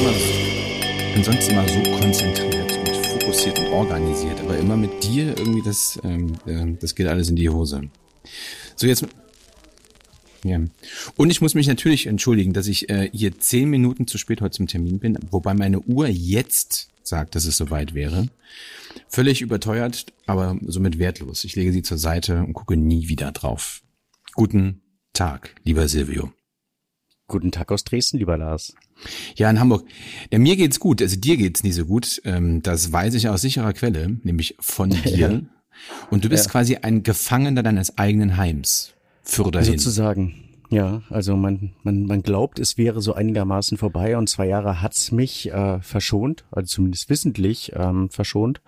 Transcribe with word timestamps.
immer, 0.00 1.14
bin 1.14 1.24
sonst 1.24 1.48
immer 1.50 1.68
so 1.68 1.82
konzentriert 1.82 2.72
und 2.78 3.06
fokussiert 3.06 3.58
und 3.58 3.66
organisiert, 3.66 4.40
aber 4.40 4.56
immer 4.56 4.76
mit 4.76 5.02
dir 5.02 5.36
irgendwie 5.36 5.62
das, 5.62 5.98
ähm, 6.04 6.32
äh, 6.46 6.76
das 6.80 6.94
geht 6.94 7.06
alles 7.06 7.28
in 7.28 7.36
die 7.36 7.50
Hose. 7.50 7.82
So 8.76 8.86
jetzt. 8.86 9.06
Ja. 10.42 10.58
Und 11.16 11.30
ich 11.30 11.42
muss 11.42 11.54
mich 11.54 11.66
natürlich 11.66 12.06
entschuldigen, 12.06 12.54
dass 12.54 12.66
ich 12.66 12.88
äh, 12.88 13.10
hier 13.12 13.38
zehn 13.38 13.68
Minuten 13.68 14.06
zu 14.06 14.16
spät 14.16 14.40
heute 14.40 14.56
zum 14.56 14.66
Termin 14.66 14.98
bin, 14.98 15.18
wobei 15.30 15.52
meine 15.52 15.80
Uhr 15.80 16.08
jetzt 16.08 16.88
sagt, 17.02 17.34
dass 17.34 17.44
es 17.44 17.58
soweit 17.58 17.92
wäre. 17.92 18.28
Völlig 19.08 19.42
überteuert, 19.42 20.06
aber 20.24 20.58
somit 20.62 20.98
wertlos. 20.98 21.44
Ich 21.44 21.56
lege 21.56 21.72
sie 21.72 21.82
zur 21.82 21.98
Seite 21.98 22.42
und 22.42 22.54
gucke 22.54 22.76
nie 22.76 23.08
wieder 23.08 23.32
drauf. 23.32 23.82
Guten 24.32 24.80
Tag, 25.12 25.54
lieber 25.62 25.88
Silvio. 25.88 26.32
Guten 27.30 27.52
Tag 27.52 27.70
aus 27.70 27.84
Dresden, 27.84 28.18
lieber 28.18 28.36
Lars. 28.36 28.74
Ja, 29.36 29.48
in 29.48 29.60
Hamburg. 29.60 29.86
Ja, 30.32 30.40
mir 30.40 30.56
geht's 30.56 30.80
gut, 30.80 31.00
also 31.00 31.16
dir 31.16 31.36
geht's 31.36 31.62
nie 31.62 31.70
so 31.70 31.86
gut. 31.86 32.20
Ähm, 32.24 32.60
das 32.60 32.92
weiß 32.92 33.14
ich 33.14 33.28
aus 33.28 33.42
sicherer 33.42 33.72
Quelle, 33.72 34.16
nämlich 34.24 34.56
von 34.58 34.90
dir. 35.04 35.44
Und 36.10 36.24
du 36.24 36.28
bist 36.28 36.46
ja. 36.46 36.50
quasi 36.50 36.76
ein 36.78 37.04
Gefangener 37.04 37.62
deines 37.62 37.96
eigenen 37.96 38.36
Heims. 38.36 38.94
Für 39.22 39.48
dahin. 39.52 39.78
Sozusagen. 39.78 40.34
Ja, 40.70 41.02
also 41.08 41.36
man, 41.36 41.72
man, 41.84 42.06
man 42.06 42.22
glaubt, 42.22 42.58
es 42.58 42.76
wäre 42.76 43.00
so 43.00 43.14
einigermaßen 43.14 43.78
vorbei 43.78 44.16
und 44.16 44.28
zwei 44.28 44.48
Jahre 44.48 44.82
hat's 44.82 45.12
mich 45.12 45.52
äh, 45.52 45.80
verschont, 45.82 46.44
also 46.50 46.66
zumindest 46.66 47.08
wissentlich 47.10 47.72
ähm, 47.76 48.10
verschont. 48.10 48.60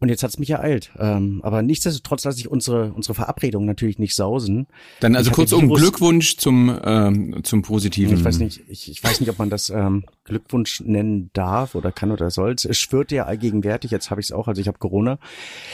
Und 0.00 0.10
jetzt 0.10 0.22
hat's 0.22 0.38
mich 0.38 0.50
ereilt. 0.50 0.92
Ähm, 0.96 1.40
aber 1.42 1.62
nichtsdestotrotz 1.62 2.22
lasse 2.24 2.38
ich 2.38 2.48
unsere, 2.48 2.92
unsere 2.92 3.14
Verabredung 3.14 3.64
natürlich 3.64 3.98
nicht 3.98 4.14
sausen. 4.14 4.68
Dann 5.00 5.16
also 5.16 5.32
kurz 5.32 5.50
um 5.50 5.68
Glückwunsch 5.68 6.36
zum, 6.36 6.78
ähm, 6.84 7.40
zum 7.42 7.62
Positiven. 7.62 8.16
Ich 8.16 8.24
weiß 8.24 8.38
nicht, 8.38 8.62
ich, 8.68 8.88
ich 8.88 9.02
weiß 9.02 9.18
nicht, 9.18 9.28
ob 9.28 9.40
man 9.40 9.50
das 9.50 9.70
ähm, 9.70 10.04
Glückwunsch 10.22 10.80
nennen 10.82 11.30
darf 11.32 11.74
oder 11.74 11.90
kann 11.90 12.12
oder 12.12 12.30
soll. 12.30 12.54
Es 12.62 12.78
schwört 12.78 13.10
ja 13.10 13.24
allgegenwärtig, 13.24 13.90
jetzt 13.90 14.10
habe 14.12 14.20
ich 14.20 14.28
es 14.28 14.32
auch, 14.32 14.46
also 14.46 14.60
ich 14.60 14.68
habe 14.68 14.78
Corona. 14.78 15.18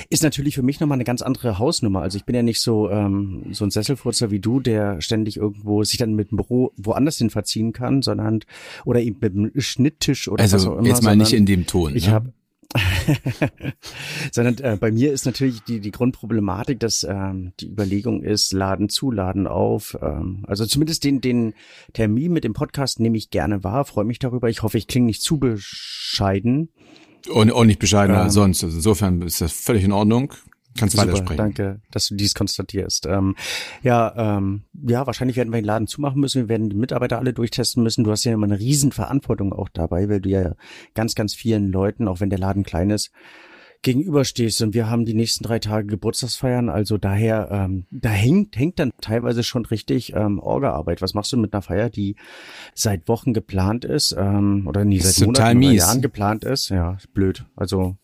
Ist 0.08 0.22
natürlich 0.22 0.54
für 0.54 0.62
mich 0.62 0.80
nochmal 0.80 0.96
eine 0.96 1.04
ganz 1.04 1.20
andere 1.20 1.58
Hausnummer. 1.58 2.00
Also 2.00 2.16
ich 2.16 2.24
bin 2.24 2.34
ja 2.34 2.42
nicht 2.42 2.62
so, 2.62 2.88
ähm, 2.88 3.44
so 3.52 3.66
ein 3.66 3.70
Sesselfurzer 3.70 4.30
wie 4.30 4.40
du, 4.40 4.58
der 4.58 5.02
ständig 5.02 5.36
irgendwo 5.36 5.84
sich 5.84 5.98
dann 5.98 6.14
mit 6.14 6.30
dem 6.30 6.36
Büro 6.36 6.72
woanders 6.78 7.18
hin 7.18 7.28
verziehen 7.28 7.74
kann, 7.74 8.00
sondern 8.00 8.40
oder 8.86 9.02
eben 9.02 9.18
mit 9.20 9.34
dem 9.34 9.60
Schnitttisch 9.60 10.28
oder 10.28 10.42
also 10.42 10.56
was 10.56 10.66
auch 10.66 10.78
immer. 10.78 10.88
Jetzt 10.88 11.02
mal 11.02 11.14
nicht 11.14 11.34
in 11.34 11.44
dem 11.44 11.66
Ton. 11.66 11.94
Ich 11.94 12.06
ne? 12.06 12.12
habe 12.12 12.32
Sondern 14.32 14.58
äh, 14.58 14.76
bei 14.78 14.90
mir 14.90 15.12
ist 15.12 15.26
natürlich 15.26 15.62
die, 15.62 15.80
die 15.80 15.90
Grundproblematik, 15.90 16.80
dass 16.80 17.04
ähm, 17.04 17.52
die 17.60 17.68
Überlegung 17.68 18.22
ist, 18.22 18.52
Laden 18.52 18.88
zu, 18.88 19.10
Laden 19.10 19.46
auf. 19.46 19.96
Ähm, 20.00 20.44
also 20.46 20.66
zumindest 20.66 21.04
den, 21.04 21.20
den 21.20 21.54
Termin 21.92 22.32
mit 22.32 22.44
dem 22.44 22.52
Podcast 22.52 23.00
nehme 23.00 23.16
ich 23.16 23.30
gerne 23.30 23.64
wahr, 23.64 23.84
freue 23.84 24.04
mich 24.04 24.18
darüber. 24.18 24.48
Ich 24.48 24.62
hoffe, 24.62 24.78
ich 24.78 24.86
klinge 24.86 25.06
nicht 25.06 25.22
zu 25.22 25.38
bescheiden. 25.38 26.70
Und, 27.32 27.50
und 27.50 27.66
nicht 27.66 27.78
bescheidener 27.78 28.18
ähm, 28.18 28.24
als 28.24 28.34
sonst. 28.34 28.64
Also 28.64 28.76
insofern 28.76 29.22
ist 29.22 29.40
das 29.40 29.52
völlig 29.52 29.84
in 29.84 29.92
Ordnung. 29.92 30.32
Kannst 30.78 30.96
Super, 30.96 31.06
weitersprechen. 31.06 31.36
Danke, 31.36 31.80
dass 31.90 32.08
du 32.08 32.16
dies 32.16 32.34
konstatierst. 32.34 33.06
Ähm, 33.06 33.36
ja, 33.82 34.38
ähm, 34.38 34.64
ja, 34.86 35.06
wahrscheinlich 35.06 35.36
werden 35.36 35.52
wir 35.52 35.60
den 35.60 35.66
Laden 35.66 35.86
zumachen 35.86 36.20
müssen. 36.20 36.42
Wir 36.42 36.48
werden 36.48 36.68
die 36.68 36.76
Mitarbeiter 36.76 37.18
alle 37.18 37.32
durchtesten 37.32 37.82
müssen. 37.82 38.02
Du 38.02 38.10
hast 38.10 38.24
ja 38.24 38.32
immer 38.32 38.46
eine 38.46 38.58
Riesenverantwortung 38.58 39.52
auch 39.52 39.68
dabei, 39.68 40.08
weil 40.08 40.20
du 40.20 40.30
ja 40.30 40.54
ganz, 40.94 41.14
ganz 41.14 41.34
vielen 41.34 41.70
Leuten, 41.70 42.08
auch 42.08 42.18
wenn 42.20 42.30
der 42.30 42.40
Laden 42.40 42.64
klein 42.64 42.90
ist, 42.90 43.12
gegenüberstehst. 43.82 44.62
Und 44.62 44.74
wir 44.74 44.90
haben 44.90 45.04
die 45.04 45.14
nächsten 45.14 45.44
drei 45.44 45.60
Tage 45.60 45.86
Geburtstagsfeiern. 45.86 46.68
Also 46.68 46.98
daher, 46.98 47.48
ähm, 47.52 47.86
da 47.92 48.08
hängt, 48.08 48.56
hängt 48.56 48.80
dann 48.80 48.90
teilweise 49.00 49.44
schon 49.44 49.64
richtig 49.66 50.12
ähm, 50.14 50.40
Orga-Arbeit. 50.40 51.02
Was 51.02 51.14
machst 51.14 51.32
du 51.32 51.36
mit 51.36 51.52
einer 51.52 51.62
Feier, 51.62 51.88
die 51.88 52.16
seit 52.74 53.06
Wochen 53.06 53.32
geplant 53.32 53.84
ist? 53.84 54.16
Ähm, 54.18 54.66
oder 54.66 54.84
nie 54.84 54.98
seit 54.98 55.24
Monaten 55.24 55.62
Jahren 55.62 56.02
geplant 56.02 56.42
ist? 56.42 56.70
Ja, 56.70 56.98
blöd. 57.12 57.44
Also 57.54 57.96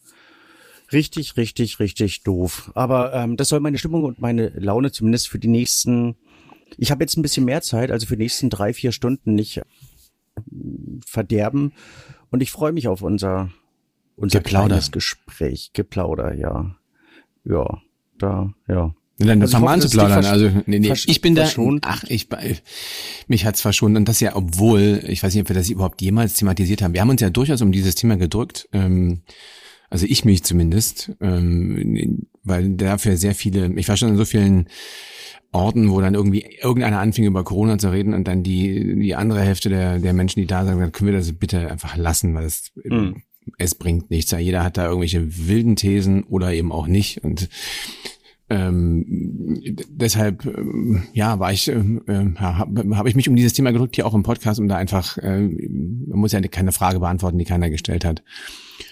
Richtig, 0.93 1.37
richtig, 1.37 1.79
richtig 1.79 2.23
doof. 2.23 2.73
Aber 2.75 3.15
ähm, 3.15 3.37
das 3.37 3.49
soll 3.49 3.61
meine 3.61 3.79
Stimmung 3.79 4.05
und 4.05 4.21
meine 4.21 4.49
Laune 4.49 4.91
zumindest 4.91 5.29
für 5.29 5.39
die 5.39 5.49
nächsten. 5.49 6.17
Ich 6.79 6.91
habe 6.91 7.05
jetzt 7.05 7.17
ein 7.17 7.23
bisschen 7.23 7.45
mehr 7.45 7.63
Zeit, 7.63 7.91
also 7.91 8.07
für 8.07 8.17
die 8.17 8.25
nächsten 8.25 8.51
drei, 8.51 8.73
vier 8.73 8.93
Stunden 8.93 9.35
nicht 9.35 9.59
äh, 9.59 9.63
verderben. 11.07 11.73
Und 12.31 12.43
ich 12.43 12.51
freue 12.51 12.73
mich 12.73 12.89
auf 12.89 13.03
unser 13.03 13.51
unser 14.17 14.41
Geplauder. 14.41 14.67
kleines 14.67 14.91
Gespräch. 14.91 15.71
Geplauder, 15.73 16.35
ja. 16.35 16.77
Ja, 17.45 17.83
da, 18.19 18.53
ja. 18.69 18.95
Dann 19.19 19.43
also 19.43 19.89
zu 19.89 19.97
plaudern. 19.97 20.25
Also 20.25 20.51
nee, 20.67 20.79
nee, 20.79 20.93
ich 20.93 21.21
bin 21.21 21.35
da. 21.35 21.43
Verschont. 21.43 21.85
Ach, 21.87 22.05
ich 22.09 22.29
mich 23.29 23.45
hat's 23.45 23.61
verschont 23.61 23.97
und 23.97 24.09
das 24.09 24.21
ja, 24.21 24.35
obwohl 24.35 25.03
ich 25.07 25.23
weiß 25.23 25.35
nicht, 25.35 25.43
ob 25.43 25.49
wir 25.49 25.57
das 25.57 25.69
überhaupt 25.69 26.01
jemals 26.01 26.35
thematisiert 26.35 26.81
haben. 26.81 26.95
Wir 26.95 27.03
haben 27.03 27.11
uns 27.11 27.21
ja 27.21 27.29
durchaus 27.29 27.61
um 27.61 27.71
dieses 27.71 27.95
Thema 27.97 28.17
gedrückt. 28.17 28.69
Ähm, 28.73 29.21
also 29.91 30.07
ich 30.09 30.25
mich 30.25 30.45
zumindest, 30.45 31.13
ähm, 31.21 32.27
weil 32.45 32.71
dafür 32.71 33.17
sehr 33.17 33.35
viele, 33.35 33.73
ich 33.75 33.89
war 33.89 33.97
schon 33.97 34.11
an 34.11 34.17
so 34.17 34.25
vielen 34.25 34.69
Orten, 35.53 35.91
wo 35.91 36.01
dann 36.01 36.15
irgendwie 36.15 36.47
irgendeiner 36.63 37.01
anfing 37.01 37.25
über 37.25 37.43
Corona 37.43 37.77
zu 37.77 37.91
reden 37.91 38.15
und 38.15 38.29
dann 38.29 38.45
die 38.45 38.95
die 39.01 39.17
andere 39.17 39.41
Hälfte 39.41 39.69
der 39.69 39.99
der 39.99 40.13
Menschen, 40.13 40.41
die 40.41 40.47
da 40.47 40.65
sagen, 40.65 40.93
können 40.93 41.11
wir 41.11 41.19
das 41.19 41.33
bitte 41.33 41.69
einfach 41.71 41.97
lassen, 41.97 42.35
weil 42.35 42.45
es 42.45 42.71
mhm. 42.85 43.23
es 43.59 43.75
bringt 43.75 44.11
nichts. 44.11 44.31
Ja, 44.31 44.39
jeder 44.39 44.63
hat 44.63 44.77
da 44.77 44.87
irgendwelche 44.87 45.49
wilden 45.49 45.75
Thesen 45.75 46.23
oder 46.23 46.53
eben 46.53 46.71
auch 46.71 46.87
nicht 46.87 47.25
und 47.25 47.49
ähm, 48.51 49.63
deshalb 49.89 50.45
ähm, 50.45 51.05
ja 51.13 51.39
war 51.39 51.53
ich 51.53 51.69
äh, 51.69 51.83
habe 52.37 52.97
hab 52.97 53.07
ich 53.07 53.15
mich 53.15 53.29
um 53.29 53.37
dieses 53.37 53.53
Thema 53.53 53.73
gedrückt 53.73 53.95
hier 53.95 54.07
auch 54.07 54.15
im 54.15 54.23
Podcast 54.23 54.61
um 54.61 54.69
da 54.69 54.77
einfach 54.77 55.17
äh, 55.19 55.41
man 55.41 56.19
muss 56.19 56.33
ja 56.33 56.41
keine 56.41 56.73
Frage 56.73 57.01
beantworten 57.01 57.39
die 57.39 57.45
keiner 57.45 57.71
gestellt 57.71 58.05
hat 58.05 58.23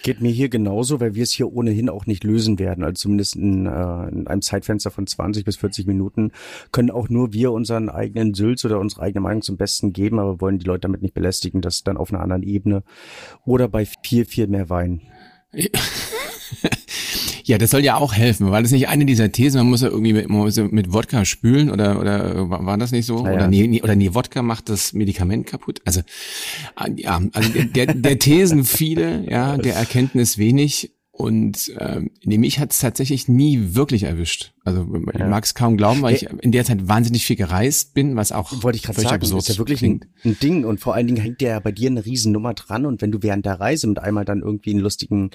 Geht 0.03 0.21
mir 0.21 0.31
hier 0.31 0.49
genauso, 0.49 1.01
weil 1.01 1.15
wir 1.15 1.23
es 1.23 1.33
hier 1.33 1.53
ohnehin 1.53 1.89
auch 1.89 2.07
nicht 2.07 2.25
lösen 2.25 2.59
werden. 2.59 2.85
Also 2.85 3.03
zumindest 3.03 3.37
in, 3.37 3.67
äh, 3.67 4.09
in 4.09 4.27
einem 4.27 4.43
Zeitfenster 4.43 4.91
von 4.91 5.07
20 5.07 5.45
bis 5.45 5.57
40 5.57 5.87
Minuten 5.87 6.33
können 6.73 6.91
auch 6.91 7.09
nur 7.09 7.33
wir 7.33 7.53
unseren 7.53 7.89
eigenen 7.89 8.35
Sülz 8.35 8.65
oder 8.65 8.79
unsere 8.79 9.03
eigene 9.03 9.21
Meinung 9.21 9.43
zum 9.43 9.57
Besten 9.57 9.93
geben, 9.93 10.19
aber 10.19 10.41
wollen 10.41 10.59
die 10.59 10.67
Leute 10.67 10.83
damit 10.83 11.03
nicht 11.03 11.15
belästigen, 11.15 11.61
das 11.61 11.85
dann 11.85 11.97
auf 11.97 12.13
einer 12.13 12.23
anderen 12.23 12.43
Ebene 12.43 12.83
oder 13.45 13.69
bei 13.69 13.87
viel, 14.03 14.25
viel 14.25 14.47
mehr 14.47 14.69
Wein. 14.69 15.03
Ja, 17.49 17.57
das 17.57 17.71
soll 17.71 17.83
ja 17.83 17.97
auch 17.97 18.13
helfen. 18.13 18.51
War 18.51 18.61
das 18.61 18.73
nicht 18.73 18.89
eine 18.89 19.07
dieser 19.07 19.33
Thesen, 19.33 19.61
man 19.61 19.71
muss 19.71 19.81
ja 19.81 19.89
irgendwie 19.89 20.13
mit, 20.13 20.29
mit 20.71 20.93
Wodka 20.93 21.25
spülen 21.25 21.71
oder 21.71 21.99
oder 21.99 22.51
war 22.51 22.77
das 22.77 22.93
nicht 22.93 23.07
so? 23.07 23.25
Ja, 23.25 23.33
oder 23.33 23.49
nee, 23.49 23.81
oder 23.83 23.97
nee, 23.97 24.13
Wodka 24.13 24.43
macht 24.43 24.69
das 24.69 24.93
Medikament 24.93 25.47
kaputt. 25.47 25.81
Also 25.87 26.03
ah, 26.77 26.89
ja, 26.95 27.23
also 27.33 27.51
der, 27.51 27.87
der 27.95 28.19
Thesen 28.19 28.67
viele, 28.67 29.25
ja, 29.31 29.57
der 29.57 29.77
Erkenntnis 29.77 30.37
wenig. 30.37 30.93
Und 31.11 31.73
ähm, 31.79 32.11
nee, 32.23 32.37
mich 32.37 32.59
hat 32.59 32.73
es 32.73 32.81
tatsächlich 32.81 33.29
nie 33.29 33.75
wirklich 33.75 34.03
erwischt. 34.03 34.53
Also 34.69 34.87
ja. 34.93 35.25
ich 35.25 35.31
mag 35.31 35.45
es 35.45 35.55
kaum 35.55 35.79
glauben, 35.79 36.03
weil 36.03 36.15
ich 36.15 36.29
in 36.43 36.53
der 36.53 36.65
Zeit 36.65 36.87
wahnsinnig 36.89 37.25
viel 37.25 37.37
gereist 37.37 37.95
bin, 37.95 38.17
was 38.17 38.33
auch 38.33 38.63
wollte 38.63 38.77
ich 38.77 38.83
gerade 38.83 39.01
sagen, 39.01 39.23
ist 39.25 39.49
ja 39.49 39.57
wirklich 39.57 39.83
ein, 39.83 40.05
ein, 40.25 40.39
Ding 40.41 40.65
und 40.67 40.79
vor 40.79 40.95
allen 40.95 41.07
Dingen 41.07 41.21
hängt 41.21 41.41
ja 41.41 41.59
bei 41.61 41.73
dir 41.73 41.89
eine 41.89 42.05
Riesennummer 42.05 42.53
dran 42.53 42.85
und 42.85 43.01
wenn 43.01 43.11
du 43.11 43.23
während 43.23 43.47
der 43.47 43.61
Reise 43.61 43.87
mit 43.87 43.99
einmal 43.99 44.27
dann 44.27 44.43
irgendwie 44.43 44.73
einen 44.73 44.81
lustigen 44.81 45.31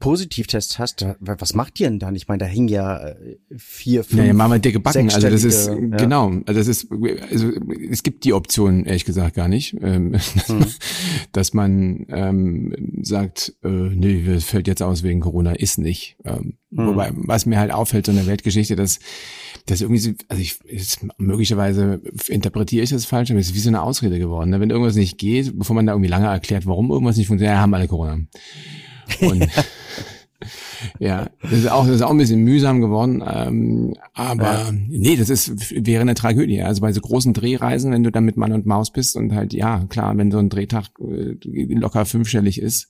Positivtest 0.00 0.80
hast, 0.80 1.06
was 1.20 1.54
macht 1.54 1.78
ihr 1.78 1.88
denn 1.88 2.00
dann? 2.00 2.16
Ich 2.16 2.26
meine, 2.26 2.38
da 2.38 2.46
hängen 2.46 2.66
ja 2.66 3.10
äh, 3.10 3.36
vier, 3.56 4.02
fünf, 4.02 4.24
ja, 4.24 4.32
machen 4.32 4.52
wir 4.52 4.58
dicke 4.58 4.80
Backen. 4.80 5.10
Also 5.10 5.28
das 5.28 5.44
ist 5.44 5.68
ja. 5.68 5.74
genau, 5.74 6.32
also 6.46 6.60
das 6.60 6.66
ist 6.66 6.88
also 7.30 7.52
es 7.90 8.02
gibt 8.02 8.24
die 8.24 8.32
Option 8.32 8.84
ehrlich 8.84 9.04
gesagt 9.04 9.36
gar 9.36 9.48
nicht, 9.48 9.76
ähm, 9.80 10.16
hm. 10.46 10.66
dass 11.32 11.54
man 11.54 12.06
ähm, 12.08 12.74
sagt, 13.02 13.54
äh, 13.62 13.68
nee, 13.68 14.40
fällt 14.40 14.66
jetzt 14.66 14.82
aus 14.82 15.04
wegen 15.04 15.20
Corona, 15.20 15.52
ist 15.52 15.78
nicht. 15.78 16.16
Ähm, 16.24 16.54
hm. 16.74 16.88
Wobei, 16.88 17.12
was 17.14 17.46
mir 17.46 17.58
halt 17.58 17.72
auffällt 17.72 18.06
so 18.06 18.12
in 18.12 18.18
der 18.18 18.26
Weltgeschichte, 18.26 18.74
dass, 18.74 18.98
dass 19.66 19.80
irgendwie 19.80 20.00
so, 20.00 20.10
also 20.28 20.42
ich, 20.42 20.60
ist, 20.64 21.06
möglicherweise 21.18 22.00
interpretiere 22.26 22.82
ich 22.82 22.90
das 22.90 23.04
falsch, 23.04 23.30
aber 23.30 23.38
es 23.38 23.48
ist 23.48 23.54
wie 23.54 23.60
so 23.60 23.68
eine 23.68 23.82
Ausrede 23.82 24.18
geworden. 24.18 24.50
Ne? 24.50 24.60
Wenn 24.60 24.70
irgendwas 24.70 24.96
nicht 24.96 25.18
geht, 25.18 25.56
bevor 25.56 25.76
man 25.76 25.86
da 25.86 25.92
irgendwie 25.92 26.10
lange 26.10 26.26
erklärt, 26.26 26.66
warum 26.66 26.90
irgendwas 26.90 27.16
nicht 27.16 27.28
funktioniert, 27.28 27.54
ja, 27.54 27.60
haben 27.60 27.74
alle 27.74 27.86
Corona. 27.86 28.18
Und 29.20 29.48
ja, 30.98 31.30
das 31.42 31.52
ist 31.52 31.70
auch, 31.70 31.86
das 31.86 31.96
ist 31.96 32.02
auch 32.02 32.10
ein 32.10 32.18
bisschen 32.18 32.42
mühsam 32.42 32.80
geworden. 32.80 33.22
Ähm, 33.24 33.94
aber 34.12 34.52
ja. 34.52 34.72
nee, 34.72 35.16
das 35.16 35.30
ist, 35.30 35.86
wäre 35.86 36.00
eine 36.00 36.14
Tragödie. 36.14 36.62
Also 36.62 36.80
bei 36.80 36.92
so 36.92 37.00
großen 37.00 37.34
Drehreisen, 37.34 37.92
wenn 37.92 38.02
du 38.02 38.10
dann 38.10 38.24
mit 38.24 38.36
Mann 38.36 38.52
und 38.52 38.66
Maus 38.66 38.92
bist 38.92 39.14
und 39.14 39.32
halt, 39.32 39.52
ja, 39.52 39.84
klar, 39.88 40.16
wenn 40.16 40.32
so 40.32 40.38
ein 40.38 40.48
Drehtag 40.48 40.86
äh, 41.00 41.36
locker 41.74 42.04
fünfstellig 42.04 42.60
ist 42.60 42.88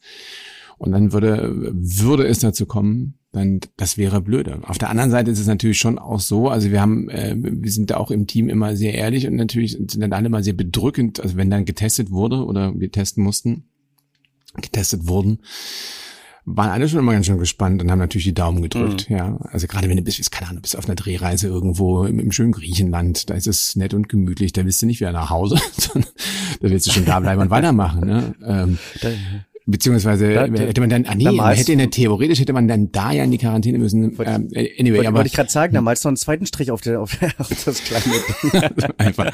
und 0.79 0.93
dann 0.93 1.13
würde, 1.13 1.73
würde 1.75 2.27
es 2.27 2.41
dazu 2.41 2.67
kommen, 2.67 3.19
dann 3.33 3.61
das 3.77 3.99
wäre 3.99 4.21
blöde. 4.21 4.61
Auf 4.63 4.79
der 4.79 4.91
anderen 4.91 5.11
Seite 5.11 5.31
ist 5.31 5.41
es 5.41 5.47
natürlich 5.47 5.79
schon 5.79 5.99
auch 5.99 6.21
so, 6.21 6.49
also 6.49 6.71
wir 6.71 6.81
haben, 6.81 7.09
äh, 7.11 7.35
wir 7.37 7.71
sind 7.71 7.91
da 7.91 7.97
auch 7.97 8.11
im 8.11 8.27
Team 8.27 8.49
immer 8.49 8.77
sehr 8.77 8.95
ehrlich 8.95 9.27
und 9.27 9.37
natürlich 9.37 9.73
sind 9.73 10.01
dann 10.01 10.13
alle 10.13 10.29
mal 10.29 10.45
sehr 10.45 10.55
bedrückend, 10.55 11.21
also 11.21 11.37
wenn 11.37 11.51
dann 11.51 11.65
getestet 11.65 12.11
wurde 12.11 12.45
oder 12.45 12.79
wir 12.79 12.91
testen 12.91 13.23
mussten, 13.23 13.65
getestet 14.61 15.07
wurden, 15.09 15.41
waren 16.47 16.71
alle 16.71 16.89
schon 16.89 16.99
immer 16.99 17.13
ganz 17.13 17.27
schön 17.27 17.39
gespannt 17.39 17.83
und 17.83 17.91
haben 17.91 17.99
natürlich 17.99 18.27
die 18.27 18.35
Daumen 18.35 18.63
gedrückt, 18.63 19.09
mhm. 19.09 19.17
ja. 19.17 19.37
Also 19.51 19.67
gerade 19.67 19.89
wenn 19.89 19.97
du 19.97 20.03
bist, 20.03 20.31
keine 20.31 20.51
Ahnung, 20.51 20.63
bist 20.63 20.77
auf 20.77 20.85
einer 20.85 20.95
Drehreise 20.95 21.49
irgendwo 21.49 22.05
im, 22.05 22.19
im, 22.19 22.33
schönen 22.33 22.53
Griechenland, 22.53 23.31
da 23.31 23.35
ist 23.35 23.47
es 23.47 23.77
nett 23.77 23.95
und 23.95 24.09
gemütlich, 24.09 24.53
da 24.53 24.65
willst 24.65 24.83
du 24.83 24.87
nicht 24.87 25.01
wieder 25.01 25.13
nach 25.13 25.31
Hause, 25.31 25.57
da 25.95 26.71
willst 26.71 26.87
du 26.87 26.91
schon 26.91 27.07
da 27.07 27.19
bleiben 27.21 27.41
und 27.41 27.51
weitermachen. 27.51 28.07
Ne? 28.07 28.35
Ähm, 28.45 28.79
Beziehungsweise 29.67 30.35
da, 30.35 30.45
hätte 30.45 30.81
man 30.83 30.91
dann, 30.91 31.07
ah 31.07 31.15
nee, 31.15 31.25
man 31.25 31.55
hätte 31.55 31.73
in 31.73 31.79
der, 31.79 31.89
theoretisch 31.89 32.39
hätte 32.39 32.53
man 32.53 32.69
dann 32.69 32.93
da 32.93 33.13
ja 33.13 33.25
in 33.25 33.31
die 33.31 33.39
Quarantäne 33.39 33.79
müssen. 33.79 34.05
Ähm, 34.05 34.49
anyway, 34.79 34.97
wollte, 34.97 35.09
aber 35.09 35.17
wollte 35.17 35.29
ich 35.29 35.33
gerade 35.33 35.51
sagen, 35.51 35.73
da 35.73 35.81
malst 35.81 36.05
du 36.05 36.09
noch 36.09 36.11
einen 36.11 36.17
zweiten 36.19 36.45
Strich 36.45 36.71
auf, 36.71 36.83
der, 36.83 37.01
auf, 37.01 37.17
auf 37.39 37.65
das 37.65 37.83
kleine. 37.83 38.15
Einfach. 38.99 39.33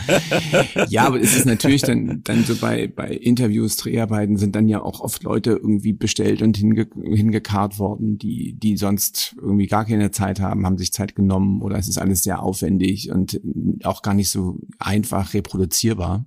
Ja, 0.88 1.08
aber 1.08 1.20
es 1.20 1.36
ist 1.36 1.46
natürlich 1.46 1.82
dann, 1.82 2.20
dann 2.22 2.44
so 2.44 2.54
bei, 2.54 2.86
bei 2.86 3.08
Interviews, 3.08 3.76
Dreharbeiten 3.78 4.36
sind 4.36 4.54
dann 4.54 4.68
ja 4.68 4.80
auch 4.80 5.00
oft 5.00 5.24
Leute 5.24 5.50
irgendwie 5.50 5.92
bestellt 5.92 6.42
und 6.42 6.56
hinge, 6.56 6.86
hingekarrt 7.02 7.80
worden, 7.80 8.16
die, 8.16 8.52
die 8.52 8.76
sonst 8.76 9.34
irgendwie 9.42 9.66
gar 9.66 9.84
keine 9.84 10.12
Zeit 10.12 10.38
haben, 10.38 10.64
haben 10.64 10.78
sich 10.78 10.92
Zeit 10.92 11.16
genommen 11.16 11.60
oder 11.60 11.76
es 11.76 11.88
ist 11.88 11.98
alles 11.98 12.22
sehr 12.22 12.40
aufwendig 12.40 13.10
und 13.10 13.40
auch 13.82 14.02
gar 14.02 14.14
nicht 14.14 14.30
so 14.30 14.60
einfach 14.78 15.34
reproduzierbar 15.34 16.24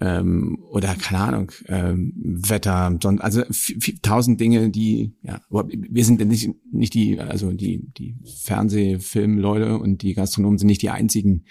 ähm, 0.00 0.58
oder 0.70 0.94
keine 0.94 1.20
Ahnung, 1.22 1.52
ähm, 1.68 2.12
Wetter, 2.16 2.98
also 3.20 3.42
tausend 4.02 4.40
Dinge, 4.40 4.70
die, 4.70 5.14
ja, 5.22 5.40
wir 5.50 6.04
sind 6.04 6.26
nicht, 6.26 6.50
nicht 6.72 6.94
die, 6.94 7.20
also 7.20 7.52
die, 7.52 7.86
die 7.96 8.16
Fernsehfilmleute 8.42 9.78
und 9.78 10.02
die 10.02 10.14
Gastronomen 10.14 10.58
sind 10.58 10.66
nicht 10.66 10.82
die 10.82 10.90
einzigen, 10.90 11.44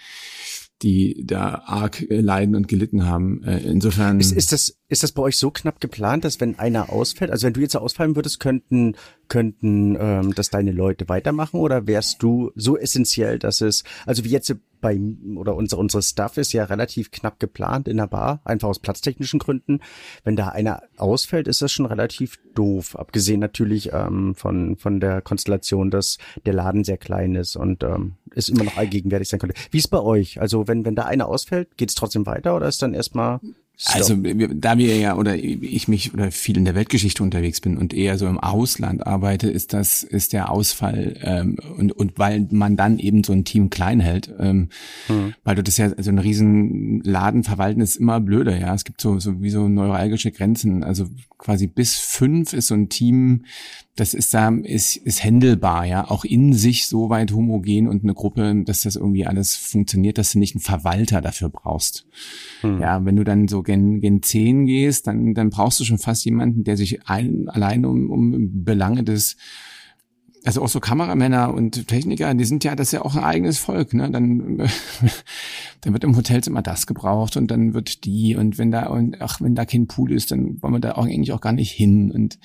die 0.82 1.24
da 1.24 1.62
arg 1.64 2.04
leiden 2.10 2.54
und 2.54 2.68
gelitten 2.68 3.06
haben. 3.06 3.42
Äh, 3.44 3.60
insofern. 3.60 4.20
Ist, 4.20 4.32
ist 4.32 4.52
das, 4.52 4.76
ist 4.88 5.02
das 5.02 5.12
bei 5.12 5.22
euch 5.22 5.38
so 5.38 5.50
knapp 5.50 5.80
geplant, 5.80 6.24
dass 6.24 6.40
wenn 6.40 6.58
einer 6.58 6.90
ausfällt, 6.90 7.30
also 7.30 7.46
wenn 7.46 7.54
du 7.54 7.60
jetzt 7.60 7.76
ausfallen 7.76 8.16
würdest, 8.16 8.40
könnten, 8.40 8.96
könnten 9.28 9.96
ähm, 9.98 10.34
das 10.34 10.50
deine 10.50 10.72
Leute 10.72 11.08
weitermachen 11.08 11.58
oder 11.58 11.86
wärst 11.86 12.22
du 12.22 12.50
so 12.54 12.76
essentiell, 12.76 13.38
dass 13.38 13.62
es, 13.62 13.84
also 14.04 14.24
wie 14.24 14.30
jetzt 14.30 14.54
bei 14.84 15.00
oder 15.34 15.56
unser 15.56 15.78
unsere 15.78 16.02
Stuff 16.02 16.36
ist 16.36 16.52
ja 16.52 16.64
relativ 16.64 17.10
knapp 17.10 17.40
geplant 17.40 17.88
in 17.88 17.96
der 17.96 18.06
Bar, 18.06 18.42
einfach 18.44 18.68
aus 18.68 18.80
platztechnischen 18.80 19.38
Gründen. 19.38 19.80
Wenn 20.24 20.36
da 20.36 20.48
einer 20.48 20.82
ausfällt, 20.98 21.48
ist 21.48 21.62
das 21.62 21.72
schon 21.72 21.86
relativ 21.86 22.38
doof. 22.54 22.94
Abgesehen 22.94 23.40
natürlich 23.40 23.94
ähm, 23.94 24.34
von 24.34 24.76
von 24.76 25.00
der 25.00 25.22
Konstellation, 25.22 25.90
dass 25.90 26.18
der 26.44 26.52
Laden 26.52 26.84
sehr 26.84 26.98
klein 26.98 27.34
ist 27.34 27.56
und 27.56 27.82
ähm, 27.82 28.16
ist 28.34 28.50
immer 28.50 28.64
noch 28.64 28.76
allgegenwärtig 28.76 29.30
sein 29.30 29.40
könnte. 29.40 29.58
Wie 29.70 29.78
ist 29.78 29.88
bei 29.88 30.00
euch? 30.00 30.38
Also 30.38 30.68
wenn 30.68 30.84
wenn 30.84 30.94
da 30.94 31.04
einer 31.04 31.28
ausfällt, 31.28 31.78
geht 31.78 31.88
es 31.88 31.94
trotzdem 31.94 32.26
weiter 32.26 32.54
oder 32.54 32.68
ist 32.68 32.82
dann 32.82 32.92
erstmal 32.92 33.40
Stop. 33.76 33.96
Also 33.96 34.16
da 34.54 34.78
wir 34.78 34.96
ja 34.98 35.16
oder 35.16 35.34
ich 35.36 35.88
mich 35.88 36.14
oder 36.14 36.30
viel 36.30 36.56
in 36.56 36.64
der 36.64 36.76
Weltgeschichte 36.76 37.24
unterwegs 37.24 37.60
bin 37.60 37.76
und 37.76 37.92
eher 37.92 38.18
so 38.18 38.28
im 38.28 38.38
Ausland 38.38 39.04
arbeite, 39.04 39.50
ist 39.50 39.72
das 39.72 40.04
ist 40.04 40.32
der 40.32 40.50
Ausfall 40.52 41.16
ähm, 41.22 41.56
und 41.76 41.90
und 41.90 42.16
weil 42.16 42.46
man 42.52 42.76
dann 42.76 43.00
eben 43.00 43.24
so 43.24 43.32
ein 43.32 43.44
Team 43.44 43.70
klein 43.70 43.98
hält, 43.98 44.32
ähm, 44.38 44.68
mhm. 45.08 45.34
weil 45.42 45.56
du 45.56 45.64
das 45.64 45.76
ja 45.76 45.90
so 46.00 46.08
ein 46.08 46.20
riesen 46.20 47.00
Laden 47.02 47.42
verwalten 47.42 47.80
ist 47.80 47.96
immer 47.96 48.20
blöder, 48.20 48.56
ja. 48.56 48.72
Es 48.74 48.84
gibt 48.84 49.00
so 49.00 49.18
so 49.18 49.42
wie 49.42 49.50
so 49.50 49.66
neuralgische 49.66 50.30
Grenzen, 50.30 50.84
also 50.84 51.08
quasi 51.36 51.66
bis 51.66 51.96
fünf 51.96 52.52
ist 52.52 52.68
so 52.68 52.74
ein 52.74 52.88
Team 52.88 53.44
das 53.96 54.12
ist 54.12 54.34
da, 54.34 54.48
ist, 54.48 54.96
ist 54.96 55.22
händelbar, 55.22 55.84
ja, 55.84 56.10
auch 56.10 56.24
in 56.24 56.52
sich 56.52 56.88
so 56.88 57.10
weit 57.10 57.32
homogen 57.32 57.86
und 57.86 58.02
eine 58.02 58.14
Gruppe, 58.14 58.62
dass 58.64 58.80
das 58.80 58.96
irgendwie 58.96 59.26
alles 59.26 59.54
funktioniert, 59.54 60.18
dass 60.18 60.32
du 60.32 60.40
nicht 60.40 60.56
einen 60.56 60.62
Verwalter 60.62 61.20
dafür 61.20 61.48
brauchst. 61.48 62.06
Hm. 62.62 62.80
Ja, 62.80 63.04
wenn 63.04 63.14
du 63.14 63.22
dann 63.22 63.46
so 63.46 63.62
gen, 63.62 64.00
gen 64.00 64.22
10 64.22 64.66
gehst, 64.66 65.06
dann, 65.06 65.34
dann 65.34 65.50
brauchst 65.50 65.78
du 65.78 65.84
schon 65.84 65.98
fast 65.98 66.24
jemanden, 66.24 66.64
der 66.64 66.76
sich 66.76 67.06
ein, 67.06 67.48
allein 67.48 67.84
um, 67.84 68.10
um 68.10 68.64
Belange 68.64 69.04
des 69.04 69.36
also 70.46 70.60
auch 70.60 70.68
so 70.68 70.78
Kameramänner 70.78 71.54
und 71.54 71.88
Techniker, 71.88 72.34
die 72.34 72.44
sind 72.44 72.64
ja, 72.64 72.76
das 72.76 72.88
ist 72.88 72.92
ja 72.92 73.02
auch 73.02 73.16
ein 73.16 73.24
eigenes 73.24 73.58
Volk, 73.58 73.94
ne? 73.94 74.10
Dann, 74.10 74.58
dann 75.80 75.92
wird 75.92 76.04
im 76.04 76.16
Hotelzimmer 76.16 76.60
das 76.60 76.86
gebraucht 76.86 77.38
und 77.38 77.50
dann 77.50 77.72
wird 77.72 78.04
die 78.04 78.36
und 78.36 78.58
wenn 78.58 78.70
da 78.70 78.88
und 78.88 79.20
ach, 79.22 79.40
wenn 79.40 79.54
da 79.54 79.64
kein 79.64 79.86
Pool 79.86 80.12
ist, 80.12 80.30
dann 80.30 80.62
wollen 80.62 80.74
wir 80.74 80.80
da 80.80 80.92
auch 80.92 81.06
eigentlich 81.06 81.32
auch 81.32 81.40
gar 81.40 81.52
nicht 81.52 81.72
hin 81.72 82.10
und 82.10 82.38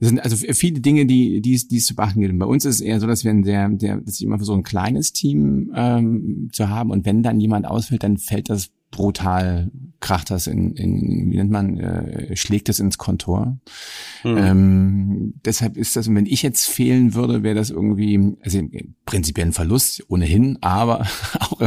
das 0.00 0.08
sind 0.08 0.20
also 0.20 0.36
viele 0.36 0.80
Dinge, 0.80 1.06
die, 1.06 1.40
die, 1.40 1.56
die 1.68 1.76
es 1.76 1.86
zu 1.86 1.94
beachten 1.94 2.20
gilt. 2.20 2.38
Bei 2.38 2.46
uns 2.46 2.64
ist 2.64 2.76
es 2.76 2.80
eher 2.80 3.00
so, 3.00 3.06
dass 3.06 3.24
wir 3.24 3.30
ein 3.30 3.44
sehr, 3.44 3.68
der, 3.68 3.98
dass 3.98 4.16
ich 4.16 4.24
immer 4.24 4.36
versuche, 4.36 4.58
ein 4.58 4.62
kleines 4.62 5.12
Team 5.12 5.72
ähm, 5.74 6.50
zu 6.52 6.68
haben. 6.68 6.90
Und 6.90 7.06
wenn 7.06 7.22
dann 7.22 7.40
jemand 7.40 7.66
ausfällt, 7.66 8.02
dann 8.02 8.18
fällt 8.18 8.50
das 8.50 8.70
brutal 8.96 9.70
kracht 10.00 10.30
das 10.30 10.46
in, 10.46 10.74
in 10.74 11.30
wie 11.30 11.36
nennt 11.36 11.50
man, 11.50 11.78
äh, 11.78 12.34
schlägt 12.34 12.68
das 12.68 12.80
ins 12.80 12.96
Kontor. 12.96 13.58
Mhm. 14.24 14.36
Ähm, 14.38 15.34
deshalb 15.44 15.76
ist 15.76 15.96
das, 15.96 16.12
wenn 16.12 16.26
ich 16.26 16.42
jetzt 16.42 16.66
fehlen 16.66 17.14
würde, 17.14 17.42
wäre 17.42 17.54
das 17.54 17.70
irgendwie, 17.70 18.36
also 18.40 18.62
prinzipiell 19.04 19.48
ein 19.48 19.52
Verlust 19.52 20.02
ohnehin, 20.08 20.58
aber 20.62 21.00
auch, 21.40 21.60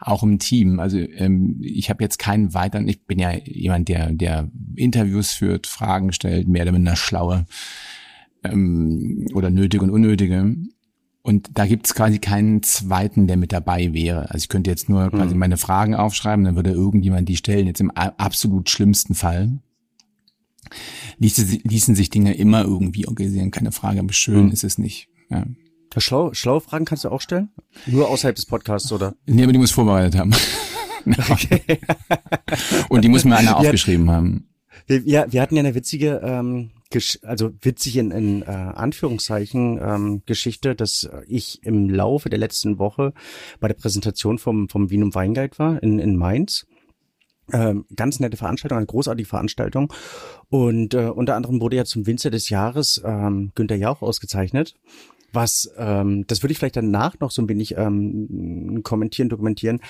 auch 0.00 0.22
im 0.22 0.38
Team. 0.38 0.78
Also 0.78 0.98
ähm, 0.98 1.58
ich 1.62 1.88
habe 1.88 2.04
jetzt 2.04 2.18
keinen 2.18 2.52
weiteren, 2.52 2.86
ich 2.86 3.06
bin 3.06 3.18
ja 3.18 3.32
jemand, 3.32 3.88
der, 3.88 4.12
der 4.12 4.50
Interviews 4.76 5.32
führt, 5.32 5.66
Fragen 5.66 6.12
stellt, 6.12 6.48
mehr 6.48 6.62
oder 6.62 6.72
minder 6.72 6.96
schlaue 6.96 7.46
ähm, 8.44 9.26
oder 9.34 9.50
nötige 9.50 9.82
und 9.84 9.90
unnötige. 9.90 10.54
Und 11.28 11.50
da 11.52 11.66
gibt's 11.66 11.94
quasi 11.94 12.20
keinen 12.20 12.62
zweiten, 12.62 13.26
der 13.26 13.36
mit 13.36 13.52
dabei 13.52 13.92
wäre. 13.92 14.30
Also 14.30 14.38
ich 14.38 14.48
könnte 14.48 14.70
jetzt 14.70 14.88
nur 14.88 15.10
quasi 15.10 15.32
hm. 15.32 15.38
meine 15.38 15.58
Fragen 15.58 15.94
aufschreiben, 15.94 16.42
dann 16.42 16.56
würde 16.56 16.70
irgendjemand 16.70 17.28
die 17.28 17.36
stellen. 17.36 17.66
Jetzt 17.66 17.82
im 17.82 17.90
absolut 17.90 18.70
schlimmsten 18.70 19.14
Fall 19.14 19.58
ließe, 21.18 21.58
ließen 21.64 21.94
sich 21.94 22.08
Dinge 22.08 22.32
immer 22.32 22.62
irgendwie 22.62 23.06
organisieren. 23.06 23.50
Keine 23.50 23.72
Frage, 23.72 24.00
aber 24.00 24.14
schön 24.14 24.46
hm. 24.46 24.52
ist 24.52 24.64
es 24.64 24.78
nicht. 24.78 25.10
Ja. 25.28 25.44
Schlau, 25.98 26.32
schlaue 26.32 26.62
Fragen 26.62 26.86
kannst 26.86 27.04
du 27.04 27.10
auch 27.10 27.20
stellen? 27.20 27.50
Nur 27.84 28.08
außerhalb 28.08 28.34
des 28.34 28.46
Podcasts, 28.46 28.90
oder? 28.90 29.14
Nee, 29.26 29.42
aber 29.42 29.52
die 29.52 29.58
muss 29.58 29.70
vorbereitet 29.70 30.18
haben. 30.18 30.32
Okay. 31.30 31.62
Und 32.90 33.02
die 33.02 33.08
muss 33.08 33.24
mir 33.24 33.36
einer 33.36 33.56
aufgeschrieben 33.56 34.10
haben. 34.10 34.48
Wir, 34.86 35.06
wir, 35.06 35.26
wir 35.30 35.40
hatten 35.40 35.56
ja 35.56 35.60
eine 35.60 35.74
witzige 35.74 36.20
ähm, 36.22 36.70
also 37.22 37.50
witzig 37.60 37.96
in, 37.96 38.10
in 38.10 38.42
äh, 38.42 38.46
Anführungszeichen 38.46 39.78
ähm, 39.82 40.22
Geschichte, 40.26 40.74
dass 40.74 41.08
ich 41.26 41.62
im 41.62 41.90
Laufe 41.90 42.30
der 42.30 42.38
letzten 42.38 42.78
Woche 42.78 43.12
bei 43.60 43.68
der 43.68 43.74
Präsentation 43.74 44.38
vom, 44.38 44.68
vom 44.68 44.90
Wien 44.90 45.02
und 45.02 45.14
Weinguide 45.14 45.58
war 45.58 45.82
in, 45.82 45.98
in 45.98 46.16
Mainz. 46.16 46.66
Ähm, 47.52 47.86
ganz 47.94 48.20
nette 48.20 48.36
Veranstaltung, 48.36 48.76
eine 48.76 48.86
großartige 48.86 49.28
Veranstaltung. 49.28 49.92
Und 50.48 50.94
äh, 50.94 51.06
unter 51.08 51.34
anderem 51.34 51.60
wurde 51.60 51.76
ja 51.76 51.84
zum 51.84 52.06
Winzer 52.06 52.30
des 52.30 52.50
Jahres 52.50 53.00
ähm, 53.04 53.52
Günter 53.54 53.76
Jauch 53.76 54.02
ausgezeichnet. 54.02 54.74
Was, 55.32 55.70
ähm, 55.76 56.26
das 56.26 56.42
würde 56.42 56.52
ich 56.52 56.58
vielleicht 56.58 56.76
danach 56.76 57.18
noch 57.20 57.30
so 57.30 57.42
ein 57.42 57.48
wenig 57.48 57.76
ähm, 57.76 58.80
kommentieren, 58.82 59.28
dokumentieren, 59.28 59.80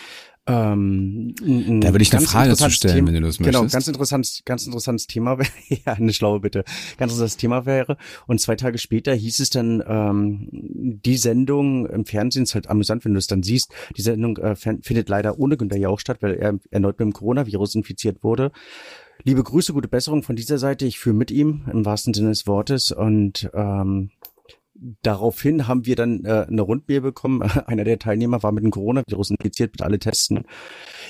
ähm, 0.49 1.35
da 1.83 1.93
würde 1.93 2.03
ich 2.03 2.17
eine 2.17 2.25
Frage 2.25 2.57
zu 2.57 2.71
stellen, 2.71 2.95
Thema, 2.95 3.09
wenn 3.09 3.21
du 3.21 3.21
das 3.29 3.37
genau, 3.37 3.49
möchtest. 3.49 3.61
Genau, 3.61 3.71
ganz 3.71 3.89
interessantes, 3.89 4.43
ganz 4.47 4.67
interessantes 4.67 5.07
Thema 5.07 5.39
wäre, 5.39 5.51
ja, 5.85 5.93
eine 5.93 6.13
schlaue 6.15 6.41
Bitte, 6.41 6.65
ganz 6.97 7.13
interessantes 7.13 7.37
Thema 7.37 7.67
wäre. 7.67 7.99
Und 8.27 8.41
zwei 8.41 8.57
Tage 8.57 8.79
später 8.79 9.13
hieß 9.13 9.41
es 9.41 9.51
dann, 9.51 9.83
ähm, 9.87 10.49
die 10.51 11.19
Sendung 11.19 11.87
im 11.87 12.07
Fernsehen 12.07 12.45
ist 12.45 12.55
halt 12.55 12.71
amüsant, 12.71 13.05
wenn 13.05 13.13
du 13.13 13.19
es 13.19 13.27
dann 13.27 13.43
siehst. 13.43 13.73
Die 13.97 14.03
Sendung 14.03 14.39
äh, 14.39 14.57
findet 14.57 15.11
leider 15.11 15.39
ohne 15.39 15.59
Günter 15.59 15.77
Jauch 15.77 16.01
statt, 16.01 16.19
weil 16.23 16.35
er 16.35 16.59
erneut 16.71 16.99
mit 16.99 17.07
dem 17.07 17.13
Coronavirus 17.13 17.75
infiziert 17.75 18.25
wurde. 18.25 18.51
Liebe 19.25 19.43
Grüße, 19.43 19.75
gute 19.75 19.89
Besserung 19.89 20.23
von 20.23 20.37
dieser 20.37 20.57
Seite. 20.57 20.87
Ich 20.87 20.99
fühle 20.99 21.17
mit 21.17 21.31
ihm 21.31 21.65
im 21.71 21.85
wahrsten 21.85 22.15
Sinne 22.15 22.31
des 22.31 22.47
Wortes 22.47 22.91
und 22.91 23.51
ähm, 23.53 24.13
daraufhin 25.03 25.67
haben 25.67 25.87
wir 25.87 25.97
dann 25.97 26.25
äh, 26.25 26.47
eine 26.49 26.63
Rundmail 26.63 27.01
bekommen. 27.01 27.43
Einer 27.67 27.85
der 27.85 27.99
Teilnehmer 27.99 28.43
war 28.43 28.53
mit 28.53 28.65
dem 28.65 28.71
Coronavirus 28.71 29.31
infiziert, 29.31 29.73
mit 29.73 29.83
alle 29.83 29.99
testen. 29.99 30.45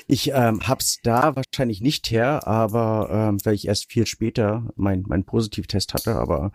Ich 0.07 0.31
ähm, 0.33 0.67
hab's 0.67 0.99
da 1.03 1.37
wahrscheinlich 1.37 1.81
nicht 1.81 2.11
her, 2.11 2.47
aber 2.47 3.09
ähm, 3.11 3.39
weil 3.45 3.55
ich 3.55 3.67
erst 3.67 3.91
viel 3.91 4.07
später 4.07 4.71
mein 4.77 5.05
mein 5.07 5.25
Positivtest 5.25 5.95
hatte. 5.95 6.17
Aber 6.17 6.53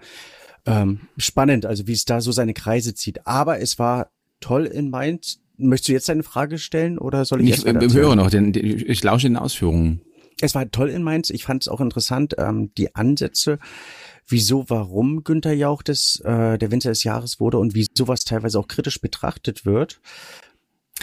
ähm, 0.65 1.01
spannend, 1.17 1.65
also 1.65 1.87
wie 1.87 1.93
es 1.93 2.05
da 2.05 2.21
so 2.21 2.31
seine 2.31 2.53
Kreise 2.53 2.93
zieht. 2.95 3.27
Aber 3.27 3.59
es 3.59 3.79
war 3.79 4.11
toll 4.39 4.65
in 4.65 4.89
Mainz. 4.89 5.39
Möchtest 5.57 5.89
du 5.89 5.93
jetzt 5.93 6.09
eine 6.09 6.23
Frage 6.23 6.57
stellen 6.57 6.97
oder 6.97 7.25
soll 7.25 7.41
ich, 7.41 7.49
ich 7.49 7.65
Ich 7.65 7.93
höre 7.93 8.15
noch, 8.15 8.29
denn 8.29 8.53
ich 8.55 9.03
lausche 9.03 9.27
den 9.27 9.37
Ausführungen. 9.37 10.01
Es 10.41 10.55
war 10.55 10.69
toll 10.69 10.89
in 10.89 11.03
Mainz. 11.03 11.29
Ich 11.29 11.43
fand 11.43 11.63
es 11.63 11.67
auch 11.67 11.79
interessant, 11.79 12.35
ähm, 12.37 12.71
die 12.77 12.95
Ansätze 12.95 13.59
wieso, 14.27 14.69
warum 14.69 15.23
Günther 15.23 15.53
Jauch 15.53 15.83
des, 15.83 16.21
äh, 16.23 16.57
der 16.57 16.71
Winter 16.71 16.89
des 16.89 17.03
Jahres 17.03 17.39
wurde 17.39 17.57
und 17.57 17.75
wie 17.75 17.87
sowas 17.95 18.25
teilweise 18.25 18.59
auch 18.59 18.67
kritisch 18.67 19.01
betrachtet 19.01 19.65
wird. 19.65 19.99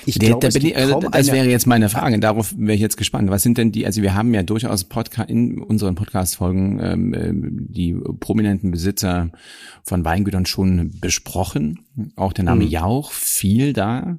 Ich 0.07 0.19
glaube, 0.19 0.49
da 0.49 0.57
ich, 0.57 0.77
also 0.77 1.01
das 1.01 1.33
wäre 1.33 1.49
jetzt 1.49 1.67
meine 1.67 1.89
Frage. 1.89 2.19
Darauf 2.21 2.55
wäre 2.57 2.75
ich 2.75 2.81
jetzt 2.81 2.97
gespannt. 2.97 3.29
Was 3.31 3.43
sind 3.43 3.59
denn 3.59 3.73
die? 3.73 3.85
Also 3.85 4.03
wir 4.03 4.15
haben 4.15 4.33
ja 4.33 4.43
durchaus 4.43 4.85
Podcast 4.85 5.29
in 5.29 5.61
unseren 5.61 5.95
Podcast-Folgen 5.95 6.81
ähm, 6.81 7.15
äh, 7.15 7.33
die 7.73 7.95
prominenten 7.95 8.71
Besitzer 8.71 9.31
von 9.85 10.05
Weingütern 10.05 10.47
schon 10.47 10.93
besprochen. 11.01 11.81
Auch 12.17 12.33
der 12.33 12.45
Name 12.45 12.65
mhm. 12.65 12.71
Jauch 12.71 13.13
fiel 13.13 13.73
da. 13.73 14.19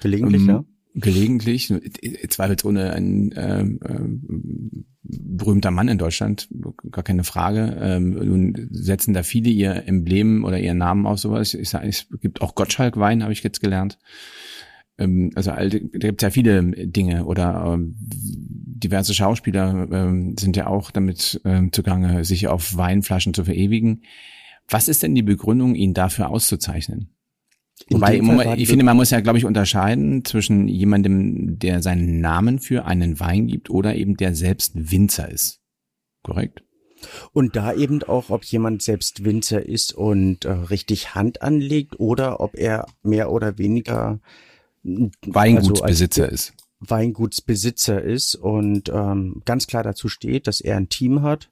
Gelegentlich, 0.00 0.42
ähm, 0.42 0.48
ja. 0.48 0.64
Gelegentlich, 0.98 1.72
zweifelsohne 2.28 2.92
ein 2.94 3.30
äh, 3.32 3.60
äh, 3.60 4.00
berühmter 5.02 5.70
Mann 5.70 5.88
in 5.88 5.98
Deutschland, 5.98 6.48
gar 6.90 7.04
keine 7.04 7.22
Frage. 7.22 7.76
Ähm, 7.78 8.10
nun 8.12 8.68
setzen 8.70 9.12
da 9.12 9.22
viele 9.22 9.50
ihr 9.50 9.86
Emblem 9.86 10.42
oder 10.44 10.58
ihren 10.58 10.78
Namen 10.78 11.06
auf 11.06 11.18
sowas. 11.18 11.52
Ich 11.52 11.68
sage, 11.68 11.86
es 11.86 12.06
gibt 12.22 12.40
auch 12.40 12.54
Gottschalk 12.54 12.96
Wein, 12.96 13.22
habe 13.22 13.34
ich 13.34 13.42
jetzt 13.42 13.60
gelernt. 13.60 13.98
ähm, 14.96 15.32
also 15.34 15.50
da 15.50 15.68
gibt 15.68 16.22
es 16.22 16.26
ja 16.26 16.30
viele 16.30 16.62
Dinge 16.62 17.26
oder 17.26 17.74
ähm, 17.74 17.94
diverse 17.98 19.12
Schauspieler 19.12 19.88
ähm, 19.92 20.34
sind 20.38 20.56
ja 20.56 20.66
auch 20.66 20.90
damit 20.90 21.42
ähm, 21.44 21.72
zugange, 21.72 22.24
sich 22.24 22.48
auf 22.48 22.74
Weinflaschen 22.74 23.34
zu 23.34 23.44
verewigen. 23.44 24.02
Was 24.68 24.88
ist 24.88 25.02
denn 25.02 25.14
die 25.14 25.22
Begründung, 25.22 25.74
ihn 25.74 25.92
dafür 25.92 26.30
auszuzeichnen? 26.30 27.10
Wobei, 27.90 28.18
ich 28.56 28.68
finde, 28.68 28.84
man 28.84 28.96
muss 28.96 29.10
ja, 29.10 29.20
glaube 29.20 29.38
ich, 29.38 29.44
unterscheiden 29.44 30.24
zwischen 30.24 30.66
jemandem, 30.66 31.58
der 31.58 31.82
seinen 31.82 32.20
Namen 32.20 32.58
für 32.58 32.84
einen 32.86 33.20
Wein 33.20 33.46
gibt 33.46 33.70
oder 33.70 33.94
eben 33.94 34.16
der 34.16 34.34
selbst 34.34 34.90
Winzer 34.90 35.30
ist. 35.30 35.60
Korrekt? 36.22 36.64
Und 37.32 37.54
da 37.54 37.74
eben 37.74 38.02
auch, 38.02 38.30
ob 38.30 38.44
jemand 38.44 38.82
selbst 38.82 39.24
Winzer 39.24 39.64
ist 39.64 39.92
und 39.92 40.46
äh, 40.46 40.50
richtig 40.50 41.14
Hand 41.14 41.42
anlegt 41.42 42.00
oder 42.00 42.40
ob 42.40 42.56
er 42.56 42.86
mehr 43.02 43.30
oder 43.30 43.58
weniger 43.58 44.20
Weingutsbesitzer 44.82 46.24
also 46.24 46.34
ist. 46.34 46.54
Weingutsbesitzer 46.80 48.02
ist 48.02 48.34
und 48.34 48.88
ähm, 48.88 49.42
ganz 49.44 49.66
klar 49.66 49.82
dazu 49.82 50.08
steht, 50.08 50.46
dass 50.46 50.60
er 50.60 50.76
ein 50.76 50.88
Team 50.88 51.22
hat 51.22 51.50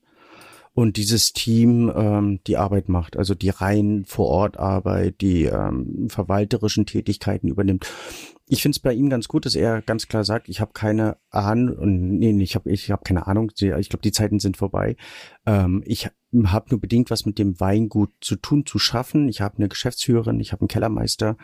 und 0.75 0.97
dieses 0.97 1.33
Team 1.33 1.90
ähm, 1.95 2.40
die 2.47 2.57
Arbeit 2.57 2.88
macht, 2.88 3.16
also 3.16 3.35
die 3.35 3.50
rein 3.50 4.04
vor 4.07 4.26
Ort 4.26 4.59
Arbeit, 4.59 5.21
die 5.21 5.45
ähm, 5.45 6.09
verwalterischen 6.11 6.85
Tätigkeiten 6.85 7.49
übernimmt. 7.49 7.87
Ich 8.47 8.61
finde 8.61 8.76
es 8.76 8.81
bei 8.81 8.93
ihm 8.93 9.09
ganz 9.09 9.28
gut, 9.28 9.47
dass 9.47 9.54
er 9.54 9.81
ganz 9.81 10.09
klar 10.09 10.25
sagt, 10.25 10.49
ich 10.49 10.61
habe 10.61 10.73
keine 10.75 11.16
Ahnung, 11.31 12.19
nee, 12.19 12.43
ich 12.43 12.57
habe 12.57 12.71
ich 12.71 12.90
hab 12.90 13.04
keine 13.04 13.26
Ahnung, 13.26 13.50
ich 13.54 13.88
glaube, 13.88 14.02
die 14.02 14.12
Zeiten 14.12 14.38
sind 14.40 14.57
vorbei. 14.57 14.97
Ähm, 15.47 15.83
ich 15.87 16.11
habe 16.46 16.66
nur 16.70 16.80
bedingt 16.80 17.10
was 17.10 17.26
mit 17.26 17.38
dem 17.38 17.58
Weingut 17.60 18.10
zu 18.20 18.36
tun, 18.36 18.66
zu 18.66 18.78
schaffen. 18.78 19.28
Ich 19.28 19.40
habe 19.40 19.58
eine 19.58 19.68
Geschäftsführerin, 19.68 20.40
ich 20.40 20.52
habe 20.52 20.62
einen 20.62 20.68
Kellermeister. 20.68 21.36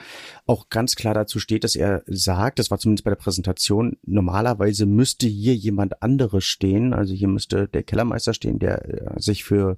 Auch 0.46 0.68
ganz 0.68 0.94
klar 0.96 1.14
dazu 1.14 1.38
steht, 1.38 1.64
dass 1.64 1.76
er 1.76 2.02
sagt, 2.06 2.58
das 2.58 2.70
war 2.70 2.78
zumindest 2.78 3.04
bei 3.04 3.10
der 3.10 3.16
Präsentation, 3.16 3.96
normalerweise 4.04 4.86
müsste 4.86 5.26
hier 5.26 5.54
jemand 5.54 6.02
anderes 6.02 6.44
stehen. 6.44 6.92
Also 6.92 7.14
hier 7.14 7.28
müsste 7.28 7.68
der 7.68 7.82
Kellermeister 7.82 8.34
stehen, 8.34 8.58
der 8.58 9.16
äh, 9.16 9.20
sich 9.20 9.44
für 9.44 9.76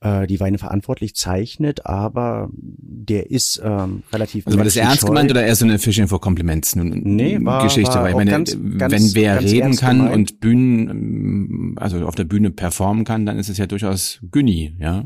äh, 0.00 0.26
die 0.26 0.40
Weine 0.40 0.58
verantwortlich 0.58 1.14
zeichnet, 1.14 1.86
aber 1.86 2.50
der 2.52 3.30
ist 3.30 3.60
ähm, 3.64 4.02
relativ. 4.12 4.46
Also 4.46 4.58
war 4.58 4.64
das 4.64 4.76
ernst 4.76 5.06
gemeint 5.06 5.30
oder 5.30 5.44
eher 5.44 5.56
so 5.56 5.64
eine 5.64 5.78
Fishing 5.78 6.08
for 6.08 6.20
Compliments 6.20 6.76
nee, 6.76 7.38
war, 7.42 7.64
Geschichte? 7.64 7.94
War 7.94 8.02
weil 8.04 8.10
ich 8.10 8.16
meine, 8.16 8.30
ganz, 8.30 8.56
wenn 8.56 9.14
wer 9.14 9.40
reden 9.40 9.76
kann 9.76 9.98
gemeint. 9.98 10.14
und 10.14 10.40
Bühnen, 10.40 11.78
also 11.78 12.06
auf 12.06 12.14
der 12.14 12.24
Bühne 12.24 12.50
performen 12.50 13.04
kann, 13.04 13.26
dann 13.26 13.38
ist 13.38 13.48
es 13.48 13.58
ja 13.58 13.66
durchaus 13.66 14.20
Günni, 14.30 14.76
ja. 14.78 15.04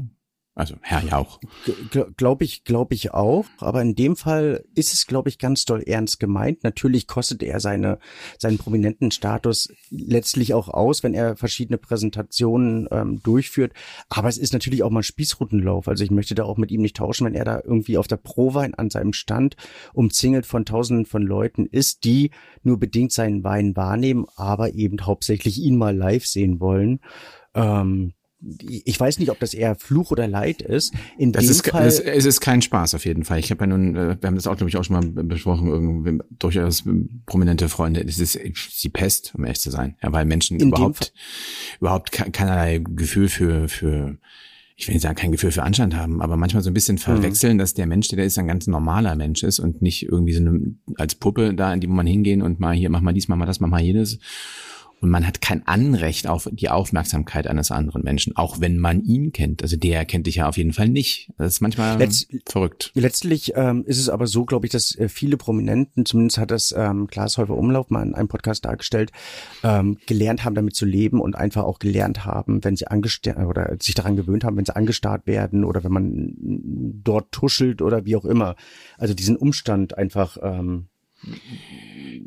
Also 0.60 0.74
Herr 0.82 1.02
Jauch. 1.02 1.40
Glaube 2.18 2.44
ich, 2.44 2.64
glaube 2.64 2.92
ich 2.92 3.14
auch. 3.14 3.46
Aber 3.60 3.80
in 3.80 3.94
dem 3.94 4.14
Fall 4.14 4.62
ist 4.74 4.92
es, 4.92 5.06
glaube 5.06 5.30
ich, 5.30 5.38
ganz 5.38 5.64
doll 5.64 5.80
ernst 5.80 6.20
gemeint. 6.20 6.64
Natürlich 6.64 7.06
kostet 7.06 7.42
er 7.42 7.60
seine, 7.60 7.98
seinen 8.38 8.58
prominenten 8.58 9.10
Status 9.10 9.72
letztlich 9.88 10.52
auch 10.52 10.68
aus, 10.68 11.02
wenn 11.02 11.14
er 11.14 11.34
verschiedene 11.36 11.78
Präsentationen 11.78 12.86
ähm, 12.90 13.22
durchführt. 13.22 13.72
Aber 14.10 14.28
es 14.28 14.36
ist 14.36 14.52
natürlich 14.52 14.82
auch 14.82 14.90
mal 14.90 15.02
Spießrutenlauf. 15.02 15.88
Also 15.88 16.04
ich 16.04 16.10
möchte 16.10 16.34
da 16.34 16.44
auch 16.44 16.58
mit 16.58 16.70
ihm 16.70 16.82
nicht 16.82 16.96
tauschen, 16.96 17.24
wenn 17.24 17.34
er 17.34 17.46
da 17.46 17.62
irgendwie 17.64 17.96
auf 17.96 18.06
der 18.06 18.18
Prowein 18.18 18.74
an 18.74 18.90
seinem 18.90 19.14
Stand 19.14 19.56
umzingelt 19.94 20.44
von 20.44 20.66
tausenden 20.66 21.06
von 21.06 21.22
Leuten 21.22 21.64
ist, 21.64 22.04
die 22.04 22.32
nur 22.62 22.78
bedingt 22.78 23.12
seinen 23.12 23.44
Wein 23.44 23.76
wahrnehmen, 23.76 24.26
aber 24.36 24.74
eben 24.74 25.06
hauptsächlich 25.06 25.58
ihn 25.58 25.78
mal 25.78 25.96
live 25.96 26.26
sehen 26.26 26.60
wollen. 26.60 27.00
Ähm, 27.54 28.12
ich 28.42 28.98
weiß 28.98 29.18
nicht, 29.18 29.30
ob 29.30 29.38
das 29.38 29.52
eher 29.52 29.74
Fluch 29.76 30.10
oder 30.10 30.26
Leid 30.26 30.62
ist. 30.62 30.94
In 31.18 31.32
das 31.32 31.44
dem 31.44 31.50
ist, 31.50 31.68
Fall, 31.68 31.84
das, 31.84 32.00
es 32.00 32.24
ist 32.24 32.40
kein 32.40 32.62
Spaß 32.62 32.94
auf 32.94 33.04
jeden 33.04 33.24
Fall. 33.24 33.38
Ich 33.38 33.50
habe 33.50 33.62
ja 33.62 33.66
nun, 33.66 33.94
äh, 33.96 34.16
wir 34.20 34.26
haben 34.26 34.34
das 34.34 34.46
auch, 34.46 34.56
glaube 34.56 34.70
ich, 34.70 34.76
auch 34.76 34.84
schon 34.84 34.96
mal 34.96 35.24
besprochen, 35.24 35.68
irgendwie 35.68 36.18
durchaus 36.38 36.84
prominente 37.26 37.68
Freunde. 37.68 38.02
Es 38.02 38.18
ist 38.18 38.38
die 38.82 38.88
Pest, 38.88 39.34
um 39.36 39.44
ehrlich 39.44 39.60
zu 39.60 39.70
sein. 39.70 39.96
Ja, 40.02 40.12
weil 40.12 40.24
Menschen 40.24 40.58
überhaupt, 40.58 41.12
überhaupt 41.80 42.12
keinerlei 42.12 42.78
Gefühl 42.82 43.28
für, 43.28 43.68
für, 43.68 44.16
ich 44.76 44.88
will 44.88 44.94
nicht 44.94 45.02
sagen, 45.02 45.16
kein 45.16 45.32
Gefühl 45.32 45.52
für 45.52 45.62
Anstand 45.62 45.94
haben, 45.94 46.22
aber 46.22 46.38
manchmal 46.38 46.62
so 46.62 46.70
ein 46.70 46.74
bisschen 46.74 46.94
mhm. 46.94 47.00
verwechseln, 47.00 47.54
mhm. 47.54 47.58
dass 47.58 47.74
der 47.74 47.86
Mensch, 47.86 48.08
der 48.08 48.18
da 48.18 48.24
ist, 48.24 48.38
ein 48.38 48.46
ganz 48.46 48.66
normaler 48.66 49.16
Mensch 49.16 49.42
ist 49.42 49.58
und 49.58 49.82
nicht 49.82 50.04
irgendwie 50.04 50.32
so 50.32 50.40
eine, 50.40 50.76
als 50.96 51.14
Puppe 51.14 51.52
da, 51.52 51.74
in 51.74 51.80
die 51.80 51.88
wo 51.88 51.92
man 51.92 52.06
hingehen 52.06 52.40
und 52.40 52.58
mal 52.58 52.74
hier, 52.74 52.88
mach 52.88 53.02
mal 53.02 53.12
dies, 53.12 53.28
mach 53.28 53.36
mal 53.36 53.46
das, 53.46 53.60
mach 53.60 53.68
mal 53.68 53.82
jedes 53.82 54.18
und 55.00 55.08
man 55.08 55.26
hat 55.26 55.40
kein 55.40 55.66
Anrecht 55.66 56.26
auf 56.26 56.48
die 56.52 56.68
Aufmerksamkeit 56.68 57.46
eines 57.46 57.70
anderen 57.70 58.02
Menschen, 58.02 58.36
auch 58.36 58.60
wenn 58.60 58.78
man 58.78 59.02
ihn 59.02 59.32
kennt. 59.32 59.62
Also 59.62 59.76
der 59.76 60.04
kennt 60.04 60.26
dich 60.26 60.36
ja 60.36 60.48
auf 60.48 60.58
jeden 60.58 60.74
Fall 60.74 60.88
nicht. 60.88 61.30
Das 61.38 61.54
ist 61.54 61.60
manchmal 61.60 61.98
Letz 61.98 62.26
verrückt. 62.46 62.92
Letztlich 62.94 63.52
ähm, 63.56 63.84
ist 63.86 63.98
es 63.98 64.10
aber 64.10 64.26
so, 64.26 64.44
glaube 64.44 64.66
ich, 64.66 64.72
dass 64.72 64.94
äh, 64.96 65.08
viele 65.08 65.38
Prominenten, 65.38 66.04
zumindest 66.04 66.38
hat 66.38 66.50
das 66.50 66.74
ähm, 66.76 67.06
Klaas 67.06 67.38
Häufer 67.38 67.56
Umlauf 67.56 67.88
mal 67.88 68.02
in 68.02 68.14
einem 68.14 68.28
Podcast 68.28 68.66
dargestellt, 68.66 69.10
ähm, 69.62 69.96
gelernt 70.06 70.44
haben, 70.44 70.54
damit 70.54 70.76
zu 70.76 70.84
leben 70.84 71.20
und 71.20 71.34
einfach 71.34 71.64
auch 71.64 71.78
gelernt 71.78 72.26
haben, 72.26 72.62
wenn 72.62 72.76
sie 72.76 72.86
angestarrt 72.86 73.38
oder 73.38 73.76
sich 73.80 73.94
daran 73.94 74.16
gewöhnt 74.16 74.44
haben, 74.44 74.56
wenn 74.58 74.66
sie 74.66 74.76
angestarrt 74.76 75.26
werden 75.26 75.64
oder 75.64 75.82
wenn 75.82 75.92
man 75.92 76.34
dort 77.02 77.32
tuschelt 77.32 77.80
oder 77.80 78.04
wie 78.04 78.16
auch 78.16 78.26
immer. 78.26 78.54
Also 78.98 79.14
diesen 79.14 79.36
Umstand 79.36 79.96
einfach 79.96 80.36
ähm, 80.42 80.88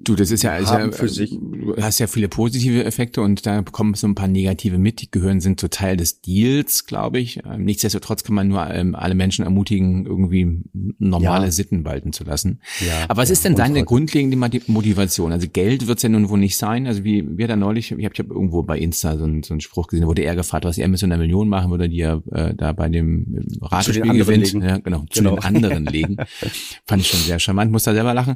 Du, 0.04 0.16
das 0.16 0.32
ist 0.32 0.44
ja, 0.44 0.58
ist 0.58 0.70
ja 0.70 0.92
für 0.92 1.08
sich. 1.08 1.32
du 1.32 1.76
hast 1.82 2.00
ja 2.00 2.08
viele 2.08 2.28
positive 2.28 2.84
Effekte 2.84 3.22
und 3.22 3.46
da 3.46 3.62
kommen 3.62 3.94
so 3.94 4.08
ein 4.08 4.16
paar 4.16 4.28
negative 4.28 4.78
mit, 4.78 5.02
die 5.02 5.10
gehören, 5.10 5.42
sind 5.42 5.60
so 5.60 5.68
Teil 5.68 5.98
des 5.98 6.22
Deals, 6.22 6.86
glaube 6.86 7.20
ich. 7.20 7.40
Ähm, 7.46 7.66
nichtsdestotrotz 7.66 8.24
kann 8.24 8.36
man 8.36 8.48
nur 8.48 8.70
ähm, 8.70 8.96
alle 8.96 9.16
Menschen 9.16 9.46
ermutigen, 9.46 10.06
irgendwie 10.06 10.62
normale 11.00 11.46
ja. 11.46 11.52
Sitten 11.52 11.86
walten 11.86 12.14
zu 12.14 12.24
lassen. 12.24 12.60
Ja, 12.86 13.06
Aber 13.08 13.22
was 13.22 13.30
ja, 13.30 13.34
ist 13.34 13.46
denn 13.46 13.56
seine 13.56 13.84
grundlegende 13.84 14.38
Motivation? 14.68 15.32
Also 15.32 15.48
Geld 15.48 15.88
wird 15.88 16.00
es 16.00 16.04
ja 16.04 16.10
nun 16.10 16.30
wohl 16.30 16.40
nicht 16.40 16.58
sein. 16.58 16.88
Also 16.88 17.04
wie 17.04 17.26
wir 17.38 17.48
da 17.48 17.56
neulich, 17.56 17.92
ich 17.92 18.06
habe 18.06 18.16
hab 18.18 18.30
irgendwo 18.30 18.64
bei 18.64 18.78
Insta 18.78 19.18
so, 19.18 19.26
ein, 19.26 19.44
so 19.44 19.54
einen 19.54 19.62
Spruch 19.62 19.88
gesehen, 19.88 20.02
da 20.02 20.08
wurde 20.08 20.24
er 20.24 20.36
gefragt, 20.36 20.66
was 20.66 20.78
er 20.78 20.88
mit 20.88 21.00
so 21.00 21.06
einer 21.06 21.18
Million 21.18 21.50
machen 21.50 21.72
würde, 21.72 21.90
die 21.90 22.02
er 22.02 22.22
äh, 22.32 22.54
da 22.54 22.74
bei 22.74 22.90
dem 22.90 23.48
Ratespiel 23.62 24.14
gewinnt. 24.14 24.54
Ja, 24.54 24.78
genau, 24.78 25.06
zu 25.10 25.24
genau. 25.24 25.36
den 25.36 25.44
anderen 25.44 25.86
legen. 25.86 26.18
Fand 26.86 27.02
ich 27.02 27.08
schon 27.08 27.20
sehr 27.20 27.40
charmant, 27.40 27.72
muss 27.72 27.84
da 27.84 27.94
selber 27.94 28.14
lachen. 28.14 28.36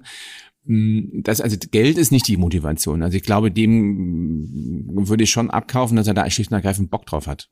Mm, 0.67 1.21
das, 1.23 1.39
also 1.39 1.57
Geld 1.71 1.97
ist 1.97 2.11
nicht 2.11 2.27
die 2.27 2.37
Motivation. 2.37 3.01
Also 3.01 3.15
ich 3.15 3.23
glaube, 3.23 3.51
dem 3.51 4.85
würde 5.07 5.23
ich 5.23 5.31
schon 5.31 5.49
abkaufen, 5.49 5.95
dass 5.95 6.07
er 6.07 6.13
da 6.13 6.29
schlicht 6.29 6.51
und 6.51 6.55
ergreifend 6.55 6.91
Bock 6.91 7.05
drauf 7.05 7.25
hat. 7.25 7.49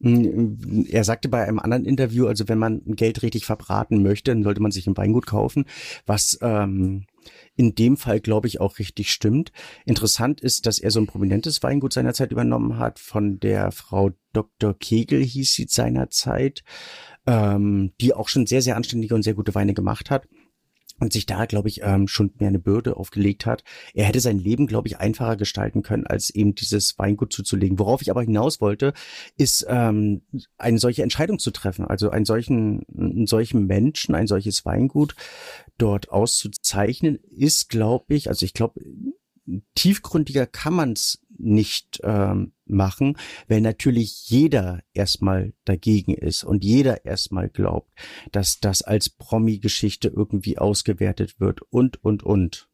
Mm, 0.00 0.84
er 0.88 1.04
sagte 1.04 1.28
bei 1.28 1.46
einem 1.46 1.60
anderen 1.60 1.84
Interview, 1.84 2.26
also 2.26 2.48
wenn 2.48 2.58
man 2.58 2.82
Geld 2.84 3.22
richtig 3.22 3.46
verbraten 3.46 4.02
möchte, 4.02 4.32
dann 4.32 4.42
sollte 4.42 4.60
man 4.60 4.72
sich 4.72 4.88
ein 4.88 4.96
Weingut 4.96 5.26
kaufen, 5.26 5.66
was 6.06 6.36
ähm, 6.42 7.06
in 7.54 7.76
dem 7.76 7.96
Fall, 7.96 8.18
glaube 8.20 8.48
ich, 8.48 8.60
auch 8.60 8.80
richtig 8.80 9.12
stimmt. 9.12 9.52
Interessant 9.84 10.40
ist, 10.40 10.66
dass 10.66 10.80
er 10.80 10.90
so 10.90 10.98
ein 10.98 11.06
prominentes 11.06 11.62
Weingut 11.62 11.92
seinerzeit 11.92 12.32
übernommen 12.32 12.78
hat, 12.78 12.98
von 12.98 13.38
der 13.38 13.70
Frau 13.70 14.10
Dr. 14.32 14.76
Kegel 14.76 15.22
hieß 15.22 15.54
sie 15.54 15.66
seinerzeit, 15.68 16.64
ähm, 17.26 17.92
die 18.00 18.12
auch 18.12 18.28
schon 18.28 18.46
sehr, 18.46 18.60
sehr 18.60 18.76
anständige 18.76 19.14
und 19.14 19.22
sehr 19.22 19.34
gute 19.34 19.54
Weine 19.54 19.72
gemacht 19.72 20.10
hat 20.10 20.26
und 21.00 21.12
sich 21.12 21.26
da, 21.26 21.46
glaube 21.46 21.68
ich, 21.68 21.80
ähm, 21.82 22.08
schon 22.08 22.32
mehr 22.38 22.48
eine 22.48 22.58
Bürde 22.58 22.96
aufgelegt 22.96 23.46
hat. 23.46 23.64
Er 23.94 24.04
hätte 24.04 24.20
sein 24.20 24.38
Leben, 24.38 24.66
glaube 24.66 24.88
ich, 24.88 24.98
einfacher 24.98 25.36
gestalten 25.36 25.82
können, 25.82 26.06
als 26.06 26.30
eben 26.30 26.54
dieses 26.54 26.98
Weingut 26.98 27.32
zuzulegen. 27.32 27.78
Worauf 27.78 28.02
ich 28.02 28.10
aber 28.10 28.22
hinaus 28.22 28.60
wollte, 28.60 28.92
ist 29.36 29.66
ähm, 29.68 30.22
eine 30.56 30.78
solche 30.78 31.02
Entscheidung 31.02 31.38
zu 31.38 31.50
treffen. 31.50 31.84
Also 31.84 32.10
einen 32.10 32.24
solchen, 32.24 32.84
einen 32.96 33.26
solchen 33.26 33.66
Menschen, 33.66 34.14
ein 34.14 34.26
solches 34.26 34.64
Weingut 34.64 35.14
dort 35.78 36.10
auszuzeichnen, 36.10 37.18
ist, 37.30 37.68
glaube 37.68 38.14
ich, 38.14 38.28
also 38.28 38.44
ich 38.46 38.54
glaube, 38.54 38.80
tiefgründiger 39.74 40.46
kann 40.46 40.74
man 40.74 40.92
es 40.92 41.23
nicht 41.38 42.00
ähm, 42.02 42.52
machen, 42.66 43.16
weil 43.48 43.60
natürlich 43.60 44.28
jeder 44.28 44.82
erstmal 44.92 45.52
dagegen 45.64 46.14
ist 46.14 46.44
und 46.44 46.64
jeder 46.64 47.04
erstmal 47.04 47.48
glaubt, 47.48 47.90
dass 48.32 48.60
das 48.60 48.82
als 48.82 49.10
Promi-Geschichte 49.10 50.08
irgendwie 50.08 50.58
ausgewertet 50.58 51.40
wird 51.40 51.62
und, 51.70 52.02
und, 52.04 52.22
und. 52.22 52.68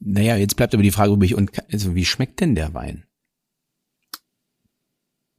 Naja, 0.00 0.36
jetzt 0.36 0.56
bleibt 0.56 0.74
aber 0.74 0.82
die 0.82 0.90
Frage 0.90 1.12
übrig, 1.12 1.34
und 1.34 1.50
also 1.72 1.94
wie 1.94 2.04
schmeckt 2.04 2.40
denn 2.40 2.54
der 2.54 2.74
Wein? 2.74 3.04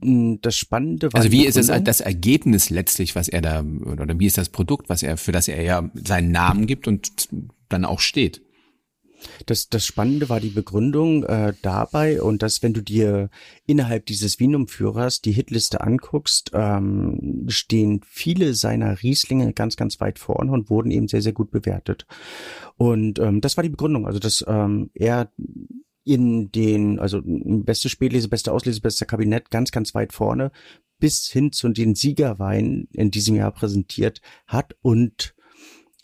Hm, 0.02 0.40
das 0.42 0.56
Spannende 0.56 1.12
war. 1.14 1.20
Also 1.20 1.32
wie 1.32 1.46
ist 1.46 1.58
es 1.58 1.68
das 1.68 2.02
Ergebnis 2.02 2.70
letztlich, 2.70 3.16
was 3.16 3.28
er 3.28 3.42
da, 3.42 3.62
oder 3.62 4.20
wie 4.20 4.26
ist 4.26 4.38
das 4.38 4.50
Produkt, 4.50 4.90
was 4.90 5.04
er, 5.04 5.18
für 5.18 5.32
das 5.32 5.48
er 5.48 5.62
ja 5.62 5.90
seinen 5.94 6.32
Namen 6.32 6.68
gibt 6.68 6.88
und 6.88 7.30
dann 7.70 7.86
auch 7.86 8.00
steht? 8.00 8.42
Das, 9.46 9.70
das 9.70 9.86
Spannende 9.86 10.30
war 10.30 10.40
die 10.40 10.50
Begründung 10.50 11.24
äh, 11.24 11.54
dabei 11.62 12.22
und 12.22 12.42
dass, 12.42 12.64
wenn 12.64 12.74
du 12.74 12.82
dir 12.82 13.30
innerhalb 13.66 14.06
dieses 14.06 14.40
Wienumführers 14.40 15.22
die 15.22 15.32
Hitliste 15.32 15.82
anguckst, 15.82 16.52
ähm, 16.54 17.46
stehen 17.48 18.02
viele 18.06 18.54
seiner 18.54 19.02
Rieslinge 19.02 19.54
ganz, 19.54 19.76
ganz 19.76 20.00
weit 20.00 20.20
vorne 20.20 20.52
und 20.52 20.70
wurden 20.70 20.92
eben 20.92 21.08
sehr, 21.08 21.22
sehr 21.22 21.34
gut 21.34 21.52
bewertet. 21.52 22.06
Und 22.78 23.20
ähm, 23.20 23.42
das 23.42 23.58
war 23.58 23.64
die 23.64 23.70
Begründung, 23.70 24.08
also 24.08 24.20
dass 24.20 24.44
ähm, 24.48 24.90
er 24.94 25.32
in 26.06 26.52
den, 26.52 27.00
also 27.00 27.22
beste 27.24 27.90
Spätlese, 27.90 28.30
beste 28.30 28.52
Auslese, 28.52 28.82
bester 28.82 29.06
Kabinett 29.06 29.52
ganz, 29.52 29.72
ganz 29.72 29.94
weit 29.94 30.14
vorne 30.14 30.52
bis 31.00 31.28
hin 31.28 31.52
zu 31.52 31.70
den 31.70 31.96
Siegerweinen 31.96 32.88
in 32.92 33.12
diesem 33.12 33.36
Jahr 33.36 33.52
präsentiert 33.52 34.22
hat 34.48 34.76
und 34.82 35.34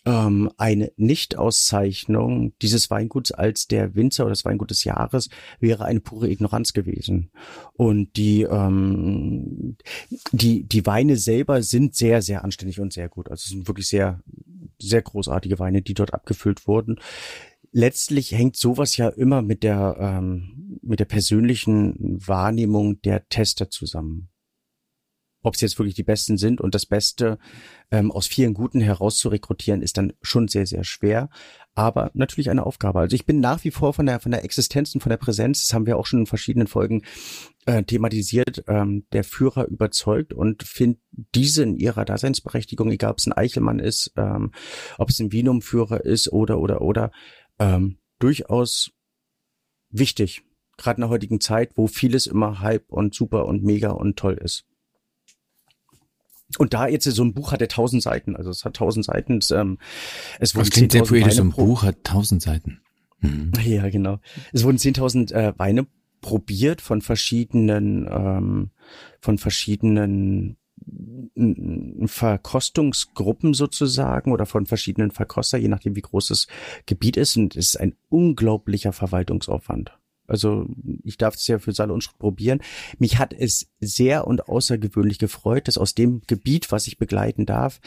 ähm, 0.06 0.52
eine 0.58 0.92
Nichtauszeichnung 0.98 2.54
dieses 2.62 2.90
Weinguts 2.90 3.32
als 3.32 3.68
der 3.68 3.96
Winzer 3.96 4.24
oder 4.24 4.32
das 4.32 4.46
Weingut 4.46 4.70
des 4.70 4.84
Jahres 4.84 5.30
wäre 5.60 5.86
eine 5.86 6.00
pure 6.00 6.30
Ignoranz 6.30 6.74
gewesen. 6.74 7.32
Und 7.74 8.16
die, 8.16 8.44
ähm, 8.44 9.78
die, 10.32 10.64
die 10.64 10.86
Weine 10.86 11.18
selber 11.18 11.64
sind 11.64 11.96
sehr, 11.96 12.22
sehr 12.22 12.44
anständig 12.44 12.80
und 12.80 12.94
sehr 12.94 13.10
gut. 13.10 13.30
Also 13.30 13.44
es 13.46 13.50
sind 13.50 13.68
wirklich 13.68 13.88
sehr, 13.88 14.22
sehr 14.80 15.02
großartige 15.02 15.60
Weine, 15.60 15.82
die 15.82 15.96
dort 15.96 16.14
abgefüllt 16.14 16.68
wurden. 16.68 17.00
Letztlich 17.72 18.32
hängt 18.32 18.56
sowas 18.56 18.96
ja 18.96 19.10
immer 19.10 19.42
mit 19.42 19.64
der, 19.64 19.98
ähm, 20.00 20.80
mit 20.82 21.00
der 21.00 21.06
persönlichen 21.06 21.96
Wahrnehmung 22.26 23.02
der 23.02 23.28
Tester 23.28 23.70
zusammen 23.70 24.30
ob 25.46 25.56
es 25.56 25.62
jetzt 25.62 25.78
wirklich 25.78 25.96
die 25.96 26.04
Besten 26.04 26.38
sind 26.38 26.60
und 26.60 26.75
das 26.75 26.86
Beste 26.86 27.38
ähm, 27.92 28.12
aus 28.12 28.28
vielen 28.28 28.54
Guten 28.54 28.82
heraus 28.82 29.18
zu 29.18 29.30
rekrutieren, 29.30 29.82
ist 29.82 29.98
dann 29.98 30.14
schon 30.22 30.48
sehr, 30.48 30.66
sehr 30.66 30.84
schwer. 30.84 31.30
Aber 31.75 32.10
natürlich 32.14 32.50
eine 32.50 32.66
Aufgabe. 32.66 33.00
Also 33.00 33.16
ich 33.16 33.25
bin 33.25 33.40
nach 33.40 33.64
wie 33.64 33.72
vor 33.72 33.94
von 33.94 34.06
der, 34.06 34.20
von 34.20 34.32
der 34.32 34.44
Existenz 34.44 34.96
und 34.96 35.02
von 35.02 35.10
der 35.10 35.18
Präsenz, 35.18 35.66
das 35.66 35.74
haben 35.74 35.86
wir 35.86 35.98
auch 35.98 36.06
schon 36.06 36.22
in 36.22 36.25
verschiedenen 36.25 36.68
Folgen 36.68 37.04
äh, 37.66 37.84
thematisiert, 37.84 38.64
ähm, 38.68 39.06
der 39.12 39.24
Führer 39.24 39.68
überzeugt 39.68 40.34
und 40.34 40.64
finde 40.64 41.00
diese 41.12 41.64
in 41.64 41.75
ihrer 41.75 42.06
Daseinsberechtigung, 42.06 42.92
egal 42.92 43.12
ob 43.12 43.20
es 43.20 43.28
ein 43.28 43.34
Eichelmann 43.34 43.80
ist, 43.80 44.14
ähm, 44.16 44.52
ob 44.98 45.10
es 45.10 45.20
ein 45.20 45.32
Vinum-Führer 45.32 46.06
ist 46.06 46.32
oder, 46.32 46.60
oder, 46.60 46.82
oder, 46.82 47.12
ähm, 47.60 47.98
durchaus 48.20 48.92
wichtig. 49.90 50.44
Gerade 50.78 50.98
in 50.98 51.02
der 51.02 51.10
heutigen 51.10 51.40
Zeit, 51.40 51.72
wo 51.75 51.88
vieles 51.88 52.28
immer 52.28 52.60
Hype 52.60 52.92
und 52.92 53.14
super 53.14 53.46
und 53.46 53.64
mega 53.64 53.92
und 53.92 54.18
toll 54.18 54.40
ist. 54.42 54.66
Und 56.58 56.74
da 56.74 56.88
jetzt 56.88 57.06
so 57.06 57.24
ein 57.24 57.34
Buch 57.34 57.52
hat 57.52 57.62
er 57.62 57.68
tausend 57.68 58.02
Seiten, 58.02 58.36
also 58.36 58.50
es 58.50 58.66
hat 58.66 58.76
tausend 58.76 59.06
Seiten. 59.06 59.38
Es, 59.38 59.52
ähm, 59.52 59.78
es 60.40 60.56
wurden 60.56 60.66
das 60.66 60.72
klingt 60.72 60.92
sehr 60.92 61.04
poetisch, 61.04 61.36
so 61.36 61.44
ein 61.44 61.52
Buch 61.52 61.84
hat 61.84 62.04
tausend 62.04 62.42
Seiten. 62.42 62.82
Mhm. 63.20 63.52
Ja, 63.64 63.90
genau. 63.90 64.20
Es 64.52 64.64
wurden 64.64 64.78
zehntausend 64.78 65.32
äh, 65.32 65.54
Weine 65.58 65.88
probiert 66.22 66.82
von 66.82 67.02
verschiedenen, 67.02 68.08
ähm, 68.10 68.72
von 69.20 69.38
verschiedenen 69.38 70.58
Verkostungsgruppen 72.06 73.54
sozusagen 73.54 74.32
oder 74.32 74.46
von 74.46 74.66
verschiedenen 74.66 75.12
Verkoster, 75.12 75.58
je 75.58 75.68
nachdem 75.68 75.96
wie 75.96 76.02
groß 76.02 76.28
das 76.28 76.48
Gebiet 76.86 77.18
ist. 77.18 77.38
Und 77.38 77.56
es 77.56 77.70
ist 77.70 77.80
ein 77.80 77.96
unglaublicher 78.10 78.94
Verwaltungsaufwand. 78.94 79.98
Also 80.27 80.67
ich 81.03 81.17
darf 81.17 81.36
es 81.36 81.48
ja 81.48 81.60
für 81.60 81.72
Saal 81.72 81.91
und 81.91 82.03
Schritt 82.03 82.17
probieren. 82.17 82.62
Mich 82.98 83.17
hat 83.20 83.34
es 83.34 83.67
sehr 83.79 84.27
und 84.27 84.48
außergewöhnlich 84.48 85.20
gefreut, 85.20 85.67
dass 85.67 85.77
aus 85.77 85.96
dem 85.96 86.22
Gebiet, 86.27 86.72
was 86.72 86.88
ich 86.88 86.98
begleiten 86.98 87.46
darf, 87.46 87.79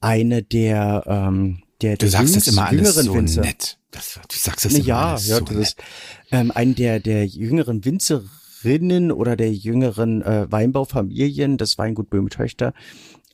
eine 0.00 0.42
der 0.42 1.04
ähm, 1.06 1.62
der, 1.82 1.92
du 1.92 2.06
der 2.06 2.10
sagst 2.10 2.36
das 2.36 2.48
immer 2.48 2.66
alles 2.66 2.94
so 2.94 3.14
Winzer, 3.14 3.42
nett. 3.42 3.78
Das, 3.90 4.14
du 4.14 4.36
sagst 4.36 4.64
das 4.64 4.74
immer 4.74 4.84
ja, 4.84 5.10
alles 5.10 5.26
ja, 5.26 5.38
so 5.38 5.44
das 5.44 5.56
ist, 5.56 5.82
ähm, 6.30 6.52
ein 6.54 6.74
der 6.74 7.00
der 7.00 7.26
jüngeren 7.26 7.84
Winzerinnen 7.84 9.12
oder 9.12 9.36
der 9.36 9.52
jüngeren 9.52 10.22
äh, 10.22 10.50
Weinbaufamilien, 10.50 11.58
das 11.58 11.76
Weingut 11.78 12.10
Böhme 12.10 12.30
Töchter, 12.30 12.74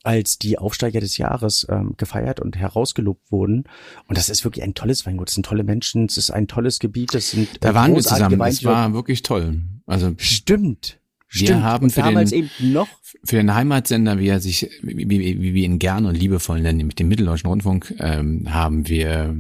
als 0.03 0.39
die 0.39 0.59
Aufsteiger 0.59 1.01
des 1.01 1.19
Jahres 1.19 1.67
ähm, 1.69 1.95
gefeiert 1.97 2.41
und 2.41 2.57
herausgelobt 2.57 3.31
wurden. 3.31 3.65
Und 4.07 4.17
das 4.17 4.29
ist 4.29 4.45
wirklich 4.45 4.65
ein 4.65 4.75
tolles 4.75 5.05
Weingut. 5.07 5.29
Das 5.29 5.35
sind 5.35 5.47
tolle 5.47 5.65
Menschen, 5.65 6.07
es 6.07 6.17
ist 6.17 6.31
ein 6.31 6.49
tolles 6.49 6.79
Gebiet. 6.79 7.15
Das 7.15 7.31
sind 7.31 7.49
da 7.61 7.75
waren 7.75 7.95
wir 7.95 8.03
zusammen. 8.03 8.39
Das 8.39 8.65
war 8.65 8.93
wirklich 8.95 9.23
toll. 9.23 9.63
Also 9.87 10.15
stimmt. 10.17 11.01
Wir 11.33 11.47
Stimmt. 11.47 11.63
haben 11.63 11.91
für 11.91 12.03
den, 12.03 12.27
eben 12.33 12.51
noch 12.73 12.89
für 13.23 13.37
den 13.37 13.55
Heimatsender, 13.55 14.19
wie 14.19 14.27
er 14.27 14.41
sich, 14.41 14.69
wie, 14.83 15.09
wie, 15.09 15.41
wie 15.41 15.55
wir 15.55 15.65
ihn 15.65 15.79
gern 15.79 16.05
und 16.07 16.17
liebevoll 16.17 16.61
nennen, 16.61 16.85
mit 16.85 16.99
dem 16.99 17.07
Mitteldeutschen 17.07 17.49
Rundfunk, 17.49 17.95
ähm, 18.01 18.53
haben 18.53 18.89
wir 18.89 19.37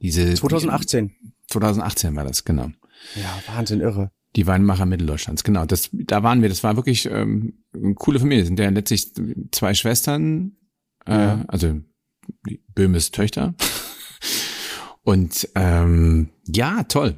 diese 0.00 0.32
2018. 0.34 1.10
2018 1.48 2.14
war 2.14 2.24
das 2.24 2.44
genau. 2.44 2.70
Ja, 3.16 3.42
Wahnsinn, 3.52 3.80
irre. 3.80 4.12
Die 4.36 4.46
Weinmacher 4.46 4.86
Mitteldeutschlands, 4.86 5.44
genau. 5.44 5.66
Das, 5.66 5.90
da 5.92 6.22
waren 6.22 6.40
wir. 6.42 6.48
Das 6.48 6.64
war 6.64 6.76
wirklich 6.76 7.06
ähm, 7.06 7.64
eine 7.74 7.94
coole 7.94 8.18
Familie. 8.18 8.42
Das 8.42 8.48
sind 8.48 8.58
ja 8.58 8.68
letztlich 8.70 9.12
zwei 9.50 9.74
Schwestern, 9.74 10.56
äh, 11.06 11.12
ja. 11.12 11.44
also 11.48 11.80
Böhmes 12.74 13.10
Töchter. 13.10 13.54
Und 15.04 15.48
ähm, 15.54 16.30
ja, 16.46 16.84
toll. 16.84 17.16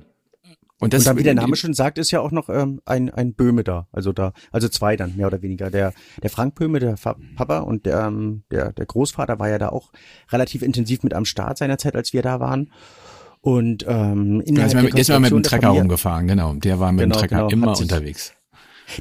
Und, 0.80 0.92
das, 0.92 1.02
und 1.02 1.06
dann, 1.06 1.18
wie 1.18 1.22
der 1.22 1.34
Name 1.34 1.56
schon 1.56 1.72
sagt, 1.72 1.98
ist 1.98 2.10
ja 2.10 2.20
auch 2.20 2.32
noch 2.32 2.48
ähm, 2.48 2.80
ein, 2.84 3.08
ein 3.08 3.34
Böhme 3.34 3.62
da. 3.62 3.88
Also 3.92 4.12
da, 4.12 4.32
also 4.50 4.68
zwei 4.68 4.96
dann, 4.96 5.16
mehr 5.16 5.28
oder 5.28 5.40
weniger. 5.40 5.70
Der, 5.70 5.94
der 6.22 6.30
Frank 6.30 6.56
Böhme, 6.56 6.78
der 6.78 6.96
Papa 7.36 7.60
und 7.60 7.86
der, 7.86 8.06
ähm, 8.06 8.42
der, 8.50 8.72
der 8.72 8.84
Großvater 8.84 9.38
war 9.38 9.48
ja 9.48 9.58
da 9.58 9.68
auch 9.68 9.92
relativ 10.30 10.62
intensiv 10.62 11.02
mit 11.02 11.14
am 11.14 11.24
Start 11.24 11.58
seinerzeit, 11.58 11.94
als 11.94 12.12
wir 12.12 12.22
da 12.22 12.40
waren. 12.40 12.72
Und 13.44 13.84
ähm, 13.86 14.40
in 14.40 14.54
der, 14.54 14.68
der 14.68 14.96
ist 14.96 15.10
mal 15.10 15.20
mit 15.20 15.30
dem 15.30 15.42
Trecker 15.42 15.68
rumgefahren, 15.68 16.26
genau. 16.26 16.54
Der 16.54 16.80
war 16.80 16.92
mit 16.92 17.02
genau, 17.02 17.14
dem 17.14 17.18
Trecker 17.18 17.48
genau, 17.48 17.66
immer 17.66 17.78
unterwegs. 17.78 18.32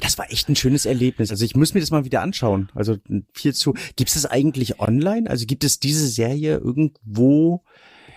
Das 0.02 0.18
war 0.18 0.30
echt 0.30 0.50
ein 0.50 0.56
schönes 0.56 0.84
Erlebnis. 0.84 1.30
Also 1.30 1.46
ich 1.46 1.56
muss 1.56 1.72
mir 1.72 1.80
das 1.80 1.90
mal 1.90 2.04
wieder 2.04 2.20
anschauen. 2.20 2.68
Also 2.74 2.96
viel 3.32 3.54
zu. 3.54 3.72
Gibt 3.96 4.10
es 4.10 4.14
das 4.14 4.26
eigentlich 4.26 4.80
online? 4.80 5.30
Also 5.30 5.46
gibt 5.46 5.64
es 5.64 5.80
diese 5.80 6.06
Serie 6.08 6.58
irgendwo, 6.58 7.64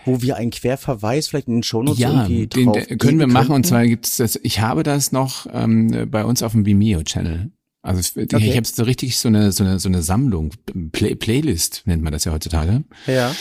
wo 0.04 0.20
wir 0.20 0.36
einen 0.36 0.50
Querverweis 0.50 1.28
vielleicht 1.28 1.48
in 1.48 1.54
den 1.54 1.62
Shownotes 1.62 1.98
ja, 1.98 2.10
irgendwie 2.10 2.46
den, 2.46 2.74
den 2.74 2.98
können 2.98 3.18
wir 3.20 3.26
machen. 3.26 3.46
Könnten? 3.46 3.52
Und 3.54 3.66
zwar 3.66 3.86
gibt 3.86 4.04
es 4.04 4.18
das. 4.18 4.38
Ich 4.42 4.60
habe 4.60 4.82
das 4.82 5.12
noch 5.12 5.46
ähm, 5.50 6.08
bei 6.10 6.26
uns 6.26 6.42
auf 6.42 6.52
dem 6.52 6.66
Vimeo 6.66 7.02
Channel. 7.04 7.52
Also 7.80 8.20
okay. 8.20 8.36
ich 8.36 8.54
habe 8.54 8.66
so 8.66 8.82
richtig 8.82 9.16
so 9.16 9.28
eine 9.28 9.50
so 9.50 9.64
eine 9.64 9.78
so 9.78 9.88
eine 9.88 10.02
Sammlung 10.02 10.52
Play 10.92 11.14
Playlist 11.14 11.84
nennt 11.86 12.02
man 12.02 12.12
das 12.12 12.26
ja 12.26 12.32
heutzutage. 12.32 12.84
Ja. 13.06 13.34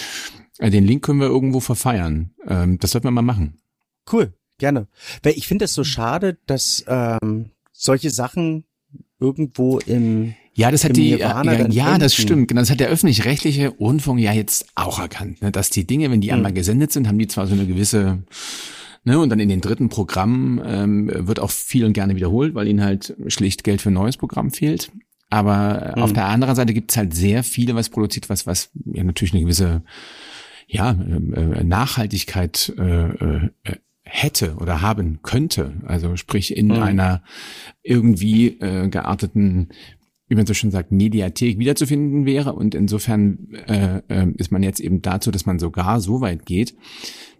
Äh, 0.59 0.69
den 0.69 0.85
Link 0.85 1.03
können 1.03 1.19
wir 1.19 1.27
irgendwo 1.27 1.59
verfeiern. 1.59 2.31
Ähm, 2.47 2.77
das 2.79 2.91
sollten 2.91 3.07
wir 3.07 3.11
mal 3.11 3.21
machen. 3.21 3.59
Cool, 4.11 4.33
gerne. 4.57 4.87
Weil 5.23 5.33
ich 5.33 5.47
finde 5.47 5.65
es 5.65 5.73
so 5.73 5.83
schade, 5.83 6.37
dass 6.45 6.83
ähm, 6.87 7.51
solche 7.71 8.09
Sachen 8.09 8.65
irgendwo 9.19 9.79
im 9.79 10.35
ja, 10.53 10.71
das 10.71 10.83
hat 10.83 10.97
die, 10.97 11.11
ja, 11.11 11.43
ja, 11.69 11.99
das 11.99 12.15
stimmt. 12.15 12.47
Genau, 12.47 12.61
das 12.61 12.71
hat 12.71 12.79
der 12.79 12.87
öffentlich-rechtliche 12.87 13.67
Rundfunk 13.67 14.19
ja 14.19 14.33
jetzt 14.33 14.65
auch 14.73 14.97
erkannt, 14.97 15.39
ne, 15.43 15.51
dass 15.51 15.69
die 15.69 15.85
Dinge, 15.85 16.09
wenn 16.09 16.19
die 16.19 16.31
einmal 16.31 16.49
hm. 16.49 16.55
gesendet 16.55 16.91
sind, 16.91 17.07
haben 17.07 17.19
die 17.19 17.27
zwar 17.27 17.45
so 17.45 17.53
eine 17.53 17.67
gewisse, 17.67 18.23
ne, 19.03 19.19
und 19.19 19.29
dann 19.29 19.39
in 19.39 19.49
den 19.49 19.61
dritten 19.61 19.89
Programmen 19.89 20.59
ähm, 20.65 21.11
wird 21.27 21.39
auch 21.39 21.51
viel 21.51 21.85
und 21.85 21.93
gerne 21.93 22.15
wiederholt, 22.15 22.55
weil 22.55 22.67
ihnen 22.67 22.83
halt 22.83 23.15
schlicht 23.27 23.63
Geld 23.63 23.83
für 23.83 23.91
ein 23.91 23.93
neues 23.93 24.17
Programm 24.17 24.49
fehlt. 24.49 24.91
Aber 25.29 25.93
hm. 25.93 26.01
auf 26.01 26.13
der 26.13 26.25
anderen 26.25 26.55
Seite 26.55 26.73
gibt 26.73 26.89
es 26.89 26.97
halt 26.97 27.13
sehr 27.13 27.43
viele, 27.43 27.75
was 27.75 27.89
produziert, 27.89 28.27
was, 28.27 28.47
was 28.47 28.71
ja 28.85 29.03
natürlich 29.03 29.33
eine 29.33 29.43
gewisse 29.43 29.83
ja, 30.67 30.91
ähm, 30.91 31.33
äh, 31.33 31.63
Nachhaltigkeit 31.63 32.73
äh, 32.77 33.07
äh, 33.07 33.49
hätte 34.03 34.55
oder 34.55 34.81
haben 34.81 35.19
könnte. 35.23 35.73
Also 35.85 36.15
sprich 36.17 36.55
in 36.55 36.67
mhm. 36.67 36.83
einer 36.83 37.23
irgendwie 37.83 38.59
äh, 38.59 38.89
gearteten, 38.89 39.69
wie 40.27 40.35
man 40.35 40.45
so 40.45 40.53
schon 40.53 40.71
sagt, 40.71 40.91
Mediathek 40.91 41.57
wiederzufinden 41.57 42.25
wäre. 42.25 42.53
Und 42.53 42.75
insofern 42.75 43.47
äh, 43.67 44.01
äh, 44.09 44.27
ist 44.37 44.51
man 44.51 44.61
jetzt 44.61 44.81
eben 44.81 45.01
dazu, 45.01 45.31
dass 45.31 45.45
man 45.45 45.59
sogar 45.59 46.01
so 46.01 46.19
weit 46.19 46.45
geht, 46.45 46.75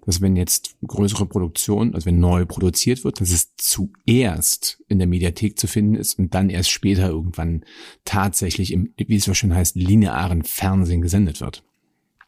dass 0.05 0.21
wenn 0.21 0.37
jetzt 0.37 0.77
größere 0.87 1.25
Produktion, 1.25 1.93
also 1.93 2.05
wenn 2.05 2.21
neu 2.21 2.45
produziert 2.45 3.03
wird, 3.03 3.19
dass 3.19 3.31
es 3.31 3.55
zuerst 3.57 4.81
in 4.87 4.99
der 4.99 5.07
Mediathek 5.07 5.59
zu 5.59 5.67
finden 5.67 5.95
ist 5.95 6.17
und 6.17 6.33
dann 6.33 6.49
erst 6.49 6.69
später 6.69 7.09
irgendwann 7.09 7.65
tatsächlich 8.05 8.71
im, 8.71 8.93
wie 8.95 9.17
es 9.17 9.25
so 9.25 9.33
schön 9.33 9.53
heißt, 9.53 9.75
linearen 9.75 10.43
Fernsehen 10.43 11.01
gesendet 11.01 11.41
wird. 11.41 11.63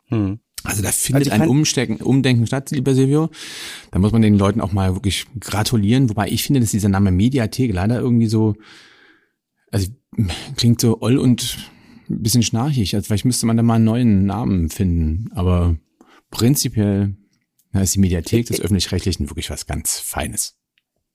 Hm. 0.07 0.39
Also 0.63 0.81
da 0.81 0.91
findet 0.91 1.31
also 1.31 1.43
ein 1.43 1.49
Umstecken, 1.49 1.97
Umdenken 1.97 2.47
statt, 2.47 2.71
lieber 2.71 2.93
Silvio. 2.93 3.29
Da 3.91 3.99
muss 3.99 4.11
man 4.11 4.21
den 4.21 4.37
Leuten 4.37 4.61
auch 4.61 4.71
mal 4.71 4.93
wirklich 4.95 5.25
gratulieren. 5.39 6.09
Wobei 6.09 6.27
ich 6.29 6.43
finde, 6.43 6.59
dass 6.59 6.71
dieser 6.71 6.89
Name 6.89 7.11
Mediathek 7.11 7.73
leider 7.73 7.99
irgendwie 7.99 8.27
so, 8.27 8.55
also 9.71 9.87
klingt 10.57 10.81
so 10.81 11.01
oll 11.01 11.17
und 11.17 11.57
ein 12.09 12.21
bisschen 12.21 12.43
schnarchig. 12.43 12.95
Also 12.95 13.07
vielleicht 13.07 13.25
müsste 13.25 13.45
man 13.45 13.57
da 13.57 13.63
mal 13.63 13.75
einen 13.75 13.85
neuen 13.85 14.25
Namen 14.25 14.69
finden. 14.69 15.29
Aber 15.33 15.77
prinzipiell 16.31 17.15
na, 17.71 17.81
ist 17.81 17.95
die 17.95 17.99
Mediathek 17.99 18.47
des 18.47 18.59
Öffentlich-Rechtlichen 18.59 19.29
wirklich 19.29 19.49
was 19.49 19.67
ganz 19.67 19.99
Feines. 19.99 20.55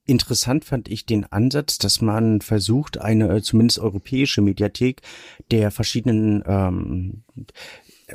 Interessant 0.07 0.65
fand 0.67 0.89
ich 0.89 1.07
den 1.07 1.25
Ansatz, 1.25 1.79
dass 1.79 2.03
man 2.03 2.43
versucht, 2.43 2.99
eine 2.99 3.37
äh, 3.37 3.43
zumindest 3.43 3.79
europäische 3.79 4.43
Mediathek 4.43 5.01
der 5.51 5.71
verschiedenen 5.71 6.45
ähm, 6.47 7.25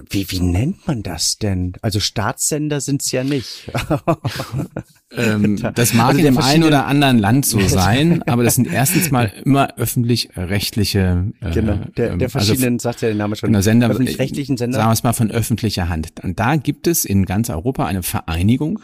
wie, 0.10 0.30
wie 0.30 0.40
nennt 0.40 0.88
man 0.88 1.02
das 1.02 1.38
denn? 1.38 1.74
Also 1.82 2.00
Staatssender 2.00 2.80
sind's 2.80 3.12
ja 3.12 3.24
nicht. 3.24 3.72
ähm, 5.18 5.60
das 5.76 5.94
mag 5.94 6.10
also 6.10 6.20
in 6.20 6.26
dem 6.26 6.38
einen 6.38 6.64
oder 6.64 6.86
anderen 6.86 7.18
Land 7.18 7.46
so 7.46 7.60
sein, 7.68 8.22
aber 8.24 8.44
das 8.44 8.56
sind 8.56 8.72
erstens 8.72 9.10
mal 9.10 9.32
immer 9.44 9.78
öffentlich-rechtliche. 9.78 11.32
Äh, 11.42 11.52
genau, 11.52 11.76
der, 11.76 11.90
der 11.96 12.08
ähm, 12.08 12.22
also 12.22 12.30
verschiedenen, 12.30 12.74
also, 12.76 12.84
sagt 12.84 13.02
ja 13.02 13.08
der 13.10 13.18
Name 13.18 13.36
schon, 13.36 13.48
genau, 13.48 13.62
Sender, 13.62 13.90
öffentlich-rechtlichen 13.90 14.58
Sender. 14.58 14.78
Sagen 14.78 14.90
wir 14.90 14.94
es 14.94 15.04
mal 15.04 15.14
von 15.14 15.32
öffentlicher 15.32 15.90
Hand. 15.90 16.12
Und 16.24 16.40
da 16.40 16.56
gibt 16.56 16.86
es 16.86 17.04
in 17.06 17.26
ganz 17.26 17.50
Europa 17.50 17.86
eine 17.86 18.04
Vereinigung, 18.04 18.80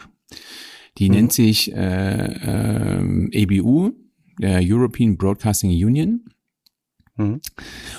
die 0.98 1.08
mhm. 1.08 1.14
nennt 1.14 1.32
sich 1.32 1.72
äh, 1.72 2.98
äh, 2.98 3.28
EBU, 3.30 3.92
der 4.40 4.60
European 4.62 5.16
Broadcasting 5.16 5.70
Union. 5.70 6.24
Mhm. 7.16 7.40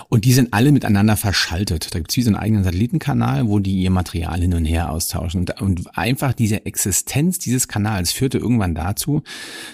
Und 0.09 0.25
die 0.25 0.33
sind 0.33 0.53
alle 0.53 0.71
miteinander 0.71 1.15
verschaltet. 1.17 1.93
Da 1.93 1.99
gibt 1.99 2.11
es 2.11 2.17
wie 2.17 2.21
so 2.21 2.29
einen 2.29 2.37
eigenen 2.37 2.63
Satellitenkanal, 2.63 3.47
wo 3.47 3.57
die 3.59 3.81
ihr 3.81 3.89
Material 3.89 4.39
hin 4.39 4.53
und 4.53 4.65
her 4.65 4.91
austauschen. 4.91 5.39
Und, 5.41 5.59
und 5.61 5.97
einfach 5.97 6.33
diese 6.33 6.65
Existenz 6.65 7.39
dieses 7.39 7.67
Kanals 7.67 8.11
führte 8.11 8.37
irgendwann 8.37 8.75
dazu, 8.75 9.23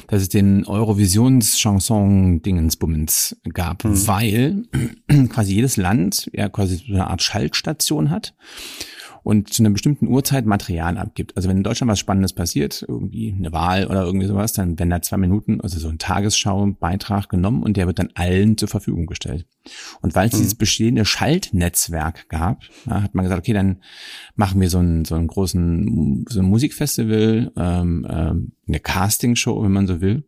dass 0.08 0.22
es 0.22 0.30
den 0.30 0.66
Eurovisions-Chanson-Dingensbummens 0.66 3.36
gab, 3.54 3.84
mhm. 3.84 4.08
weil 4.08 4.64
quasi 5.30 5.56
jedes 5.56 5.76
Land 5.78 6.30
ja 6.34 6.50
quasi 6.50 6.78
so 6.78 6.94
eine 6.94 7.08
Art 7.08 7.22
Schaltstation 7.22 8.10
hat 8.10 8.34
und 9.24 9.54
zu 9.54 9.64
einer 9.64 9.70
bestimmten 9.70 10.08
Uhrzeit 10.08 10.46
Material 10.46 10.98
abgibt. 10.98 11.36
Also 11.36 11.48
wenn 11.50 11.58
in 11.58 11.64
Deutschland 11.64 11.90
was 11.90 12.00
Spannendes 12.00 12.34
passiert, 12.34 12.84
irgendwie 12.88 13.34
eine 13.38 13.52
Wahl 13.54 13.88
oder 13.88 14.04
irgendwie 14.04 14.28
sowas, 14.28 14.52
dann 14.54 14.78
werden 14.78 14.90
da 14.90 15.02
zwei 15.02 15.18
Minuten, 15.18 15.62
also 15.62 15.80
so 15.80 15.88
ein 15.88 15.98
Tagesschau-Beitrag 15.98 17.30
genommen 17.30 17.64
und 17.64 17.78
der 17.78 17.88
wird 17.88 18.00
dann 18.00 18.10
allen 18.16 18.58
zur 18.58 18.68
Verfügung 18.68 19.06
gestellt. 19.06 19.46
Und 20.02 20.14
weil 20.14 20.28
es 20.28 20.34
mhm. 20.34 20.38
dieses 20.40 20.56
bestehende 20.56 21.06
Schaltnetzwerk 21.06 22.28
gab, 22.28 22.64
ja, 22.86 23.02
hat 23.02 23.16
man 23.16 23.24
gesagt, 23.24 23.40
okay, 23.40 23.54
dann 23.54 23.78
machen 24.36 24.60
wir 24.60 24.70
so 24.70 24.80
einen, 24.80 25.06
so 25.06 25.16
einen 25.16 25.28
großen 25.28 26.26
so 26.28 26.40
ein 26.40 26.46
Musikfestival, 26.46 27.52
ähm, 27.56 28.08
ähm, 28.10 28.52
eine 28.68 28.80
Castingshow, 28.80 29.64
wenn 29.64 29.72
man 29.72 29.88
so 29.88 30.02
will. 30.02 30.26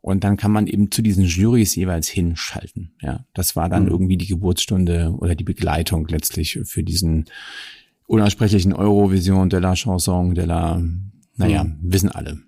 Und 0.00 0.24
dann 0.24 0.36
kann 0.36 0.50
man 0.50 0.66
eben 0.66 0.90
zu 0.90 1.00
diesen 1.00 1.24
Jurys 1.24 1.76
jeweils 1.76 2.08
hinschalten. 2.08 2.92
Ja, 3.00 3.24
das 3.34 3.54
war 3.54 3.68
dann 3.68 3.84
mhm. 3.84 3.90
irgendwie 3.90 4.16
die 4.16 4.26
Geburtsstunde 4.26 5.14
oder 5.16 5.36
die 5.36 5.44
Begleitung 5.44 6.08
letztlich 6.08 6.58
für 6.64 6.82
diesen 6.82 7.26
unaussprechlichen 8.06 8.72
Eurovision 8.72 9.48
de 9.48 9.58
la 9.58 9.74
Chanson 9.74 10.34
de 10.34 10.44
la, 10.44 10.82
naja, 11.36 11.64
mhm. 11.64 11.78
wissen 11.82 12.10
alle. 12.10 12.38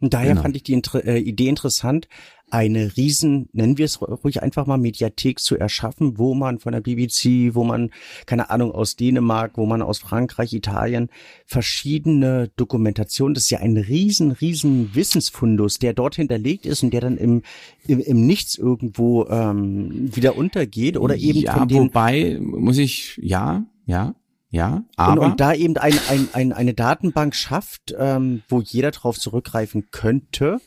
Und 0.00 0.12
daher 0.12 0.30
genau. 0.30 0.42
fand 0.42 0.56
ich 0.56 0.64
die 0.64 0.74
Inter 0.74 1.04
äh, 1.04 1.18
Idee 1.18 1.48
interessant, 1.48 2.08
eine 2.50 2.96
riesen, 2.96 3.48
nennen 3.52 3.78
wir 3.78 3.84
es 3.84 4.00
ruhig 4.00 4.42
einfach 4.42 4.66
mal 4.66 4.76
Mediathek 4.76 5.40
zu 5.40 5.56
erschaffen, 5.56 6.18
wo 6.18 6.34
man 6.34 6.58
von 6.58 6.72
der 6.72 6.82
BBC, 6.82 7.54
wo 7.54 7.64
man, 7.64 7.90
keine 8.26 8.50
Ahnung, 8.50 8.70
aus 8.70 8.96
Dänemark, 8.96 9.56
wo 9.56 9.66
man 9.66 9.82
aus 9.82 9.98
Frankreich, 9.98 10.52
Italien, 10.52 11.08
verschiedene 11.46 12.50
Dokumentationen, 12.56 13.34
das 13.34 13.44
ist 13.44 13.50
ja 13.50 13.60
ein 13.60 13.76
riesen, 13.76 14.30
riesen 14.30 14.94
Wissensfundus, 14.94 15.78
der 15.78 15.94
dort 15.94 16.16
hinterlegt 16.16 16.66
ist 16.66 16.82
und 16.82 16.92
der 16.92 17.00
dann 17.00 17.16
im, 17.16 17.42
im, 17.86 17.98
im 17.98 18.26
Nichts 18.26 18.56
irgendwo 18.56 19.26
ähm, 19.26 20.14
wieder 20.14 20.36
untergeht 20.36 20.96
oder 20.96 21.16
eben 21.16 21.40
ja, 21.40 21.56
von 21.56 21.66
den... 21.66 21.78
wobei, 21.78 22.38
muss 22.40 22.78
ich, 22.78 23.18
ja, 23.22 23.64
ja, 23.86 24.14
ja, 24.54 24.84
aber 24.96 25.20
und, 25.20 25.32
und 25.32 25.40
da 25.40 25.52
eben 25.52 25.76
ein, 25.78 25.98
ein, 26.08 26.28
ein, 26.32 26.52
eine 26.52 26.74
Datenbank 26.74 27.34
schafft, 27.34 27.92
ähm, 27.98 28.44
wo 28.48 28.60
jeder 28.60 28.92
drauf 28.92 29.18
zurückgreifen 29.18 29.90
könnte 29.90 30.60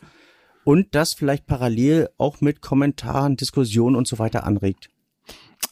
und 0.65 0.93
das 0.93 1.13
vielleicht 1.13 1.45
parallel 1.45 2.09
auch 2.17 2.41
mit 2.41 2.59
Kommentaren, 2.59 3.37
Diskussionen 3.37 3.95
und 3.95 4.05
so 4.05 4.19
weiter 4.19 4.43
anregt. 4.43 4.89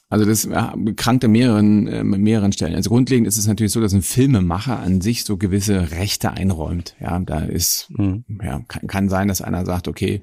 Also 0.07 0.23
das 0.23 0.47
krankt 0.97 1.25
an 1.25 1.31
mehreren, 1.31 1.87
äh, 1.87 2.03
mehreren 2.03 2.51
Stellen. 2.51 2.75
Also 2.75 2.91
grundlegend 2.91 3.27
ist 3.27 3.37
es 3.37 3.47
natürlich 3.47 3.71
so, 3.71 3.81
dass 3.81 3.93
ein 3.93 4.03
Filmemacher 4.03 4.79
an 4.79 5.01
sich 5.01 5.23
so 5.23 5.37
gewisse 5.37 5.91
Rechte 5.91 6.31
einräumt. 6.31 6.95
Ja, 6.99 7.19
da 7.19 7.39
ist, 7.39 7.87
mhm. 7.89 8.23
ja, 8.43 8.61
kann, 8.67 8.85
kann 8.85 9.09
sein, 9.09 9.27
dass 9.27 9.41
einer 9.41 9.65
sagt, 9.65 9.87
okay, 9.87 10.21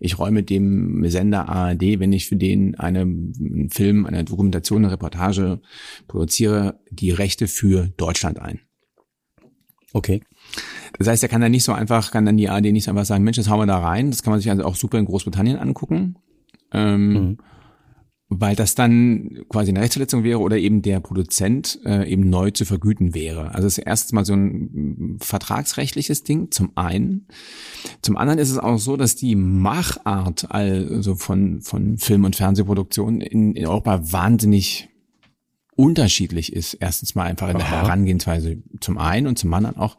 ich 0.00 0.18
räume 0.18 0.42
dem 0.42 1.08
Sender 1.08 1.48
ARD, 1.48 2.00
wenn 2.00 2.12
ich 2.12 2.26
für 2.26 2.34
den 2.34 2.74
eine, 2.74 3.02
einen 3.02 3.70
Film, 3.70 4.06
eine 4.06 4.24
Dokumentation, 4.24 4.84
eine 4.84 4.92
Reportage 4.92 5.60
produziere, 6.08 6.80
die 6.90 7.12
Rechte 7.12 7.46
für 7.46 7.86
Deutschland 7.96 8.40
ein. 8.40 8.58
Okay. 9.92 10.20
Das 10.98 11.06
heißt, 11.06 11.22
er 11.22 11.28
kann 11.28 11.40
dann 11.40 11.52
nicht 11.52 11.64
so 11.64 11.72
einfach, 11.72 12.10
kann 12.10 12.26
dann 12.26 12.36
die 12.36 12.48
ARD 12.48 12.72
nicht 12.72 12.84
so 12.84 12.90
einfach 12.90 13.04
sagen, 13.04 13.22
Mensch, 13.22 13.36
das 13.36 13.48
hauen 13.48 13.60
wir 13.60 13.66
da 13.66 13.78
rein. 13.78 14.10
Das 14.10 14.24
kann 14.24 14.32
man 14.32 14.40
sich 14.40 14.50
also 14.50 14.64
auch 14.64 14.74
super 14.74 14.98
in 14.98 15.04
Großbritannien 15.04 15.58
angucken. 15.58 16.16
Ähm, 16.72 17.12
mhm 17.12 17.38
weil 18.40 18.56
das 18.56 18.74
dann 18.74 19.44
quasi 19.48 19.70
eine 19.70 19.80
Rechtsverletzung 19.80 20.24
wäre 20.24 20.40
oder 20.40 20.56
eben 20.56 20.82
der 20.82 21.00
Produzent 21.00 21.80
äh, 21.84 22.10
eben 22.10 22.28
neu 22.28 22.50
zu 22.50 22.64
vergüten 22.64 23.14
wäre. 23.14 23.54
Also 23.54 23.66
es 23.66 23.78
ist 23.78 23.84
erstens 23.84 24.12
mal 24.12 24.24
so 24.24 24.34
ein 24.34 25.18
vertragsrechtliches 25.20 26.24
Ding 26.24 26.50
zum 26.50 26.72
einen. 26.76 27.26
Zum 28.02 28.16
anderen 28.16 28.38
ist 28.38 28.50
es 28.50 28.58
auch 28.58 28.78
so, 28.78 28.96
dass 28.96 29.16
die 29.16 29.34
Machart 29.34 30.50
also 30.50 31.14
von, 31.14 31.60
von 31.60 31.98
Film- 31.98 32.24
und 32.24 32.36
Fernsehproduktionen 32.36 33.20
in, 33.20 33.54
in 33.54 33.66
Europa 33.66 34.12
wahnsinnig 34.12 34.88
unterschiedlich 35.74 36.52
ist. 36.52 36.74
Erstens 36.74 37.14
mal 37.14 37.24
einfach 37.24 37.48
in 37.48 37.56
der 37.56 37.66
Aha. 37.66 37.82
Herangehensweise 37.82 38.58
zum 38.80 38.98
einen 38.98 39.26
und 39.26 39.38
zum 39.38 39.52
anderen 39.54 39.76
auch 39.76 39.96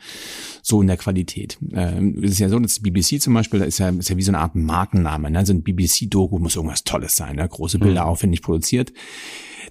so 0.61 0.81
in 0.81 0.87
der 0.87 0.97
Qualität. 0.97 1.57
Ähm, 1.71 2.21
es 2.23 2.31
ist 2.31 2.39
ja 2.39 2.49
so, 2.49 2.59
dass 2.59 2.79
BBC 2.79 3.21
zum 3.21 3.33
Beispiel, 3.33 3.59
da 3.59 3.65
ist 3.65 3.79
ja, 3.79 3.89
ist 3.89 4.09
ja 4.09 4.17
wie 4.17 4.21
so 4.21 4.31
eine 4.31 4.39
Art 4.39 4.55
Markenname. 4.55 5.31
Ne? 5.31 5.45
So 5.45 5.53
ein 5.53 5.63
BBC-Doku 5.63 6.37
muss 6.39 6.55
irgendwas 6.55 6.83
Tolles 6.83 7.15
sein, 7.15 7.37
ne? 7.37 7.47
große 7.47 7.79
Bilder 7.79 8.03
mhm. 8.03 8.09
aufwendig 8.09 8.41
produziert. 8.41 8.93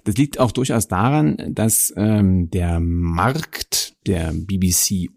Das 0.03 0.15
liegt 0.15 0.39
auch 0.39 0.51
durchaus 0.51 0.87
daran, 0.87 1.37
dass 1.49 1.93
ähm, 1.95 2.49
der 2.49 2.79
Markt 2.81 3.95
der 4.05 4.33
BBC 4.33 5.09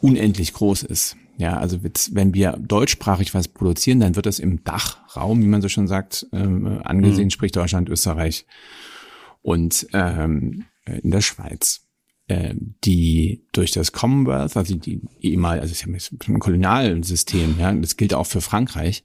unendlich 0.00 0.52
groß 0.52 0.82
ist. 0.82 1.16
Ja, 1.38 1.56
also 1.56 1.78
wenn 1.82 2.34
wir 2.34 2.52
deutschsprachig 2.52 3.34
was 3.34 3.48
produzieren, 3.48 4.00
dann 4.00 4.16
wird 4.16 4.26
das 4.26 4.38
im 4.38 4.62
Dachraum, 4.64 5.42
wie 5.42 5.46
man 5.46 5.62
so 5.62 5.68
schon 5.68 5.88
sagt, 5.88 6.26
ähm, 6.32 6.80
angesehen, 6.84 7.24
mhm. 7.26 7.30
sprich 7.30 7.52
Deutschland, 7.52 7.88
Österreich 7.88 8.44
und 9.42 9.86
ähm, 9.92 10.64
in 10.84 11.10
der 11.10 11.20
Schweiz, 11.20 11.86
äh, 12.28 12.54
die 12.84 13.44
durch 13.52 13.72
das 13.72 13.92
Commonwealth, 13.92 14.56
also 14.56 14.76
die 14.76 15.02
ehemal, 15.20 15.60
also 15.60 15.72
es 15.72 15.84
ist 15.84 16.12
ja 16.12 16.34
ein 16.34 16.40
Kolonialsystem, 16.40 17.56
ja, 17.58 17.72
das 17.72 17.96
gilt 17.96 18.14
auch 18.14 18.26
für 18.26 18.40
Frankreich, 18.40 19.04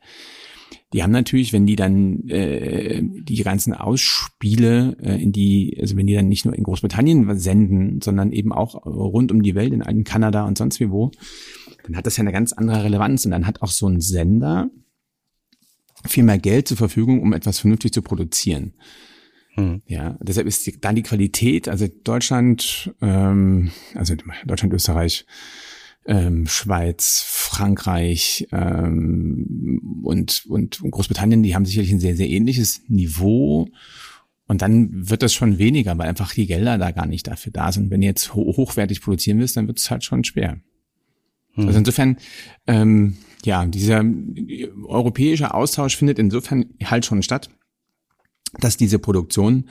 die 0.94 1.04
haben 1.04 1.12
natürlich, 1.12 1.52
wenn 1.52 1.66
die 1.66 1.76
dann 1.76 2.28
äh, 2.30 3.02
die 3.04 3.44
ganzen 3.44 3.74
Ausspiele 3.74 4.96
äh, 5.02 5.22
in 5.22 5.34
die, 5.34 5.78
also 5.82 5.98
wenn 5.98 6.08
die 6.08 6.14
dann 6.14 6.30
nicht 6.30 6.46
nur 6.46 6.56
in 6.56 6.64
Großbritannien 6.64 7.38
senden, 7.38 8.02
sondern 8.02 8.32
eben 8.32 8.54
auch 8.54 8.86
rund 8.86 9.32
um 9.32 9.44
die 9.44 9.56
Welt, 9.56 9.74
in, 9.74 9.82
in 9.82 10.04
Kanada 10.06 10.46
und 10.46 10.58
sonst 10.58 10.80
wie 10.80 10.90
wo, 10.90 11.12
dann 11.84 11.98
hat 11.98 12.06
das 12.06 12.18
ja 12.18 12.22
eine 12.22 12.32
ganz 12.32 12.54
andere 12.54 12.86
Relevanz 12.86 13.26
und 13.26 13.32
dann 13.32 13.48
hat 13.48 13.62
auch 13.62 13.72
so 13.72 13.88
ein 13.88 14.00
Sender 14.00 14.70
viel 16.06 16.24
mehr 16.24 16.38
Geld 16.38 16.68
zur 16.68 16.78
Verfügung, 16.78 17.22
um 17.22 17.34
etwas 17.34 17.60
vernünftig 17.60 17.92
zu 17.92 18.02
produzieren. 18.02 18.74
Mhm. 19.58 19.82
Ja, 19.88 20.18
deshalb 20.22 20.48
ist 20.48 20.66
die, 20.68 20.80
dann 20.80 20.96
die 20.96 21.04
Qualität, 21.04 21.68
also 21.68 21.88
Deutschland, 22.04 22.94
ähm, 23.02 23.72
also 23.96 24.16
Deutschland, 24.46 24.74
Österreich, 24.74 25.26
ähm, 26.06 26.48
Schweiz, 26.48 27.24
Frankreich 27.28 28.48
ähm, 28.52 30.02
und, 30.04 30.46
und 30.48 30.80
Großbritannien, 30.80 31.44
die 31.44 31.56
haben 31.56 31.66
sicherlich 31.66 31.92
ein 31.92 32.00
sehr, 32.00 32.16
sehr 32.16 32.30
ähnliches 32.30 32.84
Niveau. 32.88 33.68
Und 34.48 34.62
dann 34.62 35.10
wird 35.10 35.24
das 35.24 35.34
schon 35.34 35.58
weniger, 35.58 35.98
weil 35.98 36.08
einfach 36.08 36.34
die 36.34 36.46
Gelder 36.46 36.78
da 36.78 36.92
gar 36.92 37.06
nicht 37.06 37.28
dafür 37.28 37.52
da 37.52 37.72
sind. 37.72 37.90
Wenn 37.92 38.00
du 38.00 38.08
jetzt 38.08 38.34
hochwertig 38.34 39.02
produzieren 39.02 39.40
willst, 39.40 39.58
dann 39.58 39.68
wird 39.68 39.80
es 39.80 39.92
halt 39.92 40.06
schon 40.06 40.24
schwer. 40.24 40.62
Mhm. 41.56 41.68
Also 41.68 41.80
insofern, 41.80 42.18
ähm, 42.68 43.18
ja, 43.44 43.66
dieser 43.66 44.04
europäische 44.86 45.54
Austausch 45.54 45.98
findet 45.98 46.20
insofern 46.20 46.68
halt 46.84 47.06
schon 47.06 47.24
statt 47.24 47.50
dass 48.60 48.78
diese 48.78 49.00
Produktionen 49.00 49.70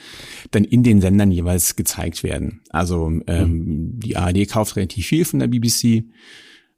dann 0.51 0.65
in 0.65 0.83
den 0.83 1.01
Sendern 1.01 1.31
jeweils 1.31 1.77
gezeigt 1.77 2.23
werden. 2.23 2.61
Also 2.71 3.21
ähm, 3.27 3.99
die 3.99 4.17
ARD 4.17 4.49
kauft 4.49 4.77
relativ 4.77 5.07
viel 5.07 5.25
von 5.25 5.41
der 5.41 5.49
BBC. 5.49 6.05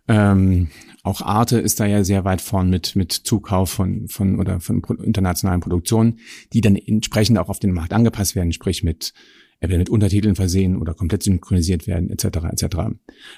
Ähm, 0.09 0.69
auch 1.03 1.21
Arte 1.23 1.59
ist 1.59 1.81
da 1.81 1.87
ja 1.87 2.03
sehr 2.03 2.25
weit 2.25 2.41
vorn 2.41 2.71
mit 2.71 2.97
mit 2.97 3.13
Zukauf 3.13 3.71
von 3.71 4.09
von 4.09 4.39
oder 4.39 4.61
von 4.61 4.83
internationalen 5.03 5.61
Produktionen, 5.61 6.19
die 6.53 6.61
dann 6.61 6.77
entsprechend 6.77 7.39
auch 7.39 7.49
auf 7.49 7.59
den 7.59 7.73
Markt 7.73 7.93
angepasst 7.93 8.35
werden, 8.35 8.53
sprich 8.53 8.83
mit 8.83 9.13
entweder 9.61 9.79
mit 9.79 9.91
Untertiteln 9.91 10.35
versehen 10.35 10.77
oder 10.77 10.95
komplett 10.95 11.23
synchronisiert 11.23 11.87
werden 11.87 12.11
etc. 12.11 12.25
etc. 12.53 12.77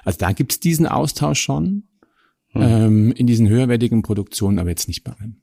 Also 0.05 0.19
da 0.19 0.33
gibt's 0.33 0.61
diesen 0.61 0.87
Austausch 0.87 1.41
schon 1.41 1.85
mhm. 2.55 2.63
ähm, 2.63 3.13
in 3.13 3.27
diesen 3.27 3.49
höherwertigen 3.49 4.03
Produktionen, 4.03 4.59
aber 4.59 4.71
jetzt 4.71 4.89
nicht 4.89 5.05
bei 5.05 5.13
allen. 5.13 5.43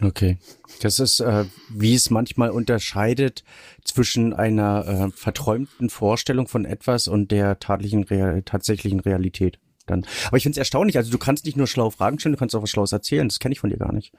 Okay. 0.00 0.38
Das 0.80 0.98
ist, 0.98 1.20
äh, 1.20 1.44
wie 1.70 1.94
es 1.94 2.10
manchmal 2.10 2.50
unterscheidet 2.50 3.44
zwischen 3.84 4.32
einer 4.32 4.86
äh, 4.86 5.10
verträumten 5.10 5.90
Vorstellung 5.90 6.48
von 6.48 6.64
etwas 6.64 7.08
und 7.08 7.30
der 7.30 7.58
tatlichen, 7.58 8.04
Real 8.04 8.42
tatsächlichen 8.42 9.00
Realität. 9.00 9.58
Dann. 9.86 10.04
Aber 10.26 10.36
ich 10.36 10.42
finde 10.42 10.54
es 10.54 10.58
erstaunlich, 10.58 10.96
also 10.96 11.10
du 11.10 11.18
kannst 11.18 11.44
nicht 11.44 11.56
nur 11.56 11.68
schlau 11.68 11.90
Fragen 11.90 12.18
stellen, 12.18 12.34
du 12.34 12.38
kannst 12.38 12.54
auch 12.56 12.62
was 12.62 12.70
Schlaues 12.70 12.92
erzählen. 12.92 13.28
Das 13.28 13.38
kenne 13.38 13.52
ich 13.52 13.60
von 13.60 13.70
dir 13.70 13.76
gar 13.76 13.92
nicht. 13.92 14.12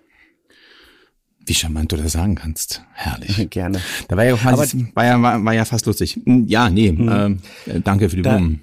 Wie 1.46 1.54
charmant 1.54 1.92
du 1.92 1.98
das 1.98 2.14
sagen 2.14 2.36
kannst. 2.36 2.84
Herrlich. 2.94 3.48
Gerne. 3.50 3.82
Da 4.08 4.18
war 4.18 4.26
ja, 4.26 4.36
quasi, 4.36 4.88
war 4.94 5.06
ja, 5.06 5.22
war, 5.22 5.44
war 5.44 5.54
ja 5.54 5.66
fast 5.66 5.86
lustig. 5.86 6.20
Hm, 6.26 6.46
ja, 6.48 6.70
nee, 6.70 6.92
mhm. 6.92 7.40
äh, 7.66 7.82
danke 7.82 8.10
für 8.10 8.16
die 8.16 8.22
Blumen. 8.22 8.62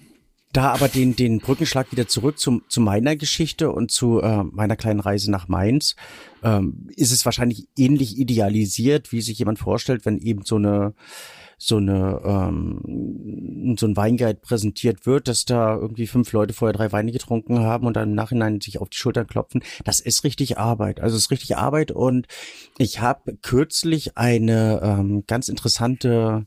Da 0.55 0.73
aber 0.73 0.87
den, 0.87 1.17
den 1.17 1.41
Brückenschlag 1.41 1.91
wieder 1.91 2.07
zurück 2.07 2.39
zum, 2.39 2.63
zu 2.69 2.81
meiner 2.81 3.17
Geschichte 3.17 3.73
und 3.73 3.91
zu 3.91 4.21
äh, 4.21 4.45
meiner 4.45 4.77
kleinen 4.77 5.01
Reise 5.01 5.29
nach 5.33 5.49
Mainz, 5.49 5.97
ähm, 6.45 6.87
ist 6.95 7.11
es 7.11 7.25
wahrscheinlich 7.25 7.67
ähnlich 7.77 8.17
idealisiert, 8.17 9.11
wie 9.11 9.21
sich 9.21 9.37
jemand 9.41 9.59
vorstellt, 9.59 10.07
wenn 10.07 10.19
eben 10.19 10.45
so 10.45 10.55
eine 10.55 10.95
so 11.59 11.79
eine 11.79 12.21
ähm, 12.25 13.75
so 13.79 13.87
ein 13.87 13.97
Weinguide 13.97 14.39
präsentiert 14.41 15.07
wird, 15.07 15.27
dass 15.27 15.45
da 15.45 15.75
irgendwie 15.75 16.07
fünf 16.07 16.31
Leute 16.33 16.53
vorher 16.55 16.73
drei 16.73 16.93
Weine 16.93 17.11
getrunken 17.11 17.61
haben 17.61 17.87
und 17.87 17.97
dann 17.97 18.11
im 18.11 18.15
Nachhinein 18.15 18.61
sich 18.61 18.81
auf 18.81 18.89
die 18.89 18.97
Schultern 18.97 19.27
klopfen. 19.27 19.63
Das 19.85 19.99
ist 19.99 20.23
richtig 20.23 20.57
Arbeit. 20.57 21.01
Also 21.01 21.17
es 21.17 21.25
ist 21.25 21.31
richtig 21.33 21.57
Arbeit 21.57 21.91
und 21.91 22.29
ich 22.79 23.01
habe 23.01 23.37
kürzlich 23.43 24.17
eine 24.17 24.81
ähm, 24.85 25.25
ganz 25.27 25.49
interessante 25.49 26.47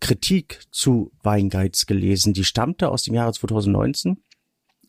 Kritik 0.00 0.60
zu 0.70 1.12
Weinguides 1.22 1.86
gelesen. 1.86 2.34
Die 2.34 2.44
stammte 2.44 2.90
aus 2.90 3.04
dem 3.04 3.14
Jahre 3.14 3.32
2019 3.32 4.18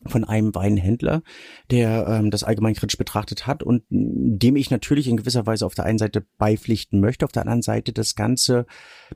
von 0.04 0.24
einem 0.24 0.54
Weinhändler, 0.54 1.22
der 1.70 2.06
ähm, 2.08 2.30
das 2.30 2.44
allgemein 2.44 2.74
kritisch 2.74 2.98
betrachtet 2.98 3.46
hat 3.46 3.62
und 3.62 3.82
dem 3.90 4.56
ich 4.56 4.70
natürlich 4.70 5.08
in 5.08 5.16
gewisser 5.16 5.46
Weise 5.46 5.66
auf 5.66 5.74
der 5.74 5.84
einen 5.84 5.98
Seite 5.98 6.26
beipflichten 6.38 7.00
möchte, 7.00 7.24
auf 7.24 7.32
der 7.32 7.42
anderen 7.42 7.62
Seite 7.62 7.92
das 7.92 8.14
Ganze 8.14 8.66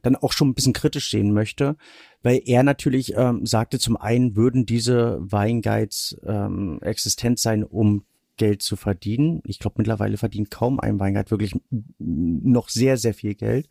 dann 0.03 0.17
auch 0.17 0.33
schon 0.33 0.49
ein 0.49 0.55
bisschen 0.55 0.73
kritisch 0.73 1.11
sehen 1.11 1.33
möchte, 1.33 1.77
weil 2.23 2.41
er 2.45 2.63
natürlich 2.63 3.15
ähm, 3.17 3.47
sagte, 3.47 3.79
zum 3.79 3.97
einen 3.97 4.37
würden 4.37 4.67
diese 4.67 5.19
Weinguides 5.21 6.19
ähm, 6.27 6.81
existent 6.83 7.39
sein, 7.39 7.65
um 7.65 8.05
Geld 8.37 8.63
zu 8.63 8.77
verdienen. 8.77 9.43
Ich 9.45 9.59
glaube, 9.59 9.75
mittlerweile 9.79 10.17
verdient 10.17 10.51
kaum 10.51 10.81
ein 10.81 10.99
Weinguide 10.99 11.31
wirklich 11.31 11.55
noch 11.99 12.71
sehr, 12.71 12.97
sehr 12.97 13.13
viel 13.13 13.35
Geld. 13.35 13.69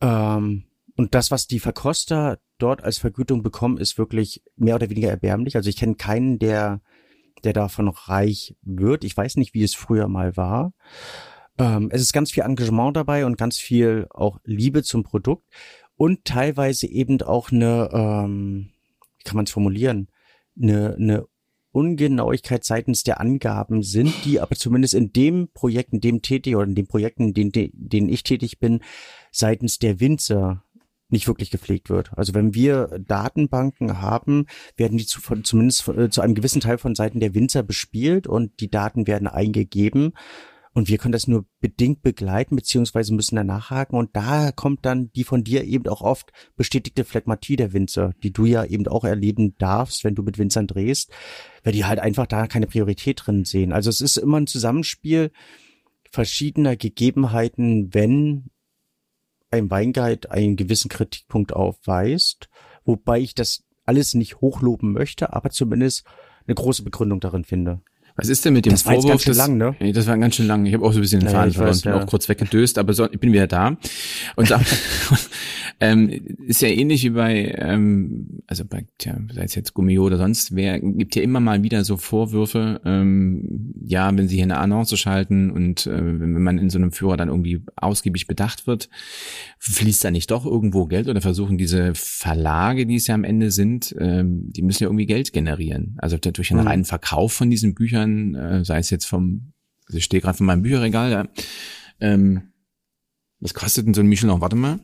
Ähm, 0.00 0.64
und 0.96 1.14
das, 1.14 1.30
was 1.30 1.46
die 1.46 1.60
Verkoster 1.60 2.38
dort 2.58 2.82
als 2.82 2.98
Vergütung 2.98 3.42
bekommen, 3.42 3.78
ist 3.78 3.98
wirklich 3.98 4.42
mehr 4.56 4.76
oder 4.76 4.90
weniger 4.90 5.10
erbärmlich. 5.10 5.56
Also 5.56 5.68
ich 5.68 5.76
kenne 5.76 5.96
keinen, 5.96 6.38
der, 6.38 6.80
der 7.42 7.52
davon 7.52 7.88
reich 7.88 8.56
wird. 8.62 9.04
Ich 9.04 9.16
weiß 9.16 9.36
nicht, 9.36 9.54
wie 9.54 9.64
es 9.64 9.74
früher 9.74 10.06
mal 10.06 10.36
war. 10.36 10.72
Ähm, 11.58 11.88
es 11.92 12.00
ist 12.00 12.12
ganz 12.12 12.30
viel 12.30 12.44
Engagement 12.44 12.96
dabei 12.96 13.26
und 13.26 13.36
ganz 13.36 13.58
viel 13.58 14.06
auch 14.10 14.38
Liebe 14.44 14.82
zum 14.82 15.02
Produkt 15.02 15.44
und 15.96 16.24
teilweise 16.24 16.86
eben 16.86 17.20
auch 17.22 17.50
eine, 17.50 17.90
ähm, 17.92 18.70
wie 19.18 19.24
kann 19.24 19.36
man 19.36 19.46
es 19.46 19.52
formulieren, 19.52 20.08
eine, 20.60 20.94
eine 20.94 21.26
Ungenauigkeit 21.72 22.64
seitens 22.64 23.02
der 23.02 23.20
Angaben 23.20 23.82
sind, 23.82 24.12
die 24.24 24.40
aber 24.40 24.54
zumindest 24.54 24.94
in 24.94 25.12
dem 25.12 25.48
Projekt, 25.52 25.92
in 25.92 26.00
dem 26.00 26.22
tätig 26.22 26.54
oder 26.54 26.66
in 26.66 26.76
den 26.76 26.86
Projekten, 26.86 27.34
in 27.34 27.50
denen, 27.50 27.70
denen 27.72 28.08
ich 28.08 28.22
tätig 28.22 28.60
bin, 28.60 28.80
seitens 29.32 29.80
der 29.80 29.98
Winzer 29.98 30.62
nicht 31.14 31.28
wirklich 31.28 31.50
gepflegt 31.50 31.88
wird. 31.88 32.10
Also 32.16 32.34
wenn 32.34 32.54
wir 32.54 32.98
Datenbanken 32.98 34.02
haben, 34.02 34.46
werden 34.76 34.98
die 34.98 35.06
zu, 35.06 35.20
von, 35.20 35.44
zumindest 35.44 35.88
äh, 35.88 36.10
zu 36.10 36.20
einem 36.20 36.34
gewissen 36.34 36.60
Teil 36.60 36.76
von 36.76 36.94
Seiten 36.94 37.20
der 37.20 37.34
Winzer 37.34 37.62
bespielt 37.62 38.26
und 38.26 38.60
die 38.60 38.70
Daten 38.70 39.06
werden 39.06 39.26
eingegeben. 39.26 40.12
Und 40.76 40.88
wir 40.88 40.98
können 40.98 41.12
das 41.12 41.28
nur 41.28 41.46
bedingt 41.60 42.02
begleiten, 42.02 42.56
beziehungsweise 42.56 43.14
müssen 43.14 43.36
da 43.36 43.44
nachhaken. 43.44 43.96
Und 43.96 44.16
da 44.16 44.50
kommt 44.50 44.84
dann 44.84 45.12
die 45.12 45.22
von 45.22 45.44
dir 45.44 45.62
eben 45.62 45.86
auch 45.86 46.02
oft 46.02 46.32
bestätigte 46.56 47.04
Phlegmatie 47.04 47.54
der 47.54 47.72
Winzer, 47.72 48.12
die 48.24 48.32
du 48.32 48.44
ja 48.44 48.64
eben 48.64 48.86
auch 48.88 49.04
erleben 49.04 49.54
darfst, 49.58 50.02
wenn 50.02 50.16
du 50.16 50.24
mit 50.24 50.36
Winzern 50.36 50.66
drehst, 50.66 51.12
weil 51.62 51.72
die 51.72 51.84
halt 51.84 52.00
einfach 52.00 52.26
da 52.26 52.48
keine 52.48 52.66
Priorität 52.66 53.22
drin 53.24 53.44
sehen. 53.44 53.72
Also 53.72 53.88
es 53.88 54.00
ist 54.00 54.16
immer 54.16 54.38
ein 54.38 54.48
Zusammenspiel 54.48 55.30
verschiedener 56.10 56.76
Gegebenheiten, 56.76 57.94
wenn 57.94 58.50
ein 59.54 59.70
Weinguide 59.70 60.30
einen 60.30 60.56
gewissen 60.56 60.88
Kritikpunkt 60.88 61.52
aufweist, 61.52 62.48
wobei 62.84 63.20
ich 63.20 63.34
das 63.34 63.64
alles 63.84 64.14
nicht 64.14 64.40
hochloben 64.40 64.92
möchte, 64.92 65.32
aber 65.32 65.50
zumindest 65.50 66.04
eine 66.46 66.54
große 66.54 66.82
Begründung 66.82 67.20
darin 67.20 67.44
finde. 67.44 67.80
Was 68.16 68.28
ist 68.28 68.44
denn 68.44 68.52
mit 68.52 68.64
dem 68.64 68.72
das 68.72 68.82
Vorwurf? 68.82 69.04
War 69.04 69.10
ganz 69.10 69.22
schön 69.24 69.34
lang, 69.34 69.56
ne? 69.56 69.92
Das 69.92 70.06
war 70.06 70.16
ganz 70.16 70.36
schön 70.36 70.46
lang. 70.46 70.66
Ich 70.66 70.74
habe 70.74 70.84
auch 70.84 70.92
so 70.92 71.00
ein 71.00 71.02
bisschen 71.02 71.18
den 71.18 71.30
Faden 71.30 71.52
verloren, 71.52 71.80
bin 71.82 71.92
ja. 71.92 72.00
auch 72.00 72.06
kurz 72.06 72.28
weggedöst, 72.28 72.78
aber 72.78 72.92
so, 72.92 73.10
ich 73.10 73.18
bin 73.18 73.32
wieder 73.32 73.48
da. 73.48 73.76
Und 74.36 74.46
sag, 74.46 74.60
ähm, 75.80 76.08
ist 76.46 76.62
ja 76.62 76.68
ähnlich 76.68 77.02
wie 77.02 77.10
bei, 77.10 77.56
ähm, 77.58 78.42
also 78.46 78.64
bei, 78.64 78.86
tja, 78.98 79.16
sei 79.32 79.42
es 79.42 79.56
jetzt 79.56 79.74
Gummio 79.74 80.04
oder 80.04 80.16
sonst 80.16 80.54
wer, 80.54 80.78
gibt 80.78 81.16
ja 81.16 81.22
immer 81.22 81.40
mal 81.40 81.64
wieder 81.64 81.82
so 81.82 81.96
Vorwürfe, 81.96 82.80
ähm, 82.84 83.74
ja, 83.84 84.16
wenn 84.16 84.28
sie 84.28 84.36
hier 84.36 84.44
eine 84.44 84.58
Annonce 84.58 84.96
schalten 84.96 85.50
und 85.50 85.88
äh, 85.88 86.20
wenn 86.20 86.40
man 86.40 86.58
in 86.58 86.70
so 86.70 86.78
einem 86.78 86.92
Führer 86.92 87.16
dann 87.16 87.28
irgendwie 87.28 87.62
ausgiebig 87.74 88.28
bedacht 88.28 88.68
wird, 88.68 88.90
fließt 89.58 90.04
da 90.04 90.12
nicht 90.12 90.30
doch 90.30 90.46
irgendwo 90.46 90.86
Geld 90.86 91.08
oder 91.08 91.20
versuchen 91.20 91.58
diese 91.58 91.92
Verlage, 91.94 92.86
die 92.86 92.96
es 92.96 93.08
ja 93.08 93.16
am 93.16 93.24
Ende 93.24 93.50
sind, 93.50 93.92
ähm, 93.98 94.52
die 94.52 94.62
müssen 94.62 94.84
ja 94.84 94.88
irgendwie 94.88 95.06
Geld 95.06 95.32
generieren. 95.32 95.96
Also 95.98 96.16
durch 96.16 96.52
einen 96.52 96.60
mhm. 96.60 96.68
reinen 96.68 96.84
Verkauf 96.84 97.32
von 97.32 97.50
diesen 97.50 97.74
Büchern 97.74 98.03
Büchern, 98.04 98.34
äh, 98.34 98.64
sei 98.64 98.78
es 98.78 98.90
jetzt 98.90 99.06
vom, 99.06 99.52
also 99.86 99.98
ich 99.98 100.04
stehe 100.04 100.20
gerade 100.20 100.36
von 100.36 100.46
meinem 100.46 100.62
Bücherregal 100.62 101.10
da, 101.10 101.28
ähm, 102.00 102.52
was 103.40 103.54
kostet 103.54 103.86
denn 103.86 103.94
so 103.94 104.00
ein 104.00 104.06
Michel 104.06 104.28
noch? 104.28 104.40
Warte 104.40 104.56
mal. 104.56 104.80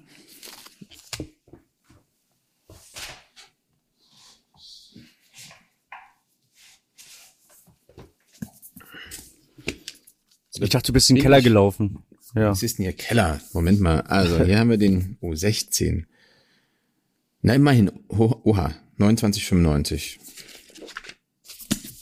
Ich 10.62 10.68
dachte, 10.68 10.88
du 10.88 10.92
bist 10.92 11.08
in 11.08 11.16
den 11.16 11.22
Keller 11.22 11.40
gelaufen. 11.40 12.00
Ja. 12.34 12.50
Was 12.50 12.62
ist 12.62 12.76
denn 12.76 12.84
hier 12.84 12.92
Keller? 12.92 13.40
Moment 13.54 13.80
mal. 13.80 14.02
Also, 14.02 14.44
hier 14.44 14.58
haben 14.58 14.68
wir 14.68 14.76
den 14.76 15.16
O16. 15.22 16.04
Na, 17.40 17.54
immerhin. 17.54 17.90
Oha, 18.08 18.74
29,95. 18.98 20.18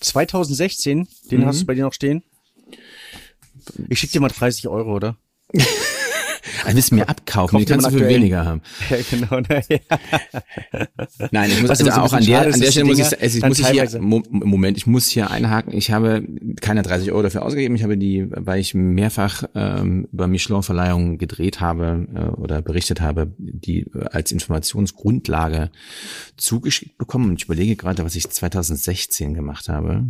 2016, 0.01 1.09
den 1.31 1.41
mhm. 1.41 1.47
hast 1.47 1.63
du 1.63 1.67
bei 1.67 1.75
dir 1.75 1.85
noch 1.85 1.93
stehen? 1.93 2.23
Ich 3.89 3.99
schick 3.99 4.13
dir 4.13 4.21
mal 4.21 4.29
30 4.29 4.69
Euro, 4.69 4.95
oder? 4.95 5.17
Also 6.65 6.77
willst 6.77 6.91
du 6.91 6.95
mir 6.97 7.09
abkaufen, 7.09 7.59
die 7.59 7.65
kannst 7.65 7.87
du 7.87 7.91
für 7.91 8.09
weniger 8.09 8.45
haben. 8.45 8.63
Ja, 8.91 8.97
genau. 9.11 9.41
Ne, 9.41 9.63
ja. 9.69 9.79
Nein, 11.31 11.51
ich 11.51 11.61
muss 11.61 11.71
also, 11.71 11.85
also 11.87 12.01
auch 12.01 12.13
an 12.13 12.25
der, 12.25 12.53
an 12.53 12.61
der 12.61 12.71
Stelle 12.71 12.87
muss 12.87 12.99
ich, 12.99 13.21
also 13.21 13.39
ich 13.39 13.45
muss 13.45 13.69
hier, 13.69 14.01
Moment, 14.01 14.77
ich 14.77 14.87
muss 14.87 15.09
hier 15.09 15.31
einhaken. 15.31 15.73
Ich 15.73 15.91
habe 15.91 16.27
keine 16.61 16.83
30 16.83 17.13
Euro 17.13 17.23
dafür 17.23 17.43
ausgegeben. 17.43 17.75
Ich 17.77 17.83
habe 17.83 17.99
die, 17.99 18.27
weil 18.31 18.61
ich 18.61 18.75
mehrfach 18.75 19.45
ähm, 19.55 20.09
über 20.13 20.27
Michelin-Verleihungen 20.27 21.19
gedreht 21.19 21.61
habe 21.61 22.07
äh, 22.15 22.41
oder 22.41 22.63
berichtet 22.63 23.01
habe, 23.01 23.33
die 23.39 23.87
als 24.11 24.33
Informationsgrundlage 24.33 25.71
zugeschickt 26.37 26.99
bekommen. 26.99 27.31
Und 27.31 27.41
ich 27.41 27.45
überlege 27.45 27.77
gerade, 27.77 28.05
was 28.05 28.15
ich 28.15 28.29
2016 28.29 29.35
gemacht 29.35 29.69
habe. 29.69 30.07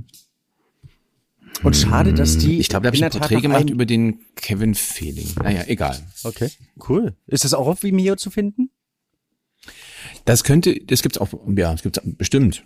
Und 1.63 1.77
schade, 1.77 2.15
dass 2.15 2.39
die. 2.39 2.59
Ich 2.59 2.69
glaube, 2.69 2.85
da 2.85 2.89
habe 2.89 2.97
ich 2.97 3.05
ein 3.05 3.11
Porträt 3.11 3.41
gemacht 3.41 3.71
über 3.71 3.87
den 3.87 4.21
Kevin 4.37 4.75
Fehling. 4.75 5.29
Naja, 5.43 5.65
egal. 5.67 5.99
Okay, 6.25 6.51
cool. 6.89 7.15
Ist 7.27 7.45
das 7.45 7.55
auch 7.55 7.67
auf 7.67 7.83
Vimeo 7.83 8.17
zu 8.17 8.31
finden? 8.31 8.71
Das 10.25 10.45
könnte, 10.45 10.79
das 10.85 11.03
gibt's 11.03 11.19
auch, 11.19 11.33
ja, 11.57 11.73
das 11.73 11.83
gibt's 11.83 12.01
bestimmt, 12.05 12.65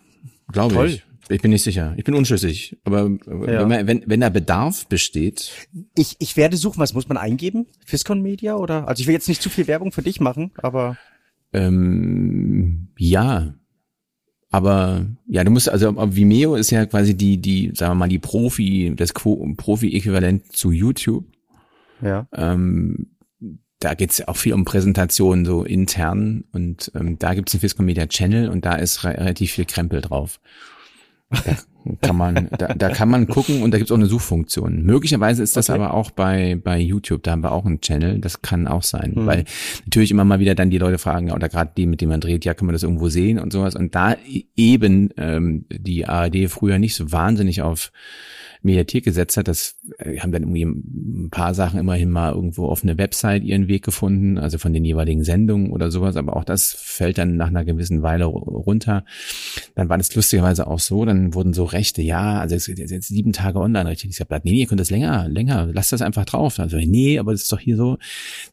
glaube 0.49 0.87
ich. 0.87 1.05
Ich 1.29 1.41
bin 1.41 1.53
nicht 1.53 1.63
sicher. 1.63 1.95
Ich 1.97 2.05
bin 2.05 2.15
unschlüssig. 2.15 2.77
Aber 2.85 3.09
ja. 3.09 3.61
wenn, 3.61 3.69
man, 3.69 3.87
wenn, 3.87 4.03
wenn 4.07 4.21
da 4.21 4.29
Bedarf 4.29 4.87
besteht. 4.87 5.53
Ich, 5.97 6.17
ich 6.19 6.37
werde 6.37 6.57
suchen, 6.57 6.81
was 6.81 6.95
muss 6.95 7.09
man 7.09 7.17
eingeben? 7.17 7.67
Fiscon 7.87 8.21
Media 8.21 8.57
oder? 8.57 8.89
Also 8.89 9.01
ich 9.01 9.07
will 9.07 9.15
jetzt 9.15 9.29
nicht 9.29 9.41
zu 9.41 9.49
viel 9.49 9.67
Werbung 9.67 9.93
für 9.93 10.03
dich 10.03 10.21
machen, 10.21 10.53
aber. 10.57 10.97
Ähm, 11.53 12.89
ja, 12.99 13.55
aber 14.53 15.07
ja, 15.27 15.43
du 15.45 15.51
musst, 15.51 15.71
also 15.71 15.95
Vimeo 15.97 16.57
ist 16.57 16.71
ja 16.71 16.85
quasi 16.85 17.17
die, 17.17 17.39
die, 17.39 17.73
sagen 17.75 17.93
wir 17.93 17.95
mal, 17.97 18.09
die 18.09 18.19
Profi, 18.19 18.93
das 18.95 19.15
Profi-Äquivalent 19.15 20.55
zu 20.55 20.71
YouTube. 20.71 21.25
Ja. 22.03 22.27
Ähm, 22.35 23.13
da 23.79 23.95
geht's 23.95 24.19
ja 24.19 24.29
auch 24.29 24.37
viel 24.37 24.53
um 24.53 24.67
Präsentationen 24.67 25.47
so 25.47 25.65
intern 25.65 26.45
und 26.53 26.93
ähm, 26.95 27.19
da 27.19 27.33
gibt's 27.33 27.55
einen 27.55 27.61
Fiscal 27.61 27.87
Media 27.87 28.07
Channel 28.07 28.51
und 28.51 28.67
da 28.67 28.75
ist 28.77 29.03
re 29.05 29.17
relativ 29.17 29.53
viel 29.53 29.65
Krempel 29.65 30.01
drauf. 30.03 30.39
Da 31.31 31.57
kann 32.01 32.17
man, 32.17 32.49
da, 32.59 32.69
da 32.75 32.91
kann 32.91 33.09
man 33.09 33.27
gucken 33.27 33.63
und 33.63 33.73
da 33.73 33.79
gibt's 33.79 33.93
auch 33.93 33.97
eine 33.97 34.07
Suchfunktion. 34.07 34.83
Möglicherweise 34.83 35.43
ist 35.43 35.57
das 35.57 35.71
okay. 35.71 35.79
aber 35.79 35.95
auch 35.95 36.11
bei, 36.11 36.59
bei 36.63 36.79
YouTube, 36.79 37.23
da 37.23 37.33
haben 37.33 37.43
wir 37.43 37.53
auch 37.53 37.65
einen 37.65 37.81
Channel, 37.81 38.19
das 38.19 38.43
kann 38.43 38.67
auch 38.67 38.83
sein, 38.83 39.13
mhm. 39.15 39.27
weil 39.27 39.45
natürlich 39.85 40.11
immer 40.11 40.25
mal 40.25 40.41
wieder 40.41 40.55
dann 40.55 40.71
die 40.71 40.79
Leute 40.79 40.99
fragen, 40.99 41.33
oder 41.33 41.49
gerade 41.49 41.73
die, 41.77 41.87
mit 41.87 42.01
denen 42.01 42.11
man 42.11 42.21
dreht, 42.21 42.45
ja, 42.45 42.55
kann 42.55 42.67
man 42.67 42.73
das 42.73 42.83
irgendwo 42.83 43.09
sehen 43.09 43.39
und 43.39 43.53
sowas. 43.53 43.75
Und 43.75 43.95
da 43.95 44.17
eben 44.57 45.11
ähm, 45.17 45.65
die 45.71 46.07
ARD 46.07 46.49
früher 46.49 46.79
nicht 46.79 46.95
so 46.95 47.13
wahnsinnig 47.13 47.63
auf 47.63 47.93
Mediathek 48.63 49.05
gesetzt 49.05 49.37
hat. 49.37 49.49
Das 49.49 49.77
äh, 49.99 50.19
haben 50.19 50.33
dann 50.33 50.43
irgendwie 50.43 50.65
ein 50.65 51.31
paar 51.31 51.55
Sachen 51.55 51.79
immerhin 51.79 52.11
mal 52.11 52.33
irgendwo 52.33 52.67
auf 52.67 52.83
eine 52.83 52.99
Website 52.99 53.43
ihren 53.43 53.69
Weg 53.69 53.85
gefunden, 53.85 54.39
also 54.39 54.59
von 54.59 54.73
den 54.73 54.85
jeweiligen 54.85 55.25
Sendungen 55.25 55.73
oder 55.73 55.91
sowas, 55.91 56.17
aber 56.17 56.37
auch 56.37 56.45
das 56.45 56.73
fällt 56.73 57.19
dann 57.19 57.37
nach 57.37 57.49
einer 57.49 57.65
gewissen 57.65 58.03
Weile 58.03 58.25
runter. 58.25 59.05
Dann 59.75 59.89
war 59.89 59.99
das 59.99 60.15
lustigerweise 60.15 60.67
auch 60.67 60.79
so, 60.79 61.05
dann 61.05 61.35
wurden 61.35 61.53
so 61.53 61.65
Rechte, 61.73 62.03
ja, 62.03 62.41
also 62.41 62.55
jetzt, 62.55 62.69
jetzt 62.69 63.09
sieben 63.09 63.33
Tage 63.33 63.59
online 63.59 63.89
richtig. 63.91 64.11
Ich 64.11 64.21
habe 64.21 64.41
nee, 64.45 64.53
nee, 64.53 64.61
ihr 64.61 64.67
könnt 64.67 64.81
das 64.81 64.91
länger, 64.91 65.29
länger, 65.29 65.71
lasst 65.73 65.93
das 65.93 66.03
einfach 66.03 66.25
drauf. 66.25 66.59
Also 66.59 66.77
nee, 66.77 67.19
aber 67.19 67.33
das 67.33 67.43
ist 67.43 67.53
doch 67.53 67.61
hier 67.61 67.77
so. 67.77 67.99